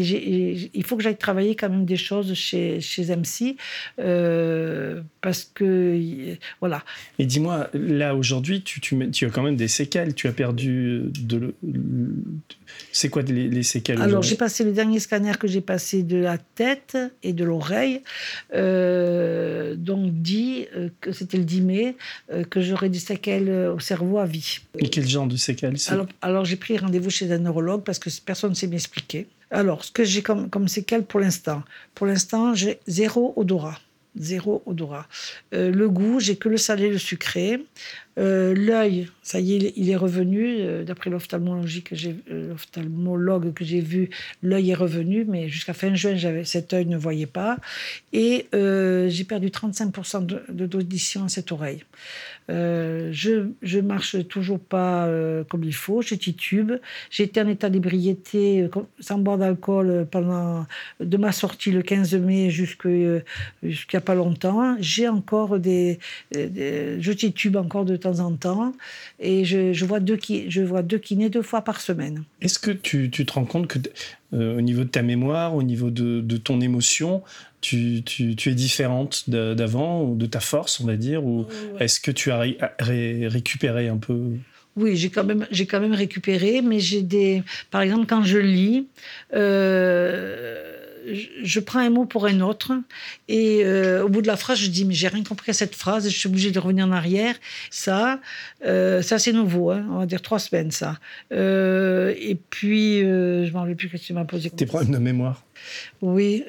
il 0.74 0.84
faut 0.84 0.96
que 0.96 1.02
j'aille 1.02 1.16
travailler 1.16 1.54
quand 1.54 1.68
même 1.68 1.84
des 1.84 1.96
choses 1.96 2.34
chez, 2.34 2.80
chez 2.80 3.04
MC. 3.14 3.56
Euh, 3.98 5.02
parce 5.20 5.44
que, 5.54 6.36
voilà. 6.60 6.82
Et 7.18 7.26
dis-moi, 7.26 7.68
là, 7.74 8.14
aujourd'hui, 8.14 8.62
tu, 8.62 8.80
tu, 8.80 9.10
tu, 9.10 9.26
as 9.26 9.30
quand 9.30 9.42
même 9.42 9.56
des 9.56 9.68
séquelles. 9.68 10.14
Tu 10.14 10.28
as 10.28 10.32
perdu 10.32 11.04
de. 11.20 11.54
C'est 12.90 13.08
quoi 13.08 13.22
les, 13.22 13.62
séquelles 13.62 14.00
Alors, 14.00 14.22
j'ai 14.22 14.36
passé 14.36 14.64
le 14.64 14.72
dernier 14.72 14.98
scanner 14.98 15.32
que 15.38 15.46
j'ai 15.46 15.60
passé 15.60 16.02
de 16.02 16.16
la 16.16 16.38
tête 16.38 16.96
et 17.22 17.32
de 17.32 17.44
l'oreille. 17.44 18.02
Euh, 18.54 19.21
donc, 19.76 20.12
dit 20.12 20.66
euh, 20.76 20.88
que 21.00 21.12
c'était 21.12 21.38
le 21.38 21.44
10 21.44 21.60
mai, 21.60 21.96
que 22.50 22.60
j'aurais 22.60 22.88
des 22.88 22.98
séquelles 22.98 23.50
au 23.50 23.80
cerveau 23.80 24.18
à 24.18 24.26
vie. 24.26 24.58
Et 24.78 24.88
quel 24.88 25.08
genre 25.08 25.26
de 25.26 25.36
séquelles 25.36 25.76
Alors, 25.88 26.06
alors 26.20 26.44
j'ai 26.44 26.56
pris 26.56 26.78
rendez-vous 26.78 27.10
chez 27.10 27.30
un 27.32 27.38
neurologue 27.38 27.82
parce 27.82 27.98
que 27.98 28.10
personne 28.24 28.50
ne 28.50 28.54
sait 28.56 28.66
m'expliquer. 28.66 29.26
Alors, 29.52 29.84
ce 29.84 29.92
que 29.92 30.02
j'ai 30.02 30.22
comme, 30.22 30.48
comme 30.48 30.66
séquelles 30.66 31.04
pour 31.04 31.20
l'instant 31.20 31.62
Pour 31.94 32.06
l'instant, 32.06 32.54
j'ai 32.54 32.80
zéro 32.86 33.34
odorat. 33.36 33.78
Zéro 34.18 34.62
odorat. 34.66 35.06
Euh, 35.54 35.70
le 35.70 35.88
goût, 35.88 36.20
j'ai 36.20 36.36
que 36.36 36.48
le 36.48 36.56
salé, 36.56 36.88
le 36.88 36.98
sucré. 36.98 37.62
Euh, 38.18 38.54
l'œil, 38.54 39.08
ça 39.22 39.40
y 39.40 39.54
est, 39.54 39.72
il 39.76 39.90
est 39.90 39.96
revenu. 39.96 40.56
Euh, 40.60 40.84
d'après 40.84 41.10
que 41.10 41.96
j'ai, 41.96 42.16
l'ophtalmologue 42.28 43.52
que 43.54 43.64
j'ai 43.64 43.80
vu, 43.80 44.10
l'œil 44.42 44.70
est 44.70 44.74
revenu, 44.74 45.24
mais 45.26 45.48
jusqu'à 45.48 45.72
fin 45.72 45.94
juin, 45.94 46.16
cet 46.44 46.72
œil 46.72 46.86
ne 46.86 46.96
voyait 46.96 47.26
pas. 47.26 47.56
Et 48.12 48.46
j'ai 48.52 49.24
perdu 49.24 49.48
35% 49.48 50.26
de, 50.26 50.66
d'audition 50.66 51.24
à 51.24 51.28
cette 51.28 51.52
oreille. 51.52 51.84
Euh, 52.50 53.10
je, 53.12 53.48
je 53.62 53.78
marche 53.78 54.26
toujours 54.26 54.58
pas 54.58 55.06
euh, 55.06 55.44
comme 55.44 55.64
il 55.64 55.74
faut, 55.74 56.02
je 56.02 56.14
titube. 56.14 56.72
Été 57.18 57.40
en 57.40 57.46
état 57.46 57.70
d'ébriété 57.70 58.62
euh, 58.62 58.68
sans 58.98 59.18
boire 59.18 59.38
d'alcool 59.38 60.08
pendant 60.10 60.66
de 60.98 61.16
ma 61.16 61.30
sortie 61.30 61.70
le 61.70 61.82
15 61.82 62.14
mai 62.14 62.50
jusqu'à 62.50 62.88
jusqu'à 63.62 64.00
pas 64.00 64.16
longtemps. 64.16 64.76
J'ai 64.80 65.08
encore 65.08 65.60
des, 65.60 66.00
je 66.32 67.12
titube 67.12 67.56
encore 67.56 67.84
de 67.84 67.96
temps 68.02 68.20
en 68.20 68.32
temps. 68.32 68.74
Et 69.18 69.44
je, 69.44 69.72
je 69.72 69.84
vois 69.84 70.00
deux 70.00 70.16
qui, 70.16 70.50
je 70.50 70.62
vois 70.62 70.82
deux 70.82 70.98
kinés 70.98 71.30
deux 71.30 71.42
fois 71.42 71.62
par 71.62 71.80
semaine. 71.80 72.24
Est-ce 72.40 72.58
que 72.58 72.70
tu, 72.70 73.10
tu, 73.10 73.24
te 73.24 73.32
rends 73.32 73.44
compte 73.44 73.66
que 73.68 73.78
au 74.32 74.60
niveau 74.60 74.84
de 74.84 74.88
ta 74.88 75.02
mémoire, 75.02 75.54
au 75.54 75.62
niveau 75.62 75.90
de, 75.90 76.20
de 76.20 76.36
ton 76.36 76.60
émotion, 76.60 77.22
tu, 77.60 78.02
tu, 78.04 78.34
tu, 78.34 78.50
es 78.50 78.54
différente 78.54 79.28
d'avant 79.28 80.04
ou 80.04 80.16
de 80.16 80.26
ta 80.26 80.40
force, 80.40 80.80
on 80.80 80.86
va 80.86 80.96
dire 80.96 81.24
Ou 81.24 81.46
est-ce 81.78 82.00
que 82.00 82.10
tu 82.10 82.30
as 82.30 82.44
récupéré 82.78 83.88
un 83.88 83.98
peu? 83.98 84.18
Oui, 84.76 84.96
j'ai 84.96 85.10
quand 85.10 85.24
même, 85.24 85.46
j'ai 85.50 85.66
quand 85.66 85.80
même 85.80 85.92
récupéré, 85.92 86.62
mais 86.62 86.80
j'ai 86.80 87.02
des, 87.02 87.42
par 87.70 87.82
exemple, 87.82 88.06
quand 88.06 88.22
je 88.22 88.38
lis, 88.38 88.86
euh, 89.34 90.81
je, 91.06 91.60
prends 91.60 91.80
un 91.80 91.90
mot 91.90 92.04
pour 92.04 92.26
un 92.26 92.40
autre, 92.40 92.72
et 93.28 93.64
euh, 93.64 94.04
au 94.04 94.08
bout 94.08 94.22
de 94.22 94.26
la 94.26 94.36
phrase, 94.36 94.58
je 94.58 94.68
dis 94.68 94.84
mais 94.84 94.94
j'ai 94.94 95.08
rien 95.08 95.24
compris 95.24 95.50
à 95.50 95.54
cette 95.54 95.74
phrase, 95.74 96.08
je 96.08 96.16
suis 96.16 96.28
obligée 96.28 96.50
de 96.50 96.58
revenir 96.58 96.86
en 96.86 96.92
arrière. 96.92 97.36
Ça, 97.70 98.20
euh, 98.64 99.02
ça 99.02 99.18
c'est 99.18 99.32
nouveau, 99.32 99.70
hein, 99.70 99.86
on 99.90 99.98
va 99.98 100.06
dire 100.06 100.22
trois 100.22 100.38
semaines 100.38 100.70
ça. 100.70 100.98
et 101.30 102.38
puis, 102.50 103.00
je 103.00 103.52
m'en 103.52 103.60
rappelle 103.60 103.76
plus 103.76 103.88
que 103.88 103.96
tu 103.96 104.12
m'as 104.12 104.24
posé. 104.24 104.50
Tes 104.50 104.66
problèmes 104.66 104.92
de 104.92 104.98
mémoire. 104.98 105.44
Oui. 106.00 106.44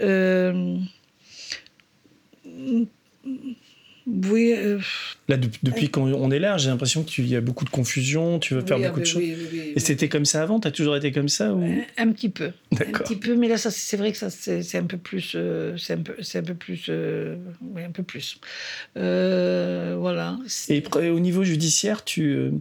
Oui. 4.05 4.53
Euh, 4.55 4.79
là, 5.29 5.37
depuis 5.37 5.89
qu'on 5.89 6.31
est 6.31 6.39
là, 6.39 6.57
j'ai 6.57 6.69
l'impression 6.69 7.03
qu'il 7.03 7.27
y 7.27 7.35
a 7.35 7.41
beaucoup 7.41 7.63
de 7.65 7.69
confusion, 7.69 8.39
tu 8.39 8.53
veux 8.53 8.61
faire 8.61 8.79
beaucoup 8.79 8.99
de 8.99 9.05
choses. 9.05 9.23
Et 9.23 9.79
c'était 9.79 10.09
comme 10.09 10.25
ça 10.25 10.41
avant 10.41 10.59
Tu 10.59 10.67
as 10.67 10.71
toujours 10.71 10.95
été 10.95 11.11
comme 11.11 11.29
ça 11.29 11.53
ou... 11.53 11.63
Un 11.97 12.11
petit 12.11 12.29
peu. 12.29 12.51
Un 12.73 12.91
petit 12.91 13.15
peu, 13.15 13.35
mais 13.35 13.47
là, 13.47 13.57
c'est 13.57 13.97
vrai 13.97 14.11
que 14.11 14.17
c'est 14.29 14.77
un 14.77 14.85
peu 14.85 14.97
plus. 14.97 15.33
Euh, 15.35 15.77
c'est 15.77 15.93
un, 15.93 16.01
peu, 16.01 16.15
un 16.33 16.43
peu 16.43 16.53
plus. 16.53 16.85
Euh, 16.89 17.37
oui, 17.61 17.83
un 17.83 17.91
peu 17.91 18.03
plus. 18.03 18.39
voilà. 18.95 20.37
Et 20.69 20.83
au 21.09 21.19
niveau 21.19 21.43
judiciaire, 21.43 22.03
tu. 22.03 22.51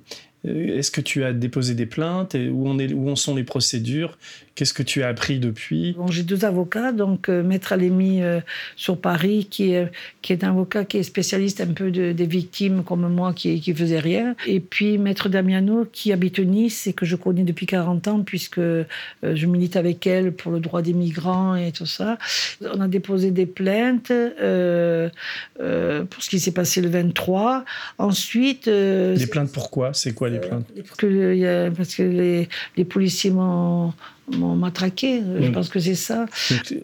Est-ce 0.44 0.90
que 0.90 1.00
tu 1.00 1.22
as 1.22 1.32
déposé 1.32 1.74
des 1.74 1.86
plaintes 1.86 2.34
et 2.34 2.48
où, 2.48 2.66
on 2.66 2.76
est, 2.80 2.92
où 2.92 3.08
en 3.08 3.14
sont 3.14 3.36
les 3.36 3.44
procédures? 3.44 4.18
Qu'est-ce 4.54 4.74
que 4.74 4.82
tu 4.82 5.02
as 5.02 5.08
appris 5.08 5.38
depuis? 5.38 5.92
Bon, 5.92 6.08
J'ai 6.08 6.24
deux 6.24 6.44
avocats, 6.44 6.92
donc 6.92 7.30
euh, 7.30 7.42
Maître 7.42 7.72
Alémi 7.72 8.22
euh, 8.22 8.40
sur 8.76 9.00
Paris, 9.00 9.46
qui 9.50 9.72
est, 9.72 9.90
qui 10.20 10.34
est 10.34 10.44
un 10.44 10.50
avocat 10.50 10.84
qui 10.84 10.98
est 10.98 11.02
spécialiste 11.02 11.62
un 11.62 11.72
peu 11.72 11.90
de, 11.90 12.12
des 12.12 12.26
victimes 12.26 12.84
comme 12.84 13.08
moi 13.08 13.32
qui 13.32 13.62
ne 13.66 13.74
faisait 13.74 13.98
rien. 13.98 14.36
Et 14.46 14.60
puis 14.60 14.98
Maître 14.98 15.30
Damiano 15.30 15.86
qui 15.90 16.12
habite 16.12 16.38
Nice 16.38 16.86
et 16.86 16.92
que 16.92 17.06
je 17.06 17.16
connais 17.16 17.44
depuis 17.44 17.64
40 17.64 18.08
ans 18.08 18.20
puisque 18.20 18.58
euh, 18.58 18.84
je 19.22 19.46
milite 19.46 19.76
avec 19.76 20.06
elle 20.06 20.32
pour 20.32 20.52
le 20.52 20.60
droit 20.60 20.82
des 20.82 20.92
migrants 20.92 21.54
et 21.54 21.72
tout 21.72 21.86
ça. 21.86 22.18
On 22.60 22.80
a 22.82 22.88
déposé 22.88 23.30
des 23.30 23.46
plaintes 23.46 24.08
pour 24.08 26.22
ce 26.22 26.28
qui 26.28 26.40
s'est 26.40 26.52
passé 26.52 26.82
le 26.82 26.90
23. 26.90 27.64
Ensuite... 27.96 28.68
des 28.68 29.26
plaintes 29.30 29.52
pourquoi? 29.52 29.94
C'est 29.94 30.12
quoi 30.12 30.28
les 30.28 30.40
plaintes? 30.40 30.66
parce 30.76 30.96
que, 30.96 31.70
parce 31.70 31.94
que 31.94 32.02
les, 32.02 32.48
les 32.76 32.84
policiers 32.84 33.30
m'ont 33.30 33.94
m'ont 34.30 34.54
matraqué. 34.54 35.22
Je 35.40 35.48
mm. 35.48 35.52
pense 35.52 35.68
que 35.68 35.80
c'est 35.80 35.94
ça. 35.94 36.26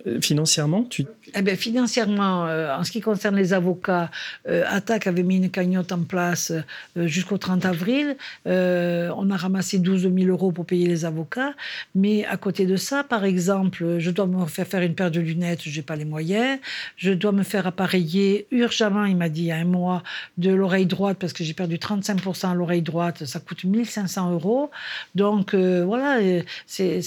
Euh, 0.07 0.21
financièrement, 0.21 0.85
tu 0.85 1.05
eh 1.35 1.43
bien, 1.43 1.57
financièrement, 1.57 2.47
euh, 2.47 2.75
en 2.77 2.85
ce 2.85 2.91
qui 2.91 3.01
concerne 3.01 3.37
les 3.37 3.53
avocats, 3.53 4.11
euh, 4.49 4.65
Attac 4.69 5.07
avait 5.07 5.23
mis 5.23 5.37
une 5.37 5.51
cagnotte 5.51 5.93
en 5.93 6.03
place 6.03 6.53
euh, 6.97 7.07
jusqu'au 7.07 7.39
30 7.39 7.65
avril. 7.65 8.17
on 8.47 9.31
a 9.31 9.37
ramassé 9.37 9.79
12 9.79 10.03
000 10.03 10.31
euros 10.31 10.53
pour 10.53 10.67
payer 10.67 10.87
les 10.87 11.05
avocats. 11.05 11.55
Mais 11.95 12.25
à 12.25 12.37
côté 12.37 12.67
de 12.67 12.77
ça, 12.77 13.05
par 13.05 13.25
exemple, 13.25 13.99
je 13.99 14.11
dois 14.11 14.27
me 14.27 14.47
faire 14.47 14.67
faire 14.67 14.83
une 14.83 14.95
paire 14.95 15.11
de 15.11 15.21
lunettes, 15.21 15.61
je 15.63 15.77
n'ai 15.77 15.83
pas 15.83 15.97
les 15.97 16.05
moyens. 16.05 16.59
Je 16.97 17.13
dois 17.13 17.33
me 17.33 17.43
faire 17.43 17.67
appareiller 17.67 18.47
urgemment, 18.51 19.05
il 19.05 19.17
m'a 19.17 19.29
dit 19.29 19.43
il 19.43 19.47
y 19.47 19.53
a 19.53 19.57
un 19.57 19.65
mois, 19.65 20.03
de 20.39 20.51
l'oreille 20.51 20.87
droite, 20.87 21.19
parce 21.21 21.33
que 21.33 21.45
j'ai 21.45 21.55
perdu 21.55 21.77
35% 21.77 22.51
à 22.51 22.55
l'oreille 22.55 22.83
droite. 22.83 23.25
Ça 23.25 23.41
coûte 23.41 23.65
1500 23.65 24.33
euros. 24.33 24.71
Donc, 25.15 25.55
voilà, 25.55 26.19
c'est 26.67 27.01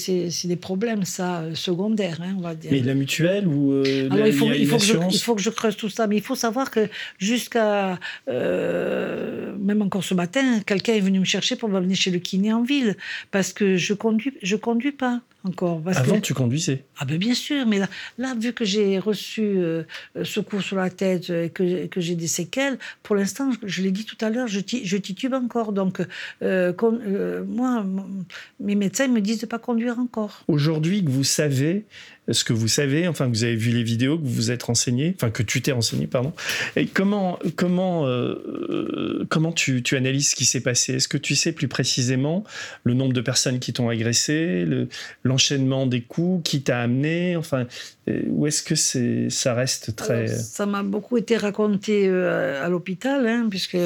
des 0.44 0.56
problèmes, 0.56 1.04
ça, 1.04 1.44
secondaires, 1.54 2.18
hein, 2.22 2.34
on 2.38 2.42
va 2.42 2.54
dire. 2.54 2.70
Mais 2.72 2.80
la 2.80 2.94
mutuelle 2.94 3.46
ou 3.46 3.82
il 4.16 4.32
faut, 4.32 4.46
il, 4.46 4.66
faut 4.66 4.78
que 4.78 4.84
je, 4.84 4.92
il 5.10 5.18
faut, 5.18 5.34
que 5.34 5.42
je, 5.42 5.50
creuse 5.50 5.76
tout 5.76 5.88
ça, 5.88 6.06
mais 6.06 6.16
il 6.16 6.22
faut 6.22 6.34
savoir 6.34 6.70
que 6.70 6.88
jusqu'à. 7.18 7.98
Euh, 8.28 9.54
même 9.58 9.82
encore 9.82 10.04
ce 10.04 10.14
matin, 10.14 10.60
quelqu'un 10.60 10.94
est 10.94 11.00
venu 11.00 11.20
me 11.20 11.24
chercher 11.24 11.56
pour 11.56 11.68
venir 11.68 11.96
chez 11.96 12.10
le 12.10 12.18
kiné 12.18 12.52
en 12.52 12.62
ville, 12.62 12.96
parce 13.30 13.52
que 13.52 13.76
je 13.76 13.94
conduis, 13.94 14.34
je 14.42 14.56
conduis 14.56 14.92
pas 14.92 15.20
encore. 15.44 15.82
Avant, 15.86 16.20
tu 16.20 16.34
conduisais 16.34 16.84
Ah 16.98 17.04
ben 17.04 17.18
bien 17.18 17.34
sûr, 17.34 17.66
mais 17.66 17.78
là, 17.78 17.88
là 18.18 18.34
vu 18.38 18.52
que 18.52 18.64
j'ai 18.64 18.98
reçu 18.98 19.42
euh, 19.42 19.82
ce 20.22 20.40
coup 20.40 20.60
sur 20.60 20.76
la 20.76 20.90
tête 20.90 21.30
et 21.30 21.50
que, 21.50 21.86
que 21.86 22.00
j'ai 22.00 22.14
des 22.14 22.26
séquelles, 22.26 22.78
pour 23.02 23.16
l'instant, 23.16 23.50
je, 23.62 23.82
l'ai 23.82 23.90
dit 23.90 24.04
tout 24.04 24.16
à 24.20 24.30
l'heure, 24.30 24.46
je, 24.46 24.60
je, 24.60 24.96
titube 24.96 25.34
encore. 25.34 25.72
Donc, 25.72 26.00
euh, 26.42 26.72
euh, 26.82 27.44
moi, 27.46 27.84
mes 28.60 28.74
médecins 28.74 29.08
me 29.08 29.20
disent 29.20 29.40
de 29.40 29.46
ne 29.46 29.50
pas 29.50 29.58
conduire 29.58 29.98
encore. 29.98 30.44
Aujourd'hui, 30.48 31.04
que 31.04 31.10
vous 31.10 31.24
savez 31.24 31.84
ce 32.32 32.44
que 32.44 32.52
vous 32.52 32.68
savez, 32.68 33.08
enfin, 33.08 33.26
que 33.26 33.32
vous 33.32 33.44
avez 33.44 33.56
vu 33.56 33.70
les 33.70 33.82
vidéos, 33.82 34.18
que 34.18 34.24
vous 34.24 34.32
vous 34.32 34.50
êtes 34.50 34.62
renseigné, 34.62 35.14
enfin, 35.16 35.30
que 35.30 35.42
tu 35.42 35.62
t'es 35.62 35.72
renseigné, 35.72 36.06
pardon. 36.06 36.32
Et 36.76 36.86
comment, 36.86 37.38
comment, 37.56 38.06
comment 39.28 39.52
tu, 39.52 39.82
tu, 39.82 39.96
analyses 39.96 40.30
ce 40.30 40.36
qui 40.36 40.44
s'est 40.44 40.60
passé? 40.60 40.94
Est-ce 40.94 41.08
que 41.08 41.18
tu 41.18 41.36
sais 41.36 41.52
plus 41.52 41.68
précisément 41.68 42.44
le 42.84 42.94
nombre 42.94 43.12
de 43.12 43.20
personnes 43.20 43.58
qui 43.58 43.72
t'ont 43.72 43.88
agressé, 43.88 44.64
le, 44.64 44.88
l'enchaînement 45.24 45.86
des 45.86 46.00
coups 46.00 46.48
qui 46.48 46.62
t'a 46.62 46.80
amené? 46.80 47.36
Enfin, 47.36 47.66
euh, 48.08 48.22
où 48.28 48.46
est-ce 48.46 48.62
que 48.62 48.74
c'est, 48.74 49.30
ça 49.30 49.54
reste 49.54 49.94
très... 49.94 50.26
ça 50.26 50.66
m'a 50.66 50.82
beaucoup 50.82 51.16
été 51.18 51.36
raconté 51.36 52.08
euh, 52.08 52.64
à 52.64 52.68
l'hôpital, 52.68 53.26
hein, 53.28 53.46
puisque 53.48 53.78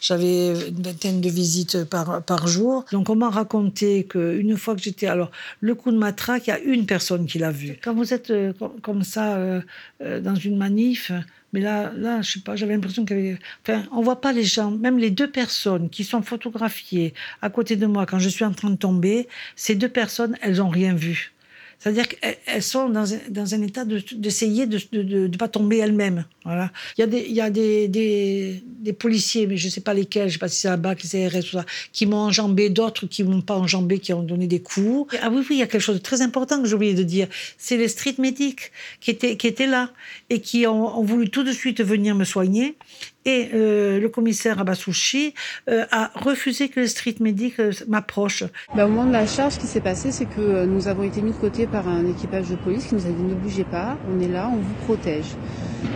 j'avais 0.00 0.68
une 0.68 0.82
vingtaine 0.82 1.20
de 1.20 1.30
visites 1.30 1.84
par, 1.84 2.22
par 2.22 2.48
jour. 2.48 2.84
Donc 2.92 3.08
on 3.08 3.16
m'a 3.16 3.30
raconté 3.30 4.04
qu'une 4.04 4.56
fois 4.56 4.74
que 4.74 4.82
j'étais... 4.82 5.06
Alors, 5.06 5.30
le 5.60 5.74
coup 5.74 5.90
de 5.90 5.96
matraque, 5.96 6.48
il 6.48 6.50
y 6.50 6.52
a 6.52 6.58
une 6.58 6.84
personne 6.84 7.26
qui 7.26 7.38
l'a 7.38 7.50
vu. 7.50 7.78
Vous 7.92 8.14
êtes 8.14 8.30
euh, 8.30 8.52
comme 8.82 9.02
ça 9.02 9.62
dans 10.00 10.34
une 10.34 10.56
manif... 10.56 11.12
Mais 11.54 11.60
là, 11.60 11.92
là, 11.94 12.22
je 12.22 12.32
sais 12.32 12.40
pas, 12.40 12.56
j'avais 12.56 12.72
l'impression 12.72 13.04
qu'il 13.04 13.16
y 13.18 13.28
avait. 13.28 13.38
Enfin, 13.60 13.84
on 13.92 14.00
voit 14.00 14.22
pas 14.22 14.32
les 14.32 14.42
gens, 14.42 14.70
même 14.70 14.98
les 14.98 15.10
deux 15.10 15.30
personnes 15.30 15.90
qui 15.90 16.02
sont 16.02 16.22
photographiées 16.22 17.12
à 17.42 17.50
côté 17.50 17.76
de 17.76 17.84
moi 17.84 18.06
quand 18.06 18.18
je 18.18 18.30
suis 18.30 18.44
en 18.46 18.52
train 18.52 18.70
de 18.70 18.76
tomber, 18.76 19.28
ces 19.54 19.74
deux 19.74 19.90
personnes, 19.90 20.38
elles 20.40 20.62
ont 20.62 20.70
rien 20.70 20.94
vu 20.94 21.32
C'est-à-dire 21.82 22.06
qu'elles 22.06 22.62
sont 22.62 22.88
dans 22.88 23.12
un, 23.12 23.18
dans 23.28 23.54
un 23.54 23.62
état 23.62 23.84
d'essayer 23.84 24.66
de 24.66 24.78
ne 24.92 25.02
de, 25.02 25.26
de, 25.26 25.36
pas 25.36 25.48
tomber 25.48 25.78
elles-mêmes. 25.78 26.24
Voilà. 26.44 26.70
Il 26.96 27.00
y 27.00 27.04
a, 27.04 27.06
des, 27.08 27.26
il 27.28 27.34
y 27.34 27.40
a 27.40 27.50
des, 27.50 27.88
des, 27.88 28.92
policiers, 28.92 29.48
mais 29.48 29.56
je 29.56 29.66
ne 29.66 29.70
sais 29.72 29.80
pas 29.80 29.92
lesquels, 29.92 30.22
je 30.22 30.26
ne 30.26 30.32
sais 30.34 30.38
pas 30.38 30.46
si 30.46 30.60
c'est 30.60 30.68
la 30.68 30.76
BAC, 30.76 31.00
c'est 31.02 31.26
RS, 31.26 31.40
tout 31.40 31.56
ça, 31.56 31.66
qui 31.92 32.06
m'ont 32.06 32.18
enjambé, 32.18 32.70
d'autres 32.70 33.06
qui 33.06 33.24
ne 33.24 33.30
m'ont 33.30 33.40
pas 33.40 33.56
enjambé, 33.56 33.98
qui 33.98 34.12
ont 34.12 34.22
donné 34.22 34.46
des 34.46 34.60
coups. 34.60 35.12
Ah 35.20 35.28
oui, 35.28 35.38
oui, 35.40 35.56
il 35.56 35.58
y 35.58 35.62
a 35.62 35.66
quelque 35.66 35.80
chose 35.80 35.96
de 35.96 36.02
très 36.02 36.22
important 36.22 36.62
que 36.62 36.68
j'ai 36.68 36.74
oublié 36.76 36.94
de 36.94 37.02
dire. 37.02 37.26
C'est 37.58 37.76
les 37.76 37.88
street 37.88 38.14
medics 38.18 38.70
qui 39.00 39.10
étaient, 39.10 39.36
qui 39.36 39.48
étaient 39.48 39.66
là 39.66 39.90
et 40.30 40.40
qui 40.40 40.68
ont 40.68 41.02
voulu 41.02 41.30
tout 41.30 41.42
de 41.42 41.52
suite 41.52 41.82
venir 41.82 42.14
me 42.14 42.24
soigner. 42.24 42.76
Et 43.24 43.50
euh, 43.54 44.00
le 44.00 44.08
commissaire 44.08 44.60
Abassouchi 44.60 45.34
euh, 45.68 45.84
a 45.90 46.10
refusé 46.14 46.68
que 46.68 46.80
le 46.80 46.86
street 46.86 47.16
medic 47.20 47.60
euh, 47.60 47.70
m'approche. 47.88 48.44
Ben, 48.74 48.86
au 48.86 48.88
moment 48.88 49.06
de 49.06 49.12
la 49.12 49.26
charge, 49.26 49.54
ce 49.54 49.60
qui 49.60 49.66
s'est 49.66 49.80
passé, 49.80 50.10
c'est 50.10 50.24
que 50.24 50.64
nous 50.64 50.88
avons 50.88 51.04
été 51.04 51.22
mis 51.22 51.30
de 51.30 51.36
côté 51.36 51.66
par 51.66 51.86
un 51.88 52.04
équipage 52.06 52.48
de 52.48 52.56
police 52.56 52.86
qui 52.86 52.96
nous 52.96 53.06
a 53.06 53.10
dit 53.10 53.22
ne 53.22 53.34
bougez 53.34 53.64
pas, 53.64 53.96
on 54.12 54.20
est 54.20 54.28
là, 54.28 54.50
on 54.52 54.56
vous 54.56 54.74
protège. 54.86 55.36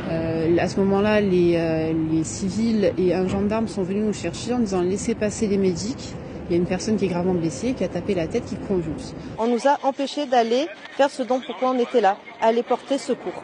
Euh, 0.09 0.57
à 0.59 0.69
ce 0.69 0.79
moment-là, 0.81 1.21
les, 1.21 1.93
les 2.12 2.25
civils 2.25 2.93
et 2.97 3.12
un 3.12 3.27
gendarme 3.27 3.67
sont 3.67 3.83
venus 3.83 4.05
nous 4.05 4.12
chercher 4.12 4.53
en 4.53 4.61
disant 4.61 4.83
laissez 4.83 5.15
passer 5.15 5.49
les 5.49 5.59
médics. 5.59 6.15
Il 6.49 6.53
y 6.53 6.55
a 6.55 6.59
une 6.59 6.67
personne 6.67 6.97
qui 6.97 7.07
est 7.07 7.09
gravement 7.09 7.35
blessée, 7.35 7.75
qui 7.77 7.83
a 7.83 7.89
tapé 7.89 8.15
la 8.15 8.29
tête, 8.29 8.45
qui 8.45 8.55
convulse. 8.55 9.15
On 9.37 9.49
nous 9.49 9.67
a 9.67 9.79
empêchés 9.83 10.27
d'aller 10.27 10.69
faire 10.97 11.11
ce 11.11 11.25
dont 11.25 11.41
pourquoi 11.45 11.71
on 11.71 11.79
était 11.79 12.01
là, 12.01 12.19
aller 12.41 12.62
porter 12.62 12.99
secours. 12.99 13.43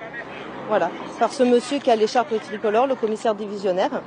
Voilà, 0.68 0.90
par 1.18 1.32
ce 1.32 1.42
monsieur 1.42 1.78
qui 1.78 1.90
a 1.90 1.96
l'écharpe 1.96 2.32
tricolore, 2.40 2.86
le 2.86 2.94
commissaire 2.94 3.34
divisionnaire. 3.34 4.02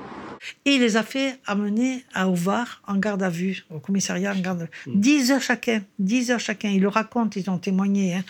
Et 0.66 0.76
il 0.76 0.82
les 0.82 0.98
a 0.98 1.04
fait 1.04 1.40
amener 1.46 2.04
à 2.14 2.30
Ovar 2.30 2.82
en 2.88 2.98
garde 2.98 3.24
à 3.24 3.30
vue, 3.30 3.66
au 3.70 3.80
commissariat 3.80 4.34
en 4.34 4.40
garde 4.40 4.64
à 4.64 4.66
vue. 4.66 4.96
10 4.96 5.32
heures 5.32 5.42
chacun, 5.42 5.82
10 6.00 6.32
heures 6.32 6.40
chacun. 6.40 6.70
Ils 6.70 6.82
le 6.82 6.88
racontent, 6.88 7.40
ils 7.40 7.50
ont 7.50 7.58
témoigné. 7.58 8.16
Hein. 8.16 8.24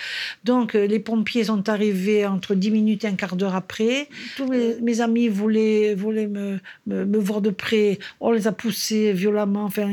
Donc 0.43 0.75
euh, 0.75 0.87
les 0.87 0.99
pompiers 0.99 1.45
sont 1.45 1.67
arrivés 1.69 2.25
entre 2.25 2.55
10 2.55 2.71
minutes 2.71 3.03
et 3.03 3.07
un 3.07 3.15
quart 3.15 3.35
d'heure 3.35 3.55
après. 3.55 4.09
Tous 4.37 4.47
mes, 4.47 4.75
mes, 4.81 5.01
amis 5.01 5.27
voulaient, 5.27 5.95
voulaient 5.95 6.27
me, 6.27 6.59
me, 6.87 7.05
me, 7.05 7.17
voir 7.17 7.41
de 7.41 7.49
près. 7.49 7.99
On 8.19 8.31
les 8.31 8.47
a 8.47 8.51
poussés 8.51 9.13
violemment. 9.13 9.65
Enfin, 9.65 9.91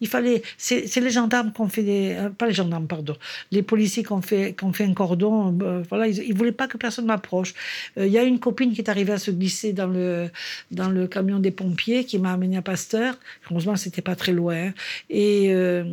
il 0.00 0.08
fallait. 0.08 0.42
C'est 0.56 1.00
les 1.00 1.10
gendarmes 1.10 1.52
qui 1.52 1.60
ont 1.60 1.68
fait 1.68 1.82
des. 1.82 2.16
Euh, 2.16 2.30
pas 2.30 2.46
les 2.46 2.52
gendarmes, 2.52 2.86
pardon. 2.86 3.16
Les 3.50 3.62
policiers 3.62 4.02
qui 4.02 4.12
ont 4.12 4.22
fait, 4.22 4.54
qui 4.56 4.64
ont 4.64 4.72
fait 4.72 4.84
un 4.84 4.94
cordon. 4.94 5.56
Euh, 5.62 5.82
voilà, 5.88 6.08
ils 6.08 6.32
ne 6.32 6.38
voulaient 6.38 6.52
pas 6.52 6.68
que 6.68 6.76
personne 6.76 7.06
m'approche. 7.06 7.54
Il 7.96 8.02
euh, 8.02 8.06
y 8.06 8.18
a 8.18 8.22
une 8.22 8.38
copine 8.38 8.72
qui 8.72 8.80
est 8.80 8.90
arrivée 8.90 9.12
à 9.12 9.18
se 9.18 9.30
glisser 9.30 9.72
dans 9.72 9.86
le, 9.86 10.30
dans 10.70 10.88
le 10.88 11.06
camion 11.06 11.37
des 11.38 11.50
pompiers 11.50 12.04
qui 12.04 12.18
m'a 12.18 12.32
amené 12.32 12.56
à 12.56 12.62
Pasteur. 12.62 13.14
Heureusement, 13.50 13.76
c'était 13.76 14.02
pas 14.02 14.16
très 14.16 14.32
loin. 14.32 14.72
Et 15.10 15.52
euh, 15.52 15.84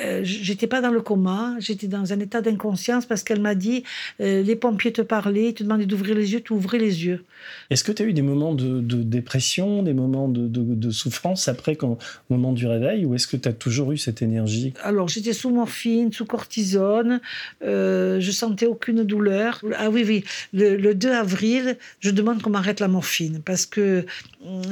euh, 0.00 0.20
j'étais 0.22 0.66
pas 0.66 0.80
dans 0.80 0.90
le 0.90 1.00
coma, 1.00 1.56
j'étais 1.58 1.86
dans 1.86 2.12
un 2.12 2.20
état 2.20 2.40
d'inconscience 2.40 3.06
parce 3.06 3.22
qu'elle 3.22 3.40
m'a 3.40 3.54
dit 3.54 3.84
euh, 4.20 4.42
les 4.42 4.56
pompiers 4.56 4.92
te 4.92 5.02
parlaient, 5.02 5.50
ils 5.50 5.54
te 5.54 5.62
demandaient 5.62 5.86
d'ouvrir 5.86 6.14
les 6.14 6.32
yeux, 6.32 6.40
tu 6.40 6.52
ouvrais 6.52 6.78
les 6.78 7.04
yeux. 7.06 7.24
Est-ce 7.70 7.84
que 7.84 7.92
tu 7.92 8.02
as 8.02 8.06
eu 8.06 8.12
des 8.12 8.22
moments 8.22 8.54
de, 8.54 8.80
de 8.80 9.02
dépression, 9.02 9.82
des 9.82 9.94
moments 9.94 10.28
de, 10.28 10.48
de, 10.48 10.62
de, 10.62 10.90
souffrance 10.90 11.48
après, 11.48 11.76
quand, 11.76 11.98
au 12.30 12.34
moment 12.34 12.52
du 12.52 12.66
réveil, 12.66 13.04
ou 13.04 13.14
est-ce 13.14 13.26
que 13.26 13.36
tu 13.36 13.48
as 13.48 13.52
toujours 13.52 13.92
eu 13.92 13.98
cette 13.98 14.22
énergie? 14.22 14.72
Alors, 14.82 15.08
j'étais 15.08 15.32
sous 15.32 15.50
morphine, 15.50 16.12
sous 16.12 16.24
cortisone, 16.24 17.20
euh, 17.62 18.20
je 18.20 18.30
sentais 18.30 18.66
aucune 18.66 19.04
douleur. 19.04 19.62
Ah 19.76 19.90
oui, 19.90 20.04
oui, 20.06 20.24
le, 20.52 20.76
le 20.76 20.94
2 20.94 21.10
avril, 21.10 21.76
je 22.00 22.10
demande 22.10 22.42
qu'on 22.42 22.50
m'arrête 22.50 22.80
la 22.80 22.88
morphine 22.88 23.40
parce 23.44 23.66
que 23.66 24.04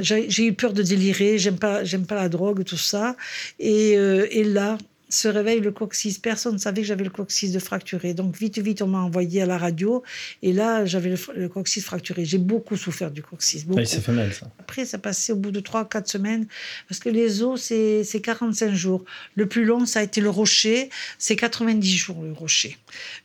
j'ai 0.07 0.47
eu 0.47 0.53
peur 0.53 0.73
de 0.73 0.83
délirer, 0.83 1.38
j'aime 1.38 1.59
pas, 1.59 1.83
pas 2.09 2.14
la 2.14 2.29
drogue, 2.29 2.64
tout 2.64 2.77
ça. 2.77 3.16
Et, 3.59 3.97
euh, 3.97 4.27
et 4.31 4.45
là, 4.45 4.79
se 5.09 5.29
réveille 5.29 5.61
le 5.61 5.71
coccyx. 5.71 6.19
Personne 6.19 6.55
ne 6.55 6.59
savait 6.59 6.83
que 6.83 6.87
j'avais 6.87 7.05
le 7.05 7.11
coccyx 7.11 7.53
de 7.53 7.59
fracturé. 7.59 8.14
Donc, 8.14 8.37
vite, 8.37 8.59
vite, 8.59 8.83
on 8.83 8.88
m'a 8.88 8.99
envoyé 8.99 9.42
à 9.42 9.47
la 9.47 9.59
radio. 9.59 10.03
Et 10.42 10.53
là, 10.53 10.85
j'avais 10.85 11.11
le, 11.11 11.19
le, 11.37 11.49
coccyx 11.49 11.85
fracturé. 11.85 12.25
J'ai 12.25 12.38
beaucoup 12.38 12.77
souffert 12.77 13.11
du 13.11 13.23
coccyx. 13.23 13.64
Beaucoup. 13.64 13.81
Oui, 13.81 13.87
ça 13.87 14.01
fait 14.01 14.12
mal, 14.12 14.33
ça. 14.33 14.51
Après, 14.59 14.85
ça 14.85 14.99
passait 14.99 15.33
au 15.33 15.37
bout 15.37 15.51
de 15.51 15.61
3-4 15.61 16.07
semaines. 16.07 16.47
Parce 16.88 16.99
que 16.99 17.09
les 17.09 17.42
os, 17.42 17.61
c'est 17.61 18.21
45 18.21 18.75
jours. 18.75 19.05
Le 19.35 19.47
plus 19.47 19.64
long, 19.64 19.87
ça 19.87 20.01
a 20.01 20.03
été 20.03 20.21
le 20.21 20.31
rocher. 20.31 20.90
C'est 21.19 21.37
90 21.37 21.97
jours, 21.97 22.23
le 22.23 22.33
rocher. 22.33 22.79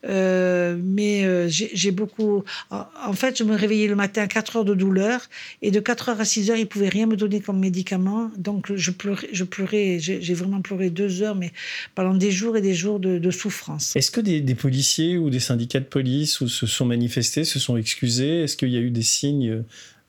Euh, 0.08 0.78
mais 0.84 1.26
euh, 1.26 1.48
j'ai 1.50 1.92
beaucoup. 1.92 2.44
En 2.70 3.14
fait, 3.14 3.38
je 3.38 3.44
me 3.44 3.56
réveillais 3.56 3.88
le 3.88 3.96
matin 3.96 4.24
à 4.24 4.28
4 4.28 4.58
heures 4.58 4.66
de 4.66 4.76
douleur. 4.76 5.30
Et 5.62 5.72
de 5.72 5.80
4 5.80 6.10
heures 6.10 6.22
à 6.22 6.26
6 6.26 6.52
heures, 6.52 6.58
ils 6.58 6.62
ne 6.62 6.66
pouvaient 6.66 6.90
rien 6.90 7.08
me 7.08 7.16
donner 7.16 7.42
comme 7.42 7.60
médicament. 7.60 8.32
Donc, 8.38 8.74
je 8.76 8.92
pleurais. 8.92 9.30
Je 9.32 9.44
pleurais 9.44 10.00
j'ai 10.00 10.34
vraiment 10.34 10.62
pleuré 10.62 10.90
deux 10.90 11.22
heures, 11.22 11.36
mais 11.36 11.52
pendant 11.96 12.14
des 12.14 12.32
jours 12.32 12.58
et 12.58 12.62
des 12.62 12.74
jours 12.74 13.00
de, 13.00 13.18
de 13.18 13.32
souffrance. 13.32 13.96
Est-ce 13.96 14.12
que 14.12 14.22
des, 14.22 14.42
des, 14.42 14.56
policiers 14.56 15.18
ou 15.18 15.30
des 15.30 15.40
syndicats 15.40 15.80
de 15.80 15.86
police 15.86 16.42
ou 16.42 16.48
se 16.48 16.68
sont 16.68 16.86
manifestés, 16.86 17.44
se 17.44 17.60
sont 17.60 17.78
excusés? 17.78 18.44
Est-ce 18.44 18.58
qu'il 18.58 18.70
y 18.70 18.78
a 18.78 18.82
eu 18.82 18.92
des 18.92 19.02
signes 19.02 19.64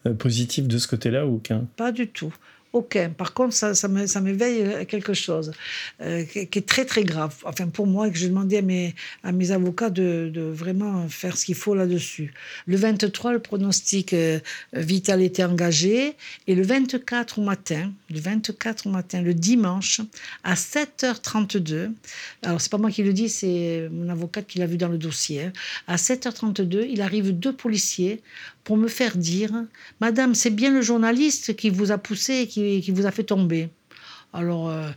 euh, 0.06 0.14
positifs 0.14 0.68
de 0.68 0.78
ce 0.78 0.88
côté-là 0.88 1.26
ou 1.26 1.36
aucun? 1.36 1.66
Pas 1.76 1.92
du 1.92 2.08
tout 2.08 2.34
aucun. 2.72 3.10
Par 3.10 3.34
contre, 3.34 3.52
ça, 3.54 3.74
ça, 3.74 3.88
m'éveille 3.88 4.86
quelque 4.86 5.14
chose 5.14 5.52
euh, 6.00 6.24
qui, 6.24 6.38
est 6.40 6.66
très, 6.66 6.84
très 6.84 7.04
grave. 7.04 7.34
Enfin, 7.44 7.68
pour 7.68 7.86
moi, 7.86 8.08
que 8.10 8.16
j'ai 8.16 8.28
demandé 8.28 8.58
à 8.58 8.62
mes, 8.62 8.94
à 9.22 9.32
mes 9.32 9.50
avocats 9.50 9.90
de, 9.90 10.30
de 10.32 10.42
vraiment 10.42 11.08
faire 11.08 11.36
ce 11.36 11.44
qu'il 11.44 11.54
faut 11.54 11.74
là-dessus. 11.74 12.32
Le 12.66 12.76
23, 12.76 13.32
le 13.32 13.38
pronostic 13.38 14.12
euh, 14.14 14.38
vital 14.72 15.22
était 15.22 15.44
engagé. 15.44 16.14
Et 16.46 16.54
le 16.54 16.62
24 16.62 17.38
au 17.38 17.42
matin, 17.42 17.92
le 18.10 18.20
24 18.20 18.86
au 18.86 18.90
matin, 18.90 19.22
le 19.22 19.34
dimanche, 19.34 20.00
à 20.44 20.54
7h32, 20.54 21.90
alors 22.42 22.60
c'est 22.60 22.70
pas 22.70 22.78
moi 22.78 22.90
qui 22.90 23.02
le 23.02 23.12
dis, 23.12 23.28
c'est 23.28 23.88
mon 23.90 24.08
avocat 24.08 24.42
qui 24.42 24.58
l'a 24.58 24.66
vu 24.66 24.76
dans 24.76 24.88
le 24.88 24.98
dossier. 24.98 25.44
Hein, 25.44 25.52
à 25.86 25.96
7h32, 25.96 26.86
il 26.88 27.02
arrive 27.02 27.32
deux 27.32 27.52
policiers 27.52 28.22
pour 28.64 28.76
me 28.76 28.88
faire 28.88 29.16
dire 29.16 29.52
Madame, 30.00 30.34
c'est 30.34 30.50
bien 30.50 30.72
le 30.72 30.82
journaliste 30.82 31.56
qui 31.56 31.70
vous 31.70 31.90
a 31.90 31.98
poussé 31.98 32.46
qui, 32.46 32.80
qui 32.80 32.90
vous 32.90 33.06
a 33.06 33.10
fait 33.10 33.24
tomber. 33.24 33.70
Alors, 34.32 34.70
euh, 34.70 34.90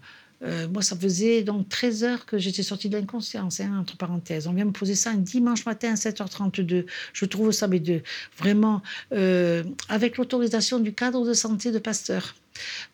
euh, 0.44 0.68
moi, 0.68 0.82
ça 0.82 0.96
faisait 0.96 1.44
donc 1.44 1.70
13 1.70 2.04
heures 2.04 2.26
que 2.26 2.38
j'étais 2.38 2.64
sortie 2.64 2.90
de 2.90 2.98
l'inconscience, 2.98 3.60
hein, 3.60 3.78
entre 3.80 3.98
parenthèses. 3.98 4.48
On 4.48 4.54
vient 4.54 4.66
me 4.66 4.72
poser 4.72 4.96
ça 4.96 5.12
un 5.12 5.16
dimanche 5.16 5.66
matin 5.66 5.92
à 5.92 5.96
7h32. 5.96 6.86
Je 7.14 7.26
trouve 7.26 7.52
ça, 7.52 7.68
mais 7.68 7.80
de, 7.80 8.02
vraiment, 8.38 8.82
euh, 9.14 9.64
avec 9.90 10.18
l'autorisation 10.18 10.80
du 10.80 10.94
cadre 10.94 11.26
de 11.26 11.34
santé 11.34 11.72
de 11.72 11.80
Pasteur. 11.80 12.36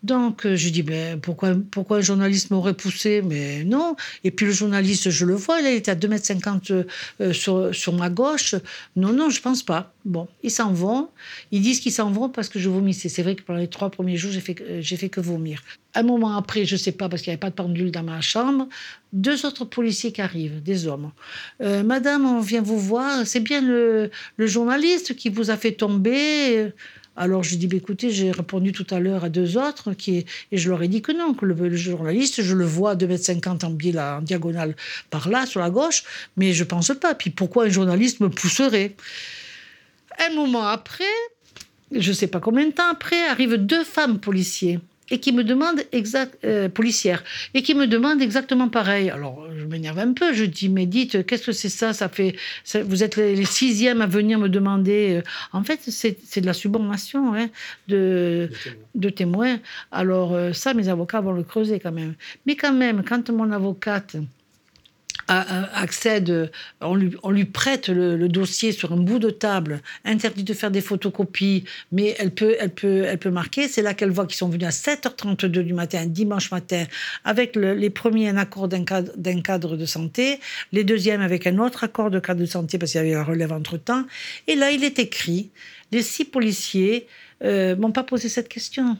Donc, 0.03 0.45
euh, 0.45 0.55
je 0.55 0.69
dis, 0.69 0.83
ben, 0.83 1.19
pourquoi, 1.19 1.53
pourquoi 1.71 1.97
un 1.97 2.01
journaliste 2.01 2.49
m'aurait 2.51 2.73
poussé? 2.73 3.21
Mais 3.21 3.63
non. 3.63 3.95
Et 4.23 4.31
puis 4.31 4.45
le 4.45 4.51
journaliste, 4.51 5.09
je 5.09 5.25
le 5.25 5.35
vois, 5.35 5.59
il 5.61 5.67
était 5.67 5.91
à 5.91 5.95
2,50 5.95 6.71
m 6.71 6.85
euh, 7.21 7.33
sur, 7.33 7.73
sur 7.73 7.93
ma 7.93 8.09
gauche. 8.09 8.55
Non, 8.95 9.13
non, 9.13 9.29
je 9.29 9.41
pense 9.41 9.63
pas. 9.63 9.93
Bon, 10.05 10.27
ils 10.43 10.51
s'en 10.51 10.73
vont. 10.73 11.09
Ils 11.51 11.61
disent 11.61 11.79
qu'ils 11.79 11.91
s'en 11.91 12.11
vont 12.11 12.29
parce 12.29 12.49
que 12.49 12.59
je 12.59 12.69
vomissais. 12.69 13.09
C'est 13.09 13.21
vrai 13.21 13.35
que 13.35 13.43
pendant 13.43 13.59
les 13.59 13.67
trois 13.67 13.89
premiers 13.89 14.17
jours, 14.17 14.31
j'ai 14.31 14.41
fait, 14.41 14.81
j'ai 14.81 14.97
fait 14.97 15.09
que 15.09 15.21
vomir. 15.21 15.61
Un 15.93 16.03
moment 16.03 16.35
après, 16.37 16.65
je 16.65 16.75
sais 16.75 16.93
pas, 16.93 17.09
parce 17.09 17.21
qu'il 17.21 17.31
n'y 17.31 17.33
avait 17.33 17.39
pas 17.39 17.49
de 17.49 17.55
pendule 17.55 17.91
dans 17.91 18.03
ma 18.03 18.21
chambre, 18.21 18.67
deux 19.11 19.45
autres 19.45 19.65
policiers 19.65 20.11
qui 20.13 20.21
arrivent, 20.21 20.63
des 20.63 20.87
hommes. 20.87 21.11
Euh, 21.61 21.83
Madame, 21.83 22.25
on 22.25 22.39
vient 22.39 22.61
vous 22.61 22.79
voir. 22.79 23.27
C'est 23.27 23.41
bien 23.41 23.61
le 23.61 24.09
journaliste 24.39 25.15
qui 25.15 25.29
vous 25.29 25.51
a 25.51 25.57
fait 25.57 25.73
tomber. 25.73 26.71
Alors 27.17 27.43
je 27.43 27.55
dis, 27.55 27.67
bah, 27.67 27.77
écoutez, 27.77 28.09
j'ai 28.09 28.31
répondu 28.31 28.71
tout 28.71 28.87
à 28.89 28.99
l'heure 28.99 29.23
à 29.25 29.29
deux 29.29 29.57
autres 29.57 29.93
qui, 29.93 30.25
et 30.51 30.57
je 30.57 30.69
leur 30.69 30.81
ai 30.81 30.87
dit 30.87 31.01
que 31.01 31.11
non, 31.11 31.33
que 31.33 31.45
le, 31.45 31.75
journaliste, 31.75 32.41
je 32.41 32.55
le 32.55 32.65
vois 32.65 32.91
à 32.91 32.95
2,50 32.95 33.65
m 33.65 33.91
en, 33.91 33.93
là, 33.93 34.17
en 34.17 34.21
diagonale 34.21 34.75
par 35.09 35.27
là, 35.29 35.45
sur 35.45 35.59
la 35.59 35.69
gauche, 35.69 36.03
mais 36.37 36.53
je 36.53 36.63
pense 36.63 36.91
pas. 36.99 37.13
Puis 37.13 37.29
pourquoi 37.29 37.65
un 37.65 37.69
journaliste 37.69 38.21
me 38.21 38.29
pousserait? 38.29 38.95
Un 40.19 40.35
moment 40.35 40.67
après, 40.67 41.03
je 41.91 42.09
ne 42.09 42.15
sais 42.15 42.27
pas 42.27 42.39
combien 42.39 42.65
de 42.65 42.71
temps 42.71 42.89
après, 42.89 43.21
arrivent 43.27 43.55
deux 43.55 43.83
femmes 43.83 44.19
policiers 44.19 44.79
et 45.11 45.19
qui 45.19 45.33
me 45.33 45.43
demande 45.43 45.83
exact, 45.91 46.37
euh, 46.43 46.69
policière 46.69 47.23
et 47.53 47.61
qui 47.61 47.75
me 47.75 47.85
demande 47.85 48.21
exactement 48.21 48.69
pareil. 48.69 49.09
Alors 49.09 49.45
je 49.55 49.65
m'énerve 49.65 49.99
un 49.99 50.13
peu. 50.13 50.33
Je 50.33 50.45
dis 50.45 50.69
mais 50.69 50.85
dites 50.85 51.25
qu'est-ce 51.25 51.47
que 51.47 51.51
c'est 51.51 51.69
ça? 51.69 51.93
Ça 51.93 52.09
fait 52.09 52.35
ça, 52.63 52.81
vous 52.81 53.03
êtes 53.03 53.17
les, 53.17 53.35
les, 53.35 53.45
sixièmes 53.45 54.01
à 54.01 54.07
venir 54.07 54.39
me 54.39 54.49
demander. 54.49 55.17
Euh, 55.17 55.21
en 55.51 55.63
fait 55.63 55.79
c'est 55.85 56.41
de 56.41 56.45
la 56.45 56.53
subornation 56.53 57.35
hein, 57.35 57.49
de, 57.87 58.49
de 58.95 59.09
témoins. 59.09 59.59
Alors 59.91 60.33
euh, 60.33 60.53
ça 60.53 60.73
mes 60.73 60.87
avocats 60.87 61.21
vont 61.21 61.33
le 61.33 61.43
creuser 61.43 61.79
quand 61.79 61.91
même. 61.91 62.15
Mais 62.45 62.55
quand 62.55 62.73
même 62.73 63.03
quand 63.03 63.29
mon 63.29 63.51
avocate 63.51 64.15
accède, 65.27 66.51
on 66.81 66.95
lui, 66.95 67.45
prête 67.45 67.89
le, 67.89 68.27
dossier 68.27 68.71
sur 68.71 68.93
un 68.93 68.97
bout 68.97 69.19
de 69.19 69.29
table, 69.29 69.81
interdit 70.05 70.43
de 70.43 70.53
faire 70.53 70.71
des 70.71 70.81
photocopies, 70.81 71.65
mais 71.91 72.15
elle 72.19 72.31
peut, 72.31 72.55
elle 72.59 72.69
peut, 72.69 73.03
elle 73.05 73.17
peut 73.17 73.29
marquer. 73.29 73.67
C'est 73.67 73.81
là 73.81 73.93
qu'elle 73.93 74.11
voit 74.11 74.25
qu'ils 74.25 74.37
sont 74.37 74.49
venus 74.49 74.67
à 74.67 74.71
7h32 74.71 75.47
du 75.47 75.73
matin, 75.73 76.05
dimanche 76.05 76.51
matin, 76.51 76.85
avec 77.23 77.55
le, 77.55 77.73
les 77.73 77.89
premiers 77.89 78.29
un 78.29 78.37
accord 78.37 78.67
d'un 78.67 78.83
cadre, 78.83 79.11
cadre 79.41 79.75
de 79.77 79.85
santé, 79.85 80.39
les 80.71 80.83
deuxièmes 80.83 81.21
avec 81.21 81.47
un 81.47 81.57
autre 81.57 81.83
accord 81.83 82.09
de 82.09 82.19
cadre 82.19 82.41
de 82.41 82.45
santé 82.45 82.77
parce 82.77 82.91
qu'il 82.91 83.01
y 83.01 83.03
avait 83.03 83.13
la 83.13 83.23
relève 83.23 83.51
entre 83.51 83.77
temps. 83.77 84.05
Et 84.47 84.55
là, 84.55 84.71
il 84.71 84.83
est 84.83 84.99
écrit, 84.99 85.49
les 85.91 86.01
six 86.01 86.25
policiers 86.25 87.07
euh, 87.43 87.75
m'ont 87.75 87.91
pas 87.91 88.03
posé 88.03 88.29
cette 88.29 88.47
question. 88.47 88.97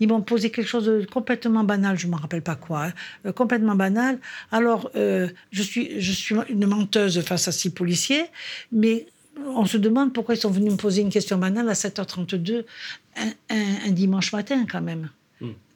Ils 0.00 0.08
m'ont 0.08 0.22
posé 0.22 0.50
quelque 0.50 0.66
chose 0.66 0.86
de 0.86 1.06
complètement 1.10 1.64
banal, 1.64 1.98
je 1.98 2.06
ne 2.06 2.12
me 2.12 2.16
rappelle 2.16 2.42
pas 2.42 2.56
quoi, 2.56 2.86
hein, 2.86 2.92
euh, 3.26 3.32
complètement 3.32 3.74
banal. 3.74 4.18
Alors, 4.50 4.90
euh, 4.96 5.28
je, 5.52 5.62
suis, 5.62 6.00
je 6.00 6.12
suis 6.12 6.34
une 6.48 6.66
menteuse 6.66 7.20
face 7.22 7.48
à 7.48 7.52
six 7.52 7.70
policiers, 7.70 8.24
mais 8.72 9.06
on 9.46 9.64
se 9.64 9.76
demande 9.76 10.12
pourquoi 10.12 10.34
ils 10.34 10.40
sont 10.40 10.50
venus 10.50 10.72
me 10.72 10.76
poser 10.76 11.02
une 11.02 11.10
question 11.10 11.38
banale 11.38 11.68
à 11.68 11.74
7h32 11.74 12.64
un 13.48 13.90
dimanche 13.90 14.32
matin 14.32 14.66
quand 14.70 14.82
même. 14.82 15.10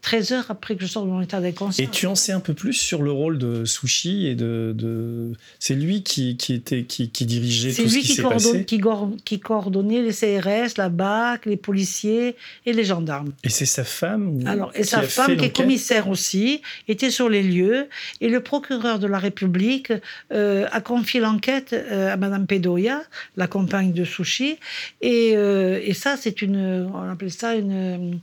13 0.05 0.33
heures 0.33 0.51
après 0.51 0.77
que 0.77 0.83
je 0.83 0.87
sors 0.87 1.07
de 1.07 1.11
mon 1.11 1.23
état 1.23 1.41
d'inconscience. 1.41 1.79
Et 1.79 1.91
tu 1.91 2.07
en 2.07 2.15
sais 2.15 2.33
un 2.33 2.41
peu 2.41 2.53
plus 2.53 2.75
sur 2.75 3.03
le 3.03 3.11
rôle 3.11 3.39
de 3.39 3.65
Sushi 3.65 4.27
et 4.27 4.35
de. 4.35 4.75
de... 4.77 5.33
C'est 5.59 5.75
lui 5.75 6.03
qui, 6.03 6.37
qui, 6.37 6.53
était, 6.53 6.85
qui, 6.85 7.09
qui 7.09 7.25
dirigeait 7.25 7.73
tout 7.73 7.89
ce 7.89 7.99
qui, 7.99 8.07
s'est 8.07 8.23
passé? 8.23 8.67
qui, 8.67 8.83
qui 9.25 9.41
coordonnait 9.41 10.03
les 10.03 10.13
CRS, 10.13 10.77
la 10.77 10.91
BAC, 10.91 11.47
les 11.47 11.57
policiers 11.57 12.37
et 12.67 12.75
les 12.75 12.85
gendarmes. 12.85 13.33
Et 13.45 13.49
c'est 13.49 13.65
sa 13.65 13.83
femme 13.83 14.41
Alors, 14.45 14.73
Et 14.75 14.85
sa 14.85 15.01
femme, 15.01 15.39
qui 15.39 15.47
est 15.47 15.57
commissaire 15.57 16.07
aussi, 16.09 16.61
était 16.87 17.11
sur 17.11 17.31
les 17.31 17.43
lieux. 17.43 17.89
Et 18.21 18.29
le 18.29 18.41
procureur 18.41 18.99
de 18.99 19.07
la 19.07 19.19
République 19.19 19.91
euh, 20.35 20.67
a 20.71 20.83
confié 20.83 21.21
l'enquête 21.21 21.73
euh, 21.73 22.13
à 22.13 22.19
Madame 22.19 22.47
Pedoya, 22.47 23.01
la 23.39 23.47
compagne 23.47 23.95
de 23.95 24.05
Sushi. 24.05 24.59
Et, 25.01 25.33
euh, 25.35 25.81
et 25.83 25.95
ça, 25.95 26.19
c'est 26.19 26.43
une. 26.43 26.91
On 26.93 27.11
appelle 27.11 27.33
ça 27.33 27.55
une 27.55 28.21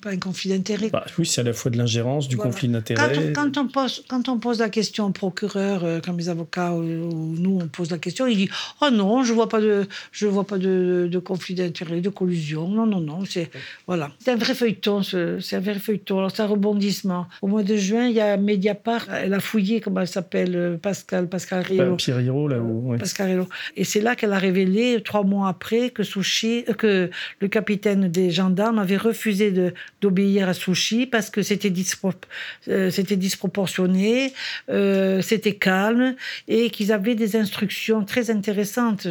pas 0.00 0.10
un 0.10 0.18
conflit 0.18 0.50
d'intérêt. 0.50 0.90
Bah, 0.90 1.04
oui, 1.18 1.26
c'est 1.26 1.42
à 1.42 1.44
la 1.44 1.52
fois 1.52 1.70
de 1.70 1.76
l'ingérence, 1.76 2.28
du 2.28 2.36
conflit 2.36 2.68
d'intérêt. 2.68 3.32
Quand, 3.32 3.56
on 3.58 3.68
pose, 3.68 4.04
quand 4.08 4.28
on 4.28 4.38
pose 4.38 4.60
la 4.60 4.68
question 4.68 5.06
au 5.06 5.10
procureur, 5.10 5.84
euh, 5.84 6.00
comme 6.00 6.18
les 6.18 6.28
avocats 6.28 6.72
ou, 6.72 6.82
nous, 6.82 7.58
on 7.60 7.68
pose 7.68 7.90
la 7.90 7.98
question, 7.98 8.26
il 8.26 8.36
dit 8.36 8.48
Oh 8.80 8.90
non, 8.90 9.22
je 9.22 9.30
ne 9.30 9.34
vois 9.34 9.48
pas 9.48 9.60
de, 9.60 9.86
je 10.12 10.26
vois 10.26 10.46
pas 10.46 10.58
de, 10.58 11.08
de 11.10 11.18
conflit 11.18 11.54
d'intérêt, 11.54 12.00
de 12.00 12.08
collusion. 12.08 12.68
Non, 12.68 12.86
non, 12.86 13.00
non. 13.00 13.24
C'est 13.24 13.50
voilà. 13.86 14.10
un 14.26 14.36
vrai 14.36 14.54
feuilleton. 14.54 15.02
C'est 15.02 15.56
un 15.56 15.60
vrai 15.60 15.78
feuilleton. 15.78 16.18
Alors, 16.18 16.30
c'est 16.30 16.42
un 16.42 16.46
rebondissement. 16.46 17.26
Au 17.42 17.46
mois 17.46 17.62
de 17.62 17.76
juin, 17.76 18.06
il 18.06 18.14
y 18.14 18.20
a 18.20 18.36
Mediapart. 18.36 19.06
Elle 19.12 19.34
a 19.34 19.40
fouillé, 19.40 19.80
comment 19.80 20.00
elle 20.00 20.08
s'appelle, 20.08 20.56
euh, 20.56 20.76
Pascal, 20.76 21.28
Pascal 21.28 21.62
Rio. 21.62 21.96
Pierre 21.96 22.20
là 22.20 22.58
où. 22.58 22.96
Pascal 22.98 23.30
Rio. 23.30 23.48
Et 23.76 23.84
c'est 23.84 24.00
là 24.00 24.16
qu'elle 24.16 24.32
a 24.32 24.38
révélé, 24.38 25.02
trois 25.02 25.24
mois 25.24 25.48
après, 25.48 25.90
que 25.90 26.02
Sushi, 26.02 26.64
euh, 26.68 26.74
que 26.74 27.10
le 27.40 27.48
capitaine 27.48 28.08
des 28.08 28.30
gendarmes 28.30 28.78
avait 28.78 28.96
refusé 28.96 29.50
de, 29.50 29.74
d'obéir 30.00 30.48
à 30.48 30.54
Sushi 30.54 31.06
parce 31.06 31.30
que 31.30 31.42
c'était 31.42 31.72
euh, 32.68 32.90
c'était 32.90 33.16
disproportionné, 33.16 34.32
euh, 34.70 35.20
c'était 35.22 35.54
calme 35.54 36.14
et 36.48 36.70
qu'ils 36.70 36.92
avaient 36.92 37.14
des 37.14 37.36
instructions 37.36 38.04
très 38.04 38.30
intéressantes 38.30 39.06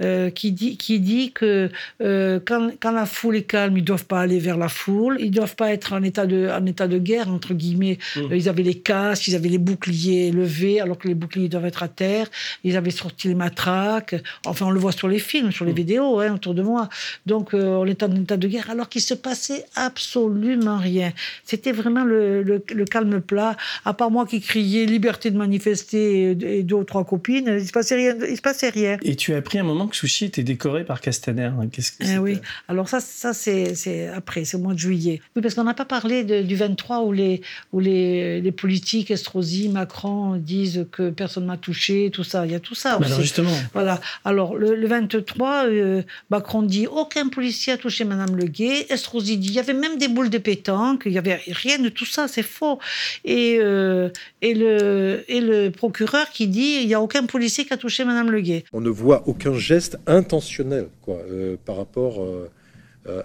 euh, 0.00 0.30
qui 0.30 0.52
dit 0.52 0.76
qui 0.76 1.00
dit 1.00 1.32
que 1.32 1.70
quand, 1.98 2.70
quand, 2.80 2.92
la 2.92 3.06
foule 3.06 3.36
est 3.36 3.42
calme, 3.42 3.76
ils 3.76 3.84
doivent 3.84 4.06
pas 4.06 4.20
aller 4.20 4.38
vers 4.38 4.56
la 4.56 4.68
foule, 4.68 5.16
ils 5.20 5.30
doivent 5.30 5.56
pas 5.56 5.72
être 5.72 5.92
en 5.92 6.02
état 6.02 6.26
de 6.26 6.48
en 6.50 6.64
état 6.66 6.88
de 6.88 6.98
guerre 6.98 7.28
entre 7.28 7.54
guillemets. 7.54 7.98
Mmh. 8.16 8.34
ils 8.34 8.48
avaient 8.48 8.62
les 8.62 8.78
casques, 8.78 9.28
ils 9.28 9.36
avaient 9.36 9.48
les 9.48 9.58
boucliers 9.58 10.30
levés 10.30 10.80
alors 10.80 10.98
que 10.98 11.08
les 11.08 11.14
boucliers 11.14 11.48
doivent 11.48 11.66
être 11.66 11.82
à 11.82 11.88
terre. 11.88 12.28
Ils 12.64 12.76
avaient 12.76 12.90
sorti 12.90 13.28
les 13.28 13.34
matraques. 13.34 14.16
Enfin, 14.46 14.66
on 14.66 14.70
le 14.70 14.80
voit 14.80 14.92
sur 14.92 15.08
les 15.08 15.18
films, 15.18 15.52
sur 15.52 15.64
les 15.64 15.72
mmh. 15.72 15.76
vidéos 15.76 16.20
hein, 16.20 16.34
autour 16.34 16.54
de 16.54 16.62
moi. 16.62 16.88
Donc, 17.26 17.54
on 17.54 17.86
est 17.86 18.02
en 18.02 18.14
état 18.14 18.36
de 18.36 18.48
guerre 18.48 18.70
alors 18.70 18.88
qu'il 18.88 19.02
se 19.02 19.14
passait 19.14 19.64
absolument 19.74 20.19
absolument 20.26 20.78
rien. 20.78 21.12
C'était 21.44 21.72
vraiment 21.72 22.04
le, 22.04 22.62
calme 22.90 23.20
plat. 23.20 23.56
À 23.84 23.94
part 23.94 24.10
moi 24.10 24.26
qui 24.26 24.40
criais 24.40 24.86
liberté 24.86 25.30
de 25.30 25.38
manifester 25.38 26.30
et, 26.30 26.62
deux 26.62 26.76
ou 26.76 26.84
trois 26.84 27.04
copines, 27.04 27.56
il 27.60 27.66
se 27.66 27.72
passait 27.72 27.96
rien. 27.96 28.16
Il 28.28 28.36
se 28.36 28.42
passait 28.42 28.70
rien. 28.70 28.98
Et 29.02 29.16
tu 29.16 29.34
as 29.34 29.38
appris 29.38 29.58
un 29.58 29.64
moment 29.64 29.86
que 29.86 29.96
Sushi 29.96 30.26
était 30.26 30.42
décoré 30.42 30.84
par 30.84 31.00
Castaner. 31.00 31.50
Qu'est-ce 31.72 31.92
que 31.92 32.04
eh 32.04 32.18
Oui. 32.18 32.38
Alors 32.68 32.88
ça, 32.88 33.00
ça 33.00 33.32
c'est 33.32 34.08
après, 34.08 34.44
c'est 34.44 34.56
au 34.56 34.60
mois 34.60 34.74
de 34.74 34.78
juillet. 34.78 35.20
Oui, 35.36 35.42
parce 35.42 35.54
qu'on 35.54 35.64
n'a 35.64 35.74
pas 35.74 35.84
parlé 35.84 36.24
du 36.24 36.56
23 36.56 37.02
où 37.04 37.12
les 37.12 37.42
où 37.72 37.80
les, 37.80 38.40
les 38.40 38.52
politiques, 38.52 39.10
Estrosi, 39.10 39.68
Macron 39.68 40.36
disent 40.36 40.86
que 40.92 41.10
personne 41.10 41.46
m'a 41.46 41.56
touché, 41.56 42.10
tout 42.12 42.24
ça. 42.24 42.46
Il 42.46 42.52
y 42.52 42.54
a 42.54 42.60
tout 42.60 42.74
ça 42.74 42.98
aussi. 42.98 43.06
Alors 43.06 43.20
justement. 43.20 43.50
Voilà. 43.72 44.00
Alors 44.24 44.56
le, 44.56 44.86
23, 44.86 45.66
euh, 45.66 46.02
Macron 46.30 46.62
dit 46.62 46.86
aucun 46.86 47.28
policier 47.28 47.74
a 47.74 47.76
touché 47.76 48.04
Madame 48.04 48.36
Le 48.36 48.44
Guet. 48.44 48.86
Estrosi 48.90 49.36
dit 49.36 49.48
il 49.48 49.54
y 49.54 49.58
avait 49.58 49.74
même 49.74 49.98
des 50.00 50.08
boule 50.08 50.30
de 50.30 50.38
pétanque, 50.38 51.02
il 51.06 51.12
n'y 51.12 51.18
avait 51.18 51.40
rien 51.48 51.78
de 51.78 51.88
tout 51.88 52.04
ça, 52.04 52.26
c'est 52.26 52.42
faux. 52.42 52.78
Et, 53.24 53.58
euh, 53.60 54.08
et, 54.42 54.54
le, 54.54 55.24
et 55.28 55.40
le 55.40 55.70
procureur 55.70 56.30
qui 56.30 56.48
dit 56.48 56.78
il 56.80 56.86
n'y 56.86 56.94
a 56.94 57.00
aucun 57.00 57.26
policier 57.26 57.64
qui 57.64 57.72
a 57.72 57.76
touché 57.76 58.04
Madame 58.04 58.30
Leguet. 58.30 58.64
On 58.72 58.80
ne 58.80 58.90
voit 58.90 59.22
aucun 59.26 59.54
geste 59.54 59.98
intentionnel 60.06 60.88
quoi, 61.02 61.18
euh, 61.30 61.56
par 61.64 61.76
rapport. 61.76 62.22
Euh, 62.22 62.50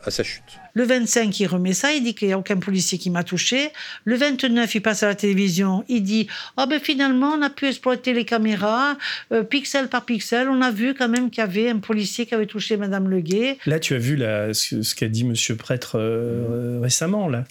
à 0.03 0.11
sa 0.11 0.23
chute. 0.23 0.43
Le 0.73 0.83
25, 0.83 1.39
il 1.39 1.47
remet 1.47 1.73
ça, 1.73 1.93
il 1.93 2.03
dit 2.03 2.15
qu'il 2.15 2.27
n'y 2.27 2.33
a 2.33 2.38
aucun 2.38 2.57
policier 2.57 2.97
qui 2.97 3.09
m'a 3.09 3.23
touché. 3.23 3.69
Le 4.03 4.15
29, 4.15 4.75
il 4.75 4.81
passe 4.81 5.03
à 5.03 5.07
la 5.07 5.15
télévision, 5.15 5.86
il 5.88 6.03
dit 6.03 6.27
oh 6.57 6.65
ben 6.69 6.79
finalement, 6.79 7.33
on 7.38 7.41
a 7.41 7.49
pu 7.49 7.67
exploiter 7.67 8.13
les 8.13 8.25
caméras, 8.25 8.97
euh, 9.31 9.43
pixel 9.43 9.88
par 9.88 10.05
pixel, 10.05 10.49
on 10.49 10.61
a 10.61 10.71
vu 10.71 10.93
quand 10.93 11.09
même 11.09 11.29
qu'il 11.29 11.41
y 11.41 11.43
avait 11.43 11.69
un 11.69 11.79
policier 11.79 12.25
qui 12.25 12.36
avait 12.36 12.45
touché 12.45 12.77
Madame 12.77 13.09
Leguet. 13.09 13.57
Là, 13.65 13.79
tu 13.79 13.93
as 13.93 13.99
vu 13.99 14.15
la, 14.15 14.53
ce, 14.53 14.95
qu'a 14.95 15.07
dit 15.07 15.23
Monsieur 15.23 15.55
Prêtre 15.55 15.97
euh, 15.97 16.79
récemment, 16.81 17.29
là 17.29 17.45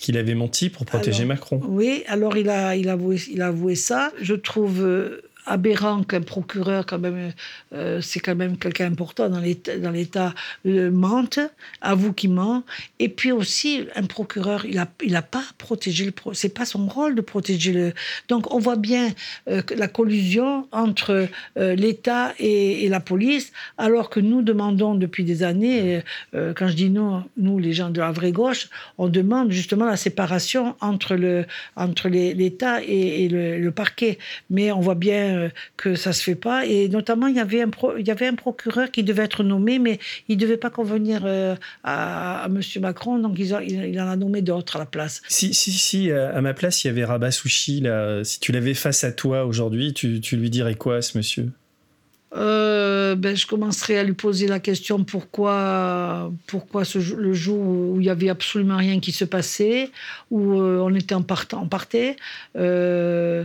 qu'il 0.00 0.16
avait 0.16 0.34
menti 0.34 0.70
pour 0.70 0.86
protéger 0.86 1.26
Macron. 1.26 1.60
Oui, 1.62 2.04
alors 2.08 2.38
il 2.38 2.48
a, 2.48 2.74
il, 2.74 2.88
a 2.88 2.92
avoué, 2.92 3.20
il 3.30 3.42
a 3.42 3.48
avoué 3.48 3.74
ça. 3.74 4.10
Je 4.22 4.32
trouve 4.32 4.82
aberrant 5.50 6.04
qu'un 6.04 6.20
procureur, 6.20 6.86
quand 6.86 7.00
même, 7.00 7.32
euh, 7.74 8.00
c'est 8.00 8.20
quand 8.20 8.36
même 8.36 8.56
quelqu'un 8.56 8.86
important 8.86 9.28
dans 9.28 9.40
l'État, 9.40 9.74
l'État 9.90 10.32
euh, 10.64 10.90
mente, 10.92 11.40
avoue 11.80 12.12
qu'il 12.12 12.30
ment. 12.30 12.62
Et 13.00 13.08
puis 13.08 13.32
aussi, 13.32 13.86
un 13.96 14.04
procureur, 14.04 14.64
il 14.64 14.76
n'a 14.76 14.88
il 15.02 15.16
a 15.16 15.22
pas 15.22 15.42
protégé 15.58 16.04
le. 16.04 16.12
c'est 16.34 16.54
pas 16.54 16.64
son 16.64 16.86
rôle 16.86 17.16
de 17.16 17.20
protéger 17.20 17.72
le. 17.72 17.92
Donc 18.28 18.54
on 18.54 18.60
voit 18.60 18.76
bien 18.76 19.08
euh, 19.48 19.60
la 19.76 19.88
collusion 19.88 20.68
entre 20.70 21.28
l'État 21.56 22.32
et, 22.38 22.88
la 22.88 23.00
police, 23.00 23.52
alors 23.76 24.08
que 24.08 24.20
nous 24.20 24.42
demandons 24.42 24.94
depuis 24.94 25.24
des 25.24 25.42
années, 25.42 26.02
quand 26.32 26.68
je 26.68 26.74
dis 26.74 26.90
nous, 26.90 27.22
nous 27.36 27.58
les 27.58 27.72
gens 27.72 27.90
de 27.90 28.00
la 28.00 28.12
vraie 28.12 28.32
gauche, 28.32 28.68
on 28.98 29.08
demande 29.08 29.50
justement 29.50 29.84
la 29.84 29.96
séparation 29.96 30.76
entre 30.80 31.14
le 31.14 31.44
entre 31.76 32.08
l'État 32.08 32.82
et, 32.82 33.28
le, 33.28 33.58
le 33.58 33.70
parquet. 33.70 34.18
Mais 34.48 34.72
on 34.72 34.80
voit 34.80 34.94
bien 34.94 35.39
que 35.76 35.94
ça 35.94 36.12
se 36.12 36.22
fait 36.22 36.34
pas. 36.34 36.66
Et 36.66 36.88
notamment, 36.88 37.26
il 37.26 37.36
y 37.36 37.40
avait 37.40 37.62
un, 37.62 37.70
il 37.98 38.06
y 38.06 38.10
avait 38.10 38.26
un 38.26 38.34
procureur 38.34 38.90
qui 38.90 39.02
devait 39.02 39.24
être 39.24 39.42
nommé, 39.42 39.78
mais 39.78 39.98
il 40.28 40.36
devait 40.36 40.56
pas 40.56 40.70
convenir 40.70 41.22
euh, 41.24 41.54
à, 41.84 42.46
M. 42.46 42.60
Macron, 42.80 43.18
donc 43.18 43.38
il, 43.38 43.46
il, 43.68 44.00
en 44.00 44.08
a 44.08 44.16
nommé 44.16 44.42
d'autres 44.42 44.76
à 44.76 44.78
la 44.80 44.86
place. 44.86 45.22
Si, 45.28 45.54
si, 45.54 45.72
si, 45.72 46.10
euh, 46.10 46.36
à 46.36 46.40
ma 46.40 46.54
place, 46.54 46.84
il 46.84 46.88
y 46.88 46.90
avait 46.90 47.04
Rabat 47.04 47.30
Souchi, 47.30 47.80
là, 47.80 48.24
si 48.24 48.40
tu 48.40 48.52
l'avais 48.52 48.74
face 48.74 49.04
à 49.04 49.12
toi 49.12 49.44
aujourd'hui, 49.44 49.92
tu, 49.92 50.20
tu 50.20 50.36
lui 50.36 50.50
dirais 50.50 50.74
quoi 50.74 50.96
à 50.96 51.02
ce 51.02 51.16
monsieur? 51.16 51.48
Euh, 52.36 53.16
ben, 53.16 53.36
je 53.36 53.46
commencerai 53.46 53.98
à 53.98 54.04
lui 54.04 54.12
poser 54.12 54.46
la 54.46 54.60
question 54.60 55.02
pourquoi, 55.02 56.30
pourquoi 56.46 56.84
le 56.94 57.32
jour 57.32 57.58
où 57.58 57.96
il 57.98 58.06
y 58.06 58.10
avait 58.10 58.28
absolument 58.28 58.76
rien 58.76 59.00
qui 59.00 59.10
se 59.10 59.24
passait, 59.24 59.90
où 60.30 60.60
euh, 60.60 60.78
on 60.78 60.94
était 60.94 61.14
en, 61.14 61.22
part, 61.22 61.46
en 61.52 61.66
partait, 61.66 62.16
euh, 62.56 63.44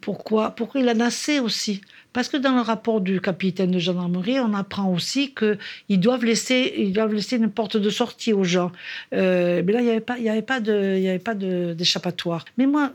pourquoi, 0.00 0.52
pourquoi 0.52 0.80
il 0.80 0.88
a 0.88 0.94
nassé 0.94 1.40
aussi? 1.40 1.80
Parce 2.12 2.28
que 2.28 2.36
dans 2.36 2.54
le 2.54 2.60
rapport 2.60 3.00
du 3.00 3.20
capitaine 3.20 3.70
de 3.72 3.78
gendarmerie, 3.78 4.38
on 4.38 4.54
apprend 4.54 4.92
aussi 4.92 5.34
qu'ils 5.34 6.00
doivent 6.00 6.24
laisser, 6.24 6.90
doivent 6.94 7.14
laisser 7.14 7.36
une 7.36 7.50
porte 7.50 7.76
de 7.76 7.90
sortie 7.90 8.32
aux 8.32 8.44
gens. 8.44 8.70
mais 9.10 9.62
là, 9.62 9.80
il 9.80 10.20
n'y 10.20 10.28
avait 10.28 10.42
pas, 10.42 10.60
pas 11.24 11.34
d'échappatoire. 11.34 12.44
Mais 12.58 12.66
moi, 12.66 12.92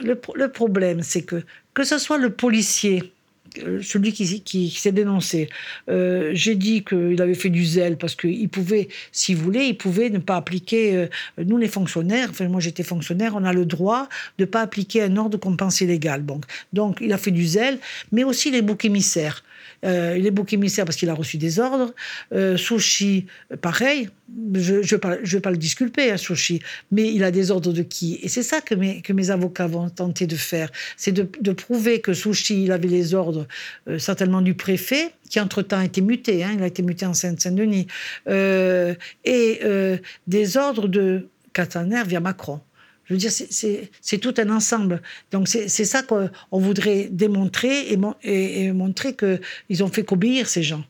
le, 0.00 0.20
le 0.34 0.48
problème, 0.48 1.02
c'est 1.02 1.22
que 1.22 1.42
que 1.72 1.84
ce 1.84 1.98
soit 1.98 2.18
le 2.18 2.30
policier 2.30 3.12
celui 3.82 4.12
qui, 4.12 4.70
s'est 4.70 4.92
dénoncé, 4.92 5.48
euh, 5.88 6.30
j'ai 6.34 6.54
dit 6.54 6.84
qu'il 6.84 7.20
avait 7.20 7.34
fait 7.34 7.50
du 7.50 7.64
zèle 7.64 7.96
parce 7.96 8.14
qu'il 8.14 8.48
pouvait, 8.48 8.88
s'il 9.12 9.36
voulait, 9.36 9.68
il 9.68 9.76
pouvait 9.76 10.10
ne 10.10 10.18
pas 10.18 10.36
appliquer. 10.36 10.96
Euh, 10.96 11.06
nous, 11.44 11.56
les 11.56 11.68
fonctionnaires, 11.68 12.28
enfin, 12.30 12.48
moi 12.48 12.60
j'étais 12.60 12.82
fonctionnaire, 12.82 13.32
on 13.36 13.44
a 13.44 13.52
le 13.52 13.64
droit 13.64 14.08
de 14.38 14.44
ne 14.44 14.46
pas 14.46 14.60
appliquer 14.60 15.02
un 15.02 15.16
ordre 15.16 15.30
de 15.30 15.36
compensé 15.36 15.86
légal. 15.86 16.24
Donc, 16.72 16.98
il 17.00 17.12
a 17.12 17.18
fait 17.18 17.30
du 17.30 17.46
zèle, 17.46 17.78
mais 18.12 18.24
aussi 18.24 18.50
les 18.50 18.62
boucs 18.62 18.84
émissaires. 18.84 19.42
Euh, 19.84 20.16
il 20.18 20.26
est 20.26 20.30
bouc 20.30 20.52
émissaire 20.52 20.84
parce 20.84 20.96
qu'il 20.96 21.08
a 21.08 21.14
reçu 21.14 21.38
des 21.38 21.58
ordres. 21.58 21.94
Euh, 22.32 22.56
Sushi, 22.56 23.26
pareil. 23.60 24.08
Je 24.54 24.74
ne 24.74 24.80
vais, 25.26 25.40
pas 25.40 25.50
le 25.50 25.56
disculper, 25.56 26.10
hein, 26.10 26.16
Sushi, 26.16 26.60
mais 26.90 27.12
il 27.12 27.24
a 27.24 27.30
des 27.30 27.50
ordres 27.50 27.72
de 27.72 27.82
qui? 27.82 28.18
Et 28.22 28.28
c'est 28.28 28.42
ça 28.42 28.60
que 28.60 28.74
mes, 28.74 29.30
avocats 29.30 29.66
vont 29.66 29.88
tenter 29.88 30.26
de 30.26 30.36
faire. 30.36 30.70
C'est 30.96 31.12
de, 31.12 31.52
prouver 31.52 32.00
que 32.00 32.14
Sushi, 32.14 32.70
avait 32.70 32.88
les 32.88 33.14
ordres 33.14 33.46
euh, 33.88 33.98
certainement 33.98 34.40
du 34.40 34.54
préfet, 34.54 35.12
qui 35.28 35.40
entre-temps 35.40 35.78
a 35.78 35.84
été 35.84 36.00
muté. 36.00 36.44
Hein, 36.44 36.52
il 36.56 36.62
a 36.62 36.66
été 36.66 36.82
muté 36.82 37.06
en 37.06 37.14
Seine-Saint-Denis. 37.14 37.86
et 38.26 39.60
des 40.26 40.56
ordres 40.56 40.88
de 40.88 41.28
Kataner 41.52 42.02
via 42.06 42.20
Macron. 42.20 42.60
Je 43.10 43.14
veux 43.14 43.18
dire, 43.18 43.32
c'est 43.32 44.18
tout 44.18 44.34
un 44.38 44.50
ensemble. 44.50 45.02
Donc 45.32 45.48
c'est 45.48 45.68
ça 45.68 46.04
qu'on 46.04 46.30
voudrait 46.52 47.08
démontrer 47.10 47.92
et, 47.92 47.98
et, 48.22 48.64
et 48.64 48.72
montrer 48.72 49.16
qu'ils 49.16 49.82
ont 49.82 49.88
fait 49.88 50.04
qu'obéir 50.04 50.48
ces 50.48 50.62
gens. 50.62 50.84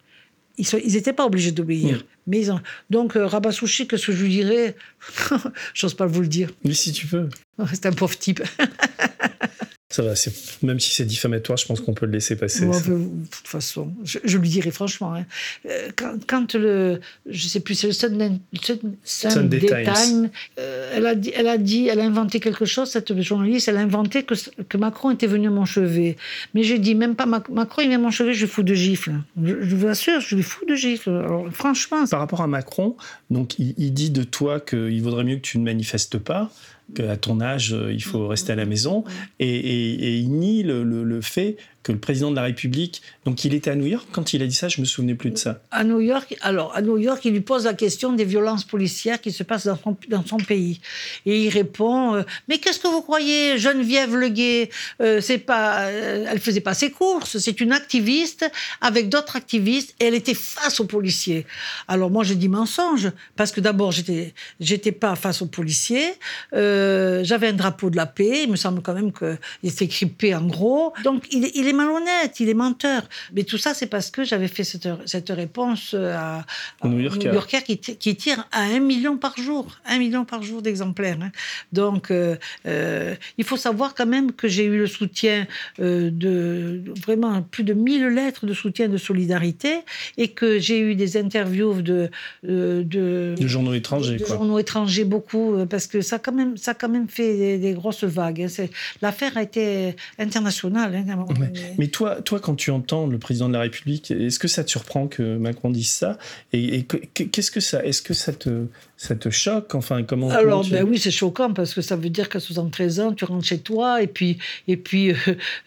Ils 0.61 0.93
n'étaient 0.93 1.13
pas 1.13 1.25
obligés 1.27 1.53
d'obéir. 1.53 1.99
Mm. 1.99 2.03
Mais 2.27 2.41
ils 2.41 2.53
ont- 2.53 2.61
Donc, 2.91 3.17
euh, 3.17 3.27
Rabassouchi, 3.27 3.89
qu'est-ce 3.89 4.07
que 4.07 4.13
je 4.13 4.23
lui 4.23 4.31
dirais? 4.31 4.77
J'ose 5.75 5.95
pas 5.95 6.07
vous 6.07 6.21
le 6.21 6.29
dire. 6.29 6.51
Mais 6.65 6.75
si 6.75 6.93
tu 6.93 7.07
peux. 7.07 7.29
C'est 7.73 7.87
un 7.87 7.93
pauvre 7.93 8.17
type. 8.19 8.43
Ça 9.93 10.05
va, 10.05 10.15
même 10.63 10.79
si 10.79 10.91
c'est 10.95 11.05
diffamatoire, 11.05 11.59
je 11.59 11.67
pense 11.67 11.81
qu'on 11.81 11.95
peut 11.95 12.07
le 12.07 12.13
laisser 12.13 12.37
passer. 12.37 12.65
Moi, 12.65 12.79
ça. 12.81 12.91
de 12.91 13.09
toute 13.29 13.49
façon, 13.49 13.93
je, 14.05 14.21
je 14.23 14.39
lui 14.39 14.49
dirai 14.49 14.71
franchement. 14.71 15.15
hein. 15.15 15.25
Euh, 15.69 15.89
Quand, 15.97 16.15
quand 16.29 16.55
le, 16.55 17.01
je 17.29 17.49
sais 17.49 17.59
plus, 17.59 17.75
c'est 17.75 17.89
le 17.89 17.93
Sunday, 17.93 18.31
Sun- 18.63 18.95
Sunday 19.03 19.59
Times. 19.59 19.93
Times, 19.93 20.31
euh, 20.61 20.93
elle 20.95 21.07
a 21.07 21.17
dit, 21.17 21.33
elle 21.35 21.49
a 21.49 21.59
dit, 21.59 21.89
elle 21.89 21.99
a 21.99 22.05
inventé 22.05 22.39
quelque 22.39 22.67
chose. 22.67 22.89
Cette 22.89 23.21
journaliste, 23.21 23.67
elle 23.67 23.79
a 23.79 23.81
inventé 23.81 24.23
que, 24.23 24.35
que 24.69 24.77
Macron 24.77 25.11
était 25.11 25.27
venu 25.27 25.49
à 25.49 25.51
mon 25.51 25.65
chevet. 25.65 26.17
Mais 26.55 26.63
j'ai 26.63 26.79
dit 26.79 26.95
même 26.95 27.17
pas 27.17 27.27
Mac- 27.27 27.49
Macron, 27.49 27.83
il 27.83 27.89
vient 27.89 27.99
à 27.99 28.03
mon 28.03 28.13
chevet, 28.13 28.33
je 28.33 28.43
lui 28.45 28.49
fous 28.53 28.63
de 28.63 28.75
gifle. 28.75 29.15
Je, 29.43 29.61
je 29.61 29.75
vous 29.75 29.89
assure, 29.89 30.21
je 30.21 30.37
lui 30.37 30.45
fous 30.45 30.65
de 30.67 30.77
gifle. 30.77 31.11
Alors, 31.11 31.49
franchement, 31.53 32.07
Par 32.07 32.21
rapport 32.21 32.43
à 32.43 32.47
Macron, 32.47 32.97
donc 33.29 33.59
il, 33.59 33.75
il 33.77 33.93
dit 33.93 34.11
de 34.11 34.23
toi 34.23 34.61
qu'il 34.61 35.03
vaudrait 35.03 35.25
mieux 35.25 35.37
que 35.37 35.41
tu 35.41 35.59
ne 35.59 35.65
manifestes 35.65 36.19
pas, 36.19 36.49
qu'à 36.95 37.17
ton 37.17 37.41
âge, 37.41 37.73
euh, 37.75 37.93
il 37.93 38.03
faut 38.03 38.27
rester 38.29 38.53
à 38.53 38.57
la 38.57 38.67
maison, 38.67 39.05
et, 39.39 39.49
et- 39.49 40.05
et 40.05 40.17
il 40.19 40.31
nie 40.33 40.63
le, 40.63 40.83
le- 40.85 41.05
le 41.05 41.21
fait 41.21 41.57
que 41.83 41.93
le 41.93 41.99
président 41.99 42.31
de 42.31 42.37
la 42.37 42.43
République, 42.43 43.01
donc 43.25 43.45
il 43.45 43.55
était 43.55 43.71
à 43.71 43.75
New 43.75 43.87
York 43.87 44.07
quand 44.13 44.35
il 44.35 44.43
a 44.43 44.47
dit 44.47 44.55
ça, 44.55 44.69
je 44.69 44.81
me 44.81 44.87
souvenais 44.87 45.15
plus 45.15 45.31
de 45.31 45.39
ça. 45.39 45.63
à 45.71 45.83
New 45.83 46.01
York, 46.01 46.37
alors 46.43 46.75
à 46.77 46.83
New 46.83 46.99
York, 46.99 47.25
il 47.25 47.33
lui 47.33 47.41
pose 47.41 47.65
la 47.65 47.75
question 47.75 48.13
des 48.13 48.25
violences 48.25 48.65
policières 48.65 49.21
qui 49.21 49.33
se 49.33 49.43
passent 49.43 49.67
dans 49.67 50.25
son, 50.27 50.37
pays, 50.37 50.81
et 51.27 51.45
il 51.45 51.49
répond 51.49 52.15
euh, 52.15 52.23
mais 52.49 52.59
qu'est-ce 52.59 52.79
que 52.79 52.89
vous 52.89 53.01
croyez, 53.01 53.59
Geneviève 53.59 54.15
Leguet, 54.15 54.71
euh, 55.01 55.21
c'est 55.21 55.39
pas, 55.39 55.87
euh, 55.87 56.27
elle 56.31 56.39
faisait 56.39 56.61
pas 56.61 56.75
ses 56.75 56.91
courses, 56.91 57.39
c'est 57.39 57.61
une 57.61 57.73
activiste 57.73 58.51
avec 58.81 59.09
d'autres 59.09 59.37
activistes, 59.37 59.95
et 60.01 60.07
elle 60.07 60.15
était 60.15 60.35
face 60.35 60.81
aux 60.81 60.87
policiers. 60.87 61.47
Alors 61.89 62.11
moi 62.11 62.25
j'ai 62.25 62.35
dit 62.35 62.49
mensonge 62.49 63.11
parce 63.37 63.53
que 63.53 63.61
d'abord 63.61 63.93
j'étais 63.93 64.35
j'étais 64.61 64.93
pas 64.93 65.17
face 65.17 65.41
aux 65.41 65.47
policiers, 65.47 66.13
euh, 66.53 67.25
j'avais 67.25 67.49
un 67.49 67.53
drapeau 67.55 67.89
de 67.89 67.97
la 67.97 68.07
paix, 68.07 68.43
il 68.45 68.51
me 68.51 68.57
semble 68.57 68.83
quand 68.83 68.95
même 68.95 69.13
que 69.13 69.39
il 69.63 69.71
était 69.71 69.87
écrit 69.87 70.07
paix 70.07 70.35
en 70.35 70.47
gros, 70.47 70.93
donc 71.05 71.25
il, 71.31 71.51
il 71.55 71.70
est 71.71 71.73
malhonnête, 71.73 72.39
il 72.41 72.49
est 72.49 72.55
menteur. 72.55 73.03
Mais 73.35 73.45
tout 73.45 73.59
ça, 73.59 73.75
c'est 73.75 73.87
parce 73.87 74.11
que 74.11 74.25
j'avais 74.25 74.49
fait 74.49 74.65
cette, 74.65 74.89
cette 75.07 75.31
réponse 75.31 75.95
à, 75.95 76.45
Au 76.83 76.89
New 76.89 77.01
Yorker. 77.01 77.63
qui, 77.65 77.79
qui 77.79 78.17
tire 78.17 78.47
à 78.53 78.63
un 78.63 78.81
million 78.81 79.17
par 79.17 79.37
jour, 79.39 79.67
un 79.87 79.99
million 79.99 80.25
par 80.25 80.43
jour 80.43 80.63
d'exemplaires. 80.63 81.19
hein. 81.23 81.31
Donc, 81.73 82.11
euh, 82.11 82.37
euh, 82.67 83.15
il 83.39 83.45
faut 83.45 83.57
savoir 83.57 83.95
quand 83.95 84.07
même 84.07 84.33
que 84.33 84.49
j'ai 84.49 84.65
eu 84.65 84.79
le 84.79 84.87
soutien 84.87 85.47
euh, 85.81 86.11
de 86.13 86.83
vraiment 87.05 87.43
plus 87.43 87.65
de 87.65 87.73
1000 87.73 88.07
lettres 88.09 88.47
de 88.47 88.55
soutien 88.55 88.89
de 88.89 88.97
solidarité 88.97 89.81
et 90.17 90.29
que 90.29 90.59
j'ai 90.59 90.81
eu 90.81 90.95
des 90.95 91.17
interviews 91.17 91.83
de, 91.83 92.11
euh, 92.49 92.83
de, 92.85 93.35
De 93.41 93.47
journaux 93.47 93.75
étrangers, 93.75 94.17
de 94.17 94.25
quoi. 94.25 94.37
journaux 94.37 94.59
étrangers 94.59 95.05
beaucoup 95.05 95.55
euh, 95.55 95.67
parce 95.67 95.87
que 95.87 96.01
ça 96.01 96.17
a 96.17 96.19
quand 96.19 96.33
même 96.33 96.57
ça 96.57 96.75
quand 96.75 96.89
même 96.89 97.09
fait 97.09 97.37
des, 97.37 97.59
des 97.59 97.73
grosses 97.73 98.05
vagues. 98.05 98.43
hein. 98.43 98.65
L'affaire 99.03 99.37
a 99.37 99.43
été 99.43 99.95
internationale. 100.19 100.95
hein, 100.97 101.05
à 101.11 101.17
Ouais. 101.41 101.51
Mais 101.79 101.89
toi, 101.89 102.21
quand 102.41 102.55
tu 102.55 102.71
entends 102.71 103.07
le 103.07 103.19
président 103.19 103.49
de 103.49 103.55
la 103.55 103.61
République, 103.61 104.11
est-ce 104.11 104.39
que 104.39 104.49
ça 104.49 104.65
te 104.65 104.71
surprend 104.71 105.07
que 105.09 105.37
Macron 105.37 105.71
dise 105.71 105.91
ça? 105.91 106.19
Et, 106.53 106.77
et 106.77 106.83
que- 106.85 106.97
que- 107.15 107.25
qu'est-ce 107.25 107.51
que 107.51 107.61
ça, 107.61 107.85
est-ce 107.85 108.03
que 108.03 108.15
ça 108.15 108.33
te, 108.33 108.67
ça 109.03 109.15
te 109.15 109.31
choque 109.31 109.75
Enfin, 109.75 110.03
comment 110.03 110.29
Alors, 110.29 110.61
comment 110.61 110.63
tu- 110.63 110.73
ben 110.73 110.85
oui, 110.87 110.99
c'est 110.99 111.11
choquant 111.11 111.55
parce 111.55 111.73
que 111.73 111.81
ça 111.81 111.97
veut 111.97 112.11
dire 112.11 112.29
qu'à 112.29 112.39
73 112.39 113.01
ans, 113.01 113.13
tu 113.15 113.25
rentres 113.25 113.47
chez 113.47 113.57
toi 113.59 114.03
et 114.03 114.07
puis, 114.07 114.37
et 114.69 114.77
puis 114.77 115.13
euh, 115.13 115.15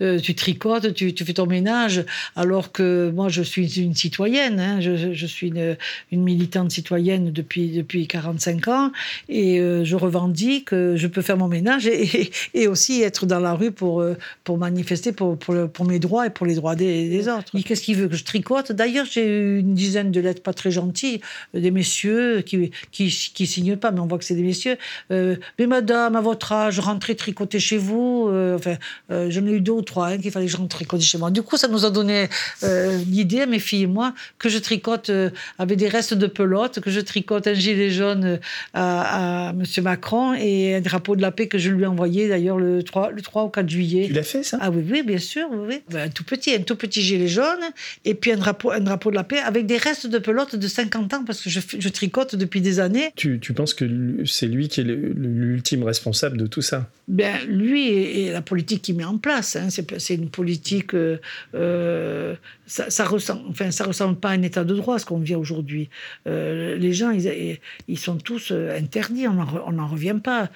euh, 0.01 0.19
tu 0.19 0.35
tricotes, 0.35 0.93
tu, 0.93 1.15
tu 1.15 1.25
fais 1.25 1.33
ton 1.33 1.47
ménage. 1.47 2.05
Alors 2.35 2.71
que 2.71 3.09
moi, 3.09 3.29
je 3.29 3.41
suis 3.41 3.79
une 3.81 3.95
citoyenne, 3.95 4.59
hein, 4.59 4.81
je, 4.81 5.13
je 5.13 5.25
suis 5.25 5.47
une, 5.47 5.75
une 6.11 6.21
militante 6.23 6.69
citoyenne 6.71 7.31
depuis, 7.31 7.69
depuis 7.69 8.05
45 8.05 8.67
ans 8.67 8.91
et 9.29 9.59
euh, 9.59 9.83
je 9.83 9.95
revendique 9.95 10.65
que 10.65 10.95
je 10.95 11.07
peux 11.07 11.23
faire 11.23 11.37
mon 11.37 11.47
ménage 11.47 11.87
et, 11.87 12.03
et, 12.21 12.31
et 12.53 12.67
aussi 12.67 13.01
être 13.01 13.25
dans 13.25 13.39
la 13.39 13.55
rue 13.55 13.71
pour, 13.71 14.01
euh, 14.01 14.15
pour 14.43 14.59
manifester 14.59 15.11
pour, 15.11 15.39
pour, 15.39 15.55
le- 15.55 15.67
pour 15.67 15.85
mes 15.85 15.97
droits 15.97 16.27
et 16.27 16.29
pour 16.29 16.45
les 16.45 16.53
droits 16.53 16.75
des, 16.75 17.09
des 17.09 17.27
autres. 17.29 17.59
Qu'est-ce 17.65 17.81
qu'il 17.81 17.95
veut 17.95 18.07
que 18.09 18.15
je 18.15 18.25
tricote? 18.25 18.71
D'ailleurs, 18.71 19.07
j'ai 19.09 19.25
eu 19.25 19.59
une 19.61 19.73
dizaine 19.73 20.11
de 20.11 20.19
lettres 20.19 20.43
pas 20.43 20.53
très 20.53 20.69
gentilles 20.69 21.19
des 21.55 21.71
messieurs 21.71 22.41
qui, 22.45 22.69
qui, 22.91 23.09
qui 23.29 23.47
signent 23.47 23.77
pas, 23.77 23.91
mais 23.91 23.99
on 23.99 24.07
voit 24.07 24.17
que 24.17 24.25
c'est 24.25 24.35
des 24.35 24.43
messieurs. 24.43 24.77
Euh, 25.11 25.35
mais 25.59 25.67
madame, 25.67 26.15
à 26.15 26.21
votre 26.21 26.51
âge, 26.51 26.79
rentrez 26.79 27.15
tricoter 27.15 27.59
chez 27.59 27.77
vous. 27.77 28.27
Euh, 28.29 28.55
enfin, 28.55 28.75
euh, 29.11 29.29
j'en 29.29 29.45
ai 29.45 29.51
eu 29.51 29.61
deux 29.61 29.71
ou 29.71 29.81
trois 29.81 30.07
hein, 30.07 30.17
qu'il 30.17 30.31
fallait 30.31 30.45
que 30.45 30.51
je 30.51 30.57
rentre 30.57 30.75
tricoter 30.75 31.03
chez 31.03 31.17
moi. 31.17 31.31
Du 31.31 31.41
coup, 31.41 31.57
ça 31.57 31.67
nous 31.67 31.85
a 31.85 31.89
donné 31.89 32.27
l'idée, 33.07 33.41
à 33.41 33.45
mes 33.45 33.59
filles 33.59 33.83
et 33.83 33.87
moi, 33.87 34.13
que 34.37 34.49
je 34.49 34.57
tricote 34.57 35.11
avec 35.59 35.77
des 35.77 35.87
restes 35.87 36.13
de 36.13 36.27
pelote, 36.27 36.79
que 36.79 36.89
je 36.89 36.99
tricote 36.99 37.47
un 37.47 37.53
gilet 37.53 37.89
jaune 37.89 38.39
à, 38.73 39.49
à 39.49 39.53
Monsieur 39.53 39.81
Macron 39.81 40.33
et 40.33 40.75
un 40.75 40.81
drapeau 40.81 41.15
de 41.15 41.21
la 41.21 41.31
paix 41.31 41.47
que 41.47 41.57
je 41.57 41.69
lui 41.69 41.83
ai 41.83 41.87
envoyé 41.87 42.27
d'ailleurs 42.27 42.57
le 42.57 42.83
3, 42.83 43.11
le 43.11 43.21
3 43.21 43.45
ou 43.45 43.49
4 43.49 43.69
juillet. 43.69 44.07
Tu 44.07 44.13
l'as 44.13 44.23
fait 44.23 44.43
ça? 44.43 44.57
Ah 44.61 44.69
oui, 44.69 44.83
oui, 44.89 45.03
bien 45.03 45.17
sûr, 45.17 45.47
oui, 45.51 45.65
oui. 45.67 45.81
Ben, 45.89 46.07
un 46.07 46.09
tout 46.09 46.23
petit, 46.23 46.53
un 46.53 46.61
tout 46.61 46.75
petit 46.75 47.01
gilet 47.01 47.27
jaune, 47.27 47.61
et 48.05 48.13
puis 48.13 48.31
un 48.31 48.37
drapeau, 48.37 48.71
un 48.71 48.79
drapeau 48.79 49.09
de 49.11 49.15
la 49.15 49.23
paix 49.23 49.39
avec 49.39 49.65
des 49.65 49.77
restes 49.77 50.07
de 50.07 50.17
pelote 50.19 50.55
de 50.55 50.67
50 50.67 51.13
ans, 51.13 51.23
parce 51.25 51.41
que 51.41 51.49
je 51.49 51.89
tricote 51.89 52.35
depuis 52.35 52.61
des 52.61 52.79
années. 52.79 53.12
Tu, 53.15 53.39
penses 53.53 53.73
que 53.73 54.25
c'est 54.25 54.47
lui 54.47 54.67
qui 54.67 54.81
est 54.81 54.83
l'ultime 54.83 55.83
responsable 55.83 56.37
de 56.37 56.47
tout 56.47 56.61
ça? 56.61 56.89
Ben, 57.07 57.45
lui 57.47 57.89
et, 57.89 58.31
la 58.31 58.41
politique 58.41 58.81
qu'il 58.81 58.95
met 58.95 59.03
en 59.03 59.17
place, 59.17 59.55
hein, 59.55 59.67
c'est, 59.69 60.15
une 60.15 60.29
politique, 60.29 60.95
euh, 60.95 61.17
euh, 61.53 62.35
ça, 62.65 62.89
ça 62.89 63.05
ressemble, 63.05 63.41
enfin, 63.49 63.69
ressemble 63.85 64.17
pas 64.17 64.29
à 64.29 64.31
un 64.31 64.41
état 64.41 64.63
de 64.63 64.73
droit 64.73 64.97
ce 64.97 65.05
qu'on 65.05 65.19
vit 65.19 65.35
aujourd'hui. 65.35 65.89
Euh, 66.27 66.75
les 66.75 66.93
gens, 66.93 67.11
ils, 67.11 67.99
sont 67.99 68.17
tous 68.17 68.51
interdits, 68.51 69.27
on 69.27 69.71
n'en 69.71 69.87
revient 69.87 70.19
pas. 70.23 70.49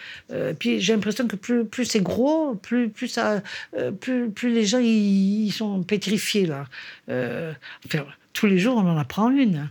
Puis 0.57 0.81
j'ai 0.81 0.93
l'impression 0.93 1.27
que 1.27 1.35
plus, 1.35 1.85
c'est 1.85 2.01
gros, 2.01 2.55
plus, 2.55 2.89
plus, 2.89 3.19
les 4.43 4.65
gens 4.65 4.79
ils, 4.79 5.51
sont 5.51 5.83
pétrifiés 5.83 6.47
là. 6.47 6.65
Enfin, 7.85 8.05
tous 8.33 8.47
les 8.47 8.59
jours, 8.59 8.77
on 8.77 8.87
en 8.87 8.97
apprend 8.97 9.29
une. 9.31 9.69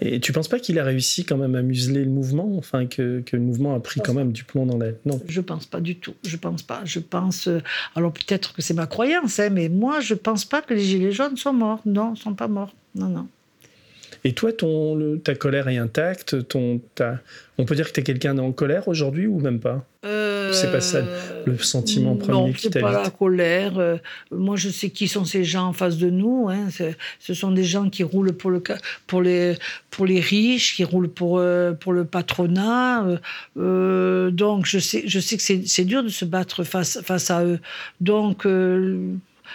Et 0.00 0.20
tu 0.20 0.32
penses 0.32 0.48
pas 0.48 0.58
qu'il 0.58 0.78
a 0.78 0.84
réussi 0.84 1.24
quand 1.24 1.36
même 1.36 1.54
à 1.54 1.62
museler 1.62 2.04
le 2.04 2.10
mouvement? 2.10 2.56
Enfin, 2.58 2.86
que, 2.86 3.20
que 3.24 3.36
le 3.36 3.42
mouvement 3.42 3.74
a 3.74 3.80
pris 3.80 4.00
quand 4.00 4.14
même 4.14 4.32
du 4.32 4.44
plomb 4.44 4.66
dans 4.66 4.78
la. 4.78 4.88
Non? 5.04 5.20
Je 5.28 5.40
pense 5.40 5.66
pas 5.66 5.80
du 5.80 5.96
tout. 5.96 6.14
Je 6.26 6.36
pense 6.36 6.62
pas. 6.62 6.80
Je 6.84 6.98
pense. 6.98 7.46
euh, 7.48 7.60
alors 7.94 8.12
peut-être 8.12 8.52
que 8.54 8.62
c'est 8.62 8.74
ma 8.74 8.86
croyance, 8.86 9.38
hein, 9.38 9.50
mais 9.50 9.68
moi, 9.68 10.00
je 10.00 10.14
pense 10.14 10.44
pas 10.44 10.60
que 10.62 10.74
les 10.74 10.80
gilets 10.80 11.12
jaunes 11.12 11.36
sont 11.36 11.52
morts. 11.52 11.80
Non, 11.86 12.14
ils 12.16 12.20
sont 12.20 12.34
pas 12.34 12.48
morts. 12.48 12.74
Non, 12.94 13.08
non. 13.08 13.26
Et 14.26 14.32
toi, 14.32 14.52
ton, 14.52 14.94
le- 14.94 15.18
ta 15.18 15.34
colère 15.34 15.68
est 15.68 15.76
intacte 15.76 16.48
ton, 16.48 16.80
ta- 16.94 17.20
On 17.58 17.64
peut 17.66 17.74
dire 17.74 17.86
que 17.88 17.92
tu 17.92 18.00
es 18.00 18.02
quelqu'un 18.02 18.36
en 18.38 18.52
colère 18.52 18.88
aujourd'hui 18.88 19.26
ou 19.26 19.38
même 19.38 19.60
pas? 19.60 19.84
C'est 20.54 20.70
pas 20.72 20.80
ça, 20.80 21.02
le 21.46 21.58
sentiment 21.58 22.16
premier 22.16 22.32
non, 22.32 22.52
qui 22.52 22.62
c'est 22.72 22.80
pas 22.80 22.92
la 23.04 23.10
colère. 23.10 23.78
Euh, 23.78 23.96
moi, 24.30 24.56
je 24.56 24.68
sais 24.68 24.90
qui 24.90 25.08
sont 25.08 25.24
ces 25.24 25.44
gens 25.44 25.66
en 25.68 25.72
face 25.72 25.96
de 25.98 26.10
nous. 26.10 26.48
hein. 26.48 26.68
Ce 27.20 27.34
sont 27.34 27.50
des 27.50 27.64
gens 27.64 27.90
qui 27.90 28.02
roulent 28.02 28.32
pour, 28.32 28.50
le, 28.50 28.62
ca- 28.66 28.78
pour, 29.06 29.20
les, 29.22 29.56
pour 29.90 30.06
les 30.06 30.20
riches, 30.20 30.74
qui 30.76 30.84
roulent 30.84 31.08
pour, 31.10 31.38
euh, 31.38 31.72
pour 31.72 31.92
le 31.92 32.04
patronat. 32.04 33.04
Euh, 33.06 33.18
euh, 33.58 34.30
donc, 34.30 34.66
je 34.66 34.78
sais, 34.78 35.02
je 35.06 35.20
sais 35.20 35.36
que 35.36 35.42
c'est 35.42 35.62
c'est 35.66 35.84
dur 35.84 36.02
de 36.02 36.08
se 36.08 36.24
battre 36.24 36.64
face, 36.64 37.00
face 37.02 37.30
à 37.30 37.44
eux. 37.44 37.58
Donc, 38.00 38.46
euh, 38.46 39.12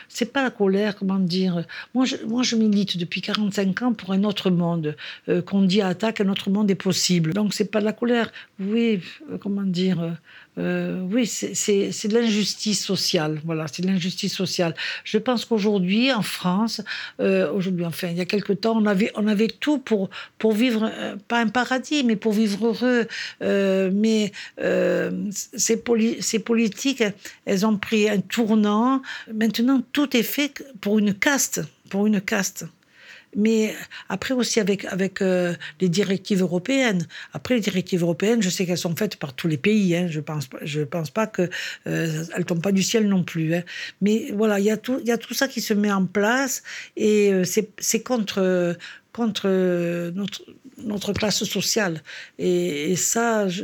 c'est 0.07 0.31
pas 0.31 0.43
la 0.43 0.49
colère, 0.51 0.95
comment 0.95 1.19
dire. 1.19 1.63
Moi 1.93 2.05
je, 2.05 2.15
moi, 2.27 2.43
je 2.43 2.55
milite 2.55 2.97
depuis 2.97 3.21
45 3.21 3.81
ans 3.81 3.93
pour 3.93 4.11
un 4.13 4.23
autre 4.23 4.49
monde, 4.49 4.95
euh, 5.27 5.41
qu'on 5.41 5.61
dit 5.63 5.81
à 5.81 5.87
attaque, 5.87 6.21
un 6.21 6.29
autre 6.29 6.49
monde 6.49 6.69
est 6.71 6.75
possible. 6.75 7.33
Donc, 7.33 7.53
c'est 7.53 7.69
pas 7.71 7.79
de 7.79 7.85
la 7.85 7.93
colère. 7.93 8.31
Oui, 8.59 9.01
euh, 9.31 9.37
comment 9.39 9.63
dire. 9.63 10.15
Euh, 10.57 11.01
oui, 11.11 11.25
c'est- 11.25 12.07
de 12.07 12.13
l'injustice 12.13 12.83
sociale. 12.83 13.39
Voilà, 13.45 13.65
c'est 13.71 13.85
l'injustice 13.85 14.33
sociale. 14.35 14.75
Je 15.03 15.17
pense 15.17 15.45
qu'aujourd'hui, 15.45 16.11
en 16.11 16.21
France, 16.21 16.81
euh, 17.21 17.51
aujourd'hui, 17.51 17.85
enfin, 17.85 18.07
il 18.09 18.17
y 18.17 18.21
a 18.21 18.25
quelque 18.25 18.53
temps, 18.53 18.75
on 18.77 18.85
avait, 18.85 19.11
on 19.15 19.27
avait 19.27 19.47
tout 19.47 19.77
pour, 19.77 20.09
pour 20.37 20.51
vivre, 20.53 20.89
euh, 20.91 21.15
pas 21.27 21.39
un 21.39 21.47
paradis, 21.47 22.03
mais 22.03 22.15
pour 22.15 22.33
vivre 22.33 22.67
heureux. 22.67 23.07
Mais 23.93 24.31
ces, 25.31 25.81
ces 26.21 26.39
politiques, 26.39 27.03
elles 27.45 27.65
ont 27.65 27.77
pris 27.77 28.09
un 28.09 28.19
tournant. 28.19 29.01
Maintenant, 29.33 29.81
tout 29.93 30.15
est 30.17 30.23
fait 30.23 30.53
pour 30.81 30.99
une 30.99 31.13
caste, 31.13 31.61
pour 31.89 32.07
une 32.07 32.19
caste. 32.21 32.65
Mais 33.35 33.75
après 34.09 34.33
aussi 34.33 34.59
avec, 34.59 34.85
avec 34.85 35.21
euh, 35.21 35.53
les 35.81 35.89
directives 35.89 36.41
européennes. 36.41 37.05
Après, 37.33 37.55
les 37.55 37.61
directives 37.61 38.01
européennes, 38.01 38.41
je 38.41 38.49
sais 38.49 38.65
qu'elles 38.65 38.77
sont 38.77 38.95
faites 38.95 39.15
par 39.17 39.33
tous 39.33 39.47
les 39.47 39.57
pays. 39.57 39.95
Hein. 39.95 40.07
Je 40.09 40.19
pense, 40.19 40.49
je 40.61 40.81
pense 40.81 41.09
pas 41.11 41.27
qu'elles 41.27 41.49
ne 41.85 42.43
tombent 42.43 42.61
pas 42.63 42.71
du 42.71 42.83
ciel 42.83 43.07
non 43.07 43.23
plus. 43.23 43.53
hein. 43.55 43.63
Mais 44.01 44.31
voilà, 44.33 44.59
il 44.59 44.65
y, 44.65 44.71
a 44.71 44.77
tout- 44.77 44.99
y 45.05 45.11
a 45.11 45.17
tout 45.17 45.33
ça 45.33 45.47
qui 45.47 45.61
se 45.61 45.73
met 45.73 45.91
en 45.91 46.05
place 46.05 46.63
et 46.97 47.31
euh, 47.33 47.43
c'est 47.45 48.01
contre, 48.03 48.39
euh, 48.41 48.73
contre 49.13 49.43
euh, 49.45 50.11
notre, 50.11 50.41
notre 50.83 51.13
classe 51.13 51.43
sociale. 51.43 52.01
Et, 52.39 52.91
et 52.91 52.95
ça, 52.95 53.47
je- 53.47 53.63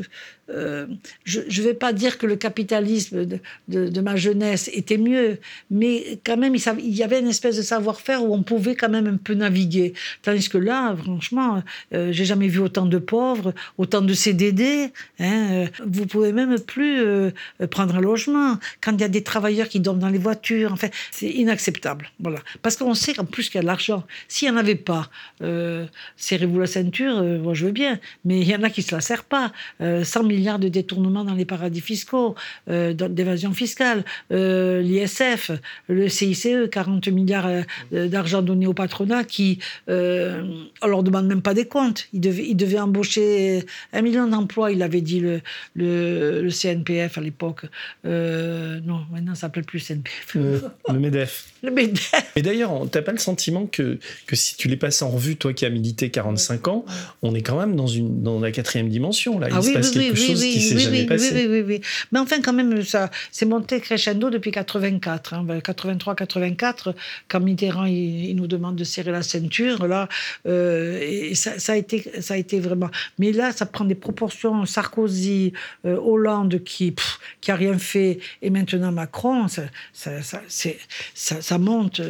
euh, 0.50 0.86
je 1.24 1.39
ne 1.39 1.66
vais 1.66 1.74
pas 1.74 1.93
dire 1.93 2.18
que 2.18 2.26
le 2.26 2.36
capitalisme 2.36 3.26
de, 3.68 4.02
ma 4.02 4.16
jeunesse 4.16 4.70
était 4.74 4.98
mieux, 4.98 5.39
mais 5.72 6.20
quand 6.24 6.38
même, 6.38 6.56
il, 6.56 6.96
y 6.96 7.04
avait 7.04 7.20
une 7.20 7.28
espèce 7.28 7.58
de 7.58 7.62
savoir-faire 7.62 8.24
où 8.24 8.34
on 8.34 8.43
pouvait 8.43 8.76
quand 8.76 8.89
même 8.89 9.08
un 9.08 9.18
peu 9.18 9.34
naviguer. 9.34 9.93
Tandis 10.22 10.50
que 10.50 10.58
là, 10.58 10.96
franchement, 10.96 11.64
euh, 11.93 12.12
j'ai 12.12 12.26
jamais 12.26 12.48
vu 12.48 12.60
autant 12.60 12.86
de 12.86 12.98
pauvres, 12.98 13.54
autant 13.78 14.02
de 14.02 14.14
CDD. 14.14 14.91
Hein, 15.20 15.52
euh, 15.52 15.68
vous 15.86 16.06
pouvez 16.06 16.32
même 16.32 16.60
plus 16.60 17.02
euh, 17.02 17.32
prendre 17.70 17.96
un 17.96 18.02
logement 18.02 18.58
quand 18.82 18.91
il 18.93 19.02
y 19.02 19.04
a 19.04 19.10
des 19.10 19.24
travailleurs 19.24 19.68
qui 19.68 19.80
dorment 19.80 20.00
dans 20.00 20.10
les 20.10 20.20
voitures. 20.20 20.72
Enfin, 20.74 20.89
c'est 21.12 21.30
inacceptable. 21.30 22.10
Voilà, 22.20 22.39
parce 22.62 22.76
qu'on 22.78 22.93
sait 22.93 23.14
qu'en 23.14 23.26
plus 23.26 23.50
qu'il 23.50 23.56
y 23.56 23.60
a 23.60 23.62
de 23.62 23.68
l'argent. 23.68 24.04
S'il 24.28 24.50
n'y 24.50 24.56
en 24.56 24.60
avait 24.60 24.76
pas, 24.76 25.10
euh, 25.41 25.86
serrez-vous 26.18 26.60
la 26.60 26.68
ceinture. 26.68 27.24
moi, 27.24 27.54
je 27.54 27.66
veux 27.66 27.72
bien, 27.72 28.00
mais 28.24 28.39
il 28.39 28.48
y 28.48 28.56
en 28.56 28.64
a 28.64 28.70
qui 28.70 28.82
se 28.82 28.93
la 28.93 29.02
serrent 29.02 29.24
pas. 29.28 29.52
100 29.80 30.24
milliards 30.36 30.60
de 30.60 30.68
détournements 30.68 31.24
dans 31.24 31.34
les 31.34 31.46
paradis 31.46 31.82
fiscaux, 31.82 32.36
d'évasion 32.68 33.54
fiscale, 33.54 34.04
l'ISF, 34.30 35.52
le 35.88 36.10
CICE, 36.10 36.48
40 36.72 37.08
milliards 37.08 37.50
d'argent 37.92 38.42
donné 38.42 38.68
au 38.68 38.74
patronat 38.74 39.24
qui, 39.24 39.60
euh, 39.90 40.44
on 40.82 40.88
leur 40.88 41.04
demande 41.04 41.28
même 41.28 41.42
pas 41.42 41.54
des 41.54 41.66
comptes. 41.66 42.08
Ils 42.14 42.22
devaient, 42.22 42.46
ils 42.48 42.56
devaient 42.56 42.80
embaucher 42.80 43.66
un 43.94 44.02
million 44.02 44.28
d'emplois, 44.28 44.72
il 44.72 44.82
avait 44.82 45.02
dit 45.02 45.20
le, 45.20 45.42
le, 45.76 46.42
le 46.42 46.50
CNPF 46.50 47.18
à 47.18 47.22
l'époque. 47.22 47.62
Euh, 48.06 48.80
non, 48.86 49.02
maintenant 49.12 49.36
ça 49.36 49.42
s'appelle 49.42 49.64
plus 49.64 49.80
CNPF. 49.80 50.36
Euh, 50.36 50.60
le 50.92 51.00
MEDEF. 51.00 51.46
Le 51.66 51.72
MEDEF. 51.72 52.14
Et 52.36 52.44
d'ailleurs, 52.44 52.88
t'as 52.92 53.02
pas 53.02 53.12
le 53.12 53.18
sentiment 53.18 53.66
que, 53.66 53.98
que 54.28 54.36
si 54.36 54.56
tu 54.56 54.68
les 54.68 54.78
passes 54.78 55.02
en 55.02 55.10
revue, 55.10 55.36
toi 55.36 55.52
qui 55.52 55.66
as 55.66 55.72
milité 55.72 56.12
45 56.12 56.68
ans, 56.68 56.86
on 57.24 57.34
est 57.34 57.42
quand 57.42 57.58
même 57.58 57.76
dans, 57.76 57.88
une, 57.88 58.22
dans 58.22 58.40
la 58.40 58.52
quatrième 58.52 58.88
dimension. 58.88 59.40
Là. 59.40 59.50
Il 59.50 59.56
ah 59.56 59.62
se 59.64 59.68
oui, 59.70 59.74
passe 59.74 59.90
oui, 59.90 59.94
quelque 59.94 60.20
oui, 60.20 60.24
chose 60.26 60.41
oui, 60.41 60.51
qui 60.51 60.61
s'est 60.61 60.76
oui, 60.76 60.82
jamais 60.82 61.07
oui. 61.09 61.17
Oui, 61.34 61.47
oui, 61.49 61.61
oui, 61.61 61.82
Mais 62.11 62.19
enfin, 62.19 62.41
quand 62.41 62.53
même, 62.53 62.84
ça 62.84 63.09
c'est 63.32 63.45
monté 63.45 63.80
crescendo 63.80 64.30
depuis 64.30 64.51
84. 64.51 65.34
Hein, 65.34 65.45
83-84, 65.59 66.93
quand 67.28 67.39
Mitterrand 67.39 67.86
il, 67.86 68.30
il, 68.30 68.36
nous 68.36 68.47
demande 68.47 68.76
de 68.76 68.84
serrer 68.84 69.11
la 69.11 69.23
ceinture, 69.23 69.88
là, 69.88 70.07
euh, 70.47 70.99
et 71.01 71.36
ça, 71.36 71.59
ça, 71.59 71.73
a 71.73 71.76
été, 71.76 72.03
ça 72.19 72.36
a 72.36 72.38
été 72.38 72.59
vraiment. 72.59 72.89
Mais 73.19 73.32
là, 73.32 73.51
ça 73.51 73.65
prend 73.65 73.86
des 73.86 73.95
proportions. 73.95 74.65
Sarkozy, 74.65 75.53
euh, 75.86 75.97
Hollande 75.97 76.63
qui, 76.63 76.91
pff, 76.91 77.19
qui 77.41 77.51
a 77.51 77.55
rien 77.55 77.78
fait, 77.78 78.19
et 78.41 78.49
maintenant 78.49 78.91
Macron, 78.91 79.47
ça, 79.47 79.63
ça, 79.93 80.21
ça, 80.21 80.41
ça, 80.47 81.41
ça 81.41 81.57
monte. 81.57 82.01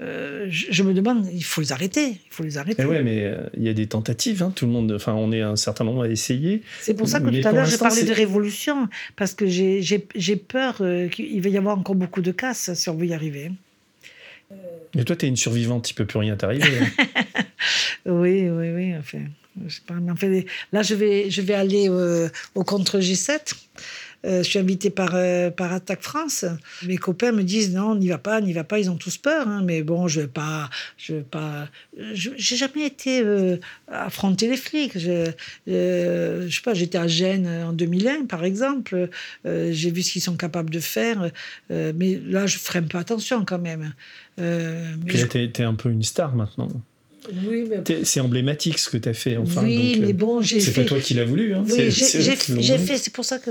Euh, 0.00 0.46
je, 0.48 0.66
je, 0.70 0.82
me 0.82 0.94
demande, 0.94 1.26
il 1.32 1.44
faut 1.44 1.60
les 1.60 1.72
arrêter. 1.72 2.08
Il 2.08 2.30
faut 2.30 2.42
les 2.42 2.58
arrêter. 2.58 2.82
Et 2.82 2.86
ouais, 2.86 3.02
mais 3.02 3.34
il 3.56 3.62
y 3.62 3.68
a 3.68 3.74
des 3.74 3.86
tentatives. 3.86 4.42
Hein, 4.42 4.52
tout 4.54 4.66
le 4.66 4.72
monde, 4.72 4.92
enfin, 4.92 5.14
on 5.14 5.32
est 5.32 5.42
un 5.42 5.56
certain 5.56 5.84
nombre 5.84 6.02
à 6.02 6.08
essayer. 6.08 6.62
C'est 6.80 6.94
pour 6.94 7.08
ça 7.08 7.20
que 7.20 7.28
tout 7.30 7.48
à 7.48 7.52
l'heure, 7.52 7.57
j'ai 7.64 7.78
parlé 7.78 8.04
de 8.04 8.12
révolution, 8.12 8.88
parce 9.16 9.34
que 9.34 9.46
j'ai 9.46 10.36
peur 10.36 10.82
qu'il 11.10 11.40
va 11.40 11.48
y 11.48 11.56
avoir 11.56 11.78
encore 11.78 11.94
beaucoup 11.94 12.22
de 12.22 12.32
casse 12.32 12.72
si 12.74 12.88
on 12.88 12.94
veut 12.94 13.06
y 13.06 13.14
arriver. 13.14 13.50
Mais 14.94 15.04
toi, 15.04 15.16
tu 15.16 15.26
es 15.26 15.28
une 15.28 15.36
survivante, 15.36 15.90
il 15.90 15.94
peut 15.94 16.06
plus 16.06 16.18
rien 16.18 16.36
t'arriver. 16.36 16.78
Hein. 16.80 17.04
oui, 18.06 18.48
oui, 18.48 18.70
oui. 18.70 18.96
Enfin, 18.96 19.18
je 19.66 19.74
sais 19.74 19.82
pas, 19.86 19.94
mais 19.94 20.10
enfin, 20.10 20.40
là, 20.72 20.82
je 20.82 20.94
vais, 20.94 21.30
je 21.30 21.42
vais 21.42 21.54
aller 21.54 21.88
euh, 21.88 22.28
au 22.54 22.64
contre 22.64 22.98
G7. 22.98 23.54
Euh, 24.24 24.42
je 24.42 24.48
suis 24.48 24.58
invitée 24.58 24.90
par, 24.90 25.10
euh, 25.14 25.50
par 25.50 25.72
Attaque 25.72 26.02
France. 26.02 26.44
Mes 26.84 26.96
copains 26.96 27.32
me 27.32 27.42
disent 27.42 27.72
non, 27.74 27.94
n'y 27.94 28.08
va 28.08 28.18
pas, 28.18 28.40
n'y 28.40 28.52
va 28.52 28.64
pas, 28.64 28.78
ils 28.78 28.90
ont 28.90 28.96
tous 28.96 29.16
peur. 29.16 29.46
Hein, 29.46 29.62
mais 29.64 29.82
bon, 29.82 30.08
je 30.08 30.22
vais 30.22 30.26
pas. 30.26 30.70
Je 30.96 31.14
vais 31.14 31.22
pas. 31.22 31.68
J'ai 32.12 32.56
jamais 32.56 32.86
été 32.86 33.22
euh, 33.22 33.58
affronter 33.86 34.48
les 34.48 34.56
flics. 34.56 34.98
Je, 34.98 35.30
je 35.66 36.48
sais 36.50 36.62
pas, 36.62 36.74
j'étais 36.74 36.98
à 36.98 37.06
Gênes 37.06 37.46
en 37.46 37.72
2001, 37.72 38.26
par 38.26 38.44
exemple. 38.44 39.08
J'ai 39.44 39.90
vu 39.90 40.02
ce 40.02 40.12
qu'ils 40.12 40.22
sont 40.22 40.36
capables 40.36 40.70
de 40.70 40.80
faire. 40.80 41.30
mais 41.70 42.20
là, 42.26 42.46
je 42.46 42.58
ferai 42.58 42.80
un 42.80 42.82
peu 42.82 42.98
attention 42.98 43.44
quand 43.44 43.58
même. 43.58 43.92
Euh, 44.38 44.94
Puis 45.06 45.18
je... 45.18 45.26
t'es 45.26 45.62
un 45.62 45.74
peu 45.74 45.90
une 45.90 46.02
star 46.02 46.34
maintenant. 46.34 46.68
Oui, 47.44 47.64
mais... 47.68 48.04
C'est 48.04 48.20
emblématique 48.20 48.78
ce 48.78 48.88
que 48.88 48.96
tu 48.96 49.08
as 49.08 49.14
fait. 49.14 49.36
Enfin, 49.36 49.62
oui, 49.64 49.96
donc, 49.96 50.06
mais 50.06 50.12
bon, 50.12 50.40
j'ai 50.40 50.60
C'est 50.60 50.70
fait... 50.70 50.82
pas 50.82 50.88
toi 50.88 51.00
qui 51.00 51.14
l'as 51.14 51.24
voulu. 51.24 51.54
Hein. 51.54 51.64
Oui, 51.68 51.90
j'ai 51.90 52.78
fait. 52.78 52.96
C'est 52.96 53.12
pour 53.12 53.24
ça 53.24 53.38
que 53.38 53.50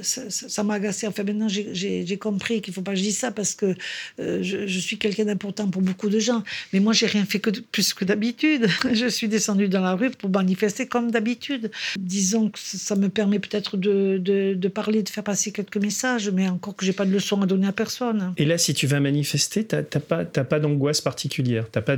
ça 0.00 0.62
m'a 0.64 0.74
agacé. 0.74 1.06
Enfin, 1.06 1.22
maintenant, 1.22 1.48
j'ai 1.48 2.18
compris 2.18 2.60
qu'il 2.60 2.72
ne 2.72 2.74
faut 2.74 2.82
pas 2.82 2.92
que 2.92 2.98
je 2.98 3.02
dise 3.02 3.18
ça 3.18 3.30
parce 3.30 3.54
que 3.54 3.74
euh, 4.20 4.42
je, 4.42 4.66
je, 4.66 4.78
suis 4.78 4.98
quelqu'un 4.98 5.24
d'important 5.24 5.68
pour 5.68 5.82
beaucoup 5.82 6.08
de 6.08 6.18
gens. 6.18 6.42
Mais 6.72 6.80
moi, 6.80 6.92
j'ai 6.92 7.06
rien 7.06 7.24
fait 7.24 7.38
que 7.38 7.50
de, 7.50 7.60
plus 7.60 7.94
que 7.94 8.04
d'habitude. 8.04 8.66
je 8.92 9.06
suis 9.06 9.28
descendue 9.28 9.68
dans 9.68 9.80
la 9.80 9.94
rue 9.94 10.10
pour 10.10 10.30
manifester 10.30 10.86
comme 10.86 11.10
d'habitude. 11.10 11.70
Disons 11.98 12.48
que 12.48 12.58
ça 12.58 12.96
me 12.96 13.08
permet 13.08 13.38
peut-être 13.38 13.76
de, 13.76 14.18
de, 14.18 14.54
de, 14.54 14.68
parler, 14.68 15.02
de 15.02 15.08
faire 15.08 15.24
passer 15.24 15.52
quelques 15.52 15.76
messages, 15.76 16.30
mais 16.30 16.48
encore 16.48 16.76
que 16.76 16.84
j'ai 16.84 16.92
pas 16.92 17.04
de 17.04 17.12
leçons 17.12 17.40
à 17.42 17.46
donner 17.46 17.66
à 17.66 17.72
personne. 17.72 18.32
Et 18.36 18.44
là, 18.44 18.58
si 18.58 18.74
tu 18.74 18.86
vas 18.86 19.00
manifester, 19.00 19.66
tu 19.66 19.76
n'as 19.76 19.82
pas, 20.00 20.24
pas 20.24 20.60
d'angoisse 20.60 21.00
particulière. 21.00 21.66
Tu 21.70 21.78
n'as 21.78 21.82
pas 21.82 21.96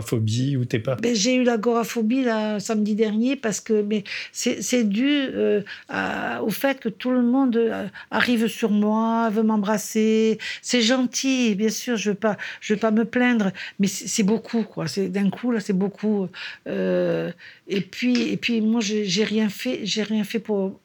d'agoraphobie 0.00 0.56
ou 0.56 0.64
t'es 0.64 0.78
pas 0.78 0.96
ben, 0.96 1.14
J'ai 1.14 1.34
eu 1.34 1.44
l'agoraphobie 1.44 2.24
là, 2.24 2.60
samedi 2.60 2.94
dernier 2.94 3.36
parce 3.36 3.60
que 3.60 3.82
mais 3.82 4.04
c'est 4.32 4.88
dû 4.88 5.06
euh, 5.06 5.62
à, 5.88 6.42
au 6.42 6.50
fait 6.50 6.80
que 6.80 6.88
tout 6.88 7.10
le 7.10 7.22
monde 7.22 7.56
euh, 7.56 7.86
arrive 8.10 8.48
sur 8.48 8.70
moi, 8.70 9.30
veut 9.30 9.42
m'embrasser. 9.42 10.38
C'est 10.62 10.82
gentil, 10.82 11.54
bien 11.54 11.68
sûr, 11.68 11.96
je 11.96 12.10
ne 12.10 12.14
veux, 12.14 12.18
pas, 12.18 12.36
je 12.60 12.74
veux 12.74 12.80
pas 12.80 12.90
me 12.90 13.04
plaindre, 13.04 13.52
mais 13.78 13.86
c'est 13.86 14.22
beaucoup. 14.22 14.62
quoi. 14.62 14.86
D'un 14.96 15.30
coup, 15.30 15.52
là, 15.52 15.60
c'est 15.60 15.72
beaucoup. 15.72 16.28
Euh, 16.66 17.30
et, 17.68 17.80
puis, 17.80 18.30
et 18.30 18.36
puis, 18.36 18.60
moi, 18.60 18.80
j'ai 18.80 19.24
rien 19.24 19.48
fait, 19.48 19.82
rien 19.84 20.24
fait 20.24 20.38
pour, 20.38 20.80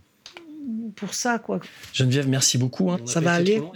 pour 0.96 1.14
ça. 1.14 1.40
quoi. 1.40 1.60
Geneviève, 1.94 2.28
merci 2.28 2.58
beaucoup. 2.58 2.92
Hein. 2.92 3.00
Ça 3.06 3.20
va 3.20 3.34
aller. 3.34 3.62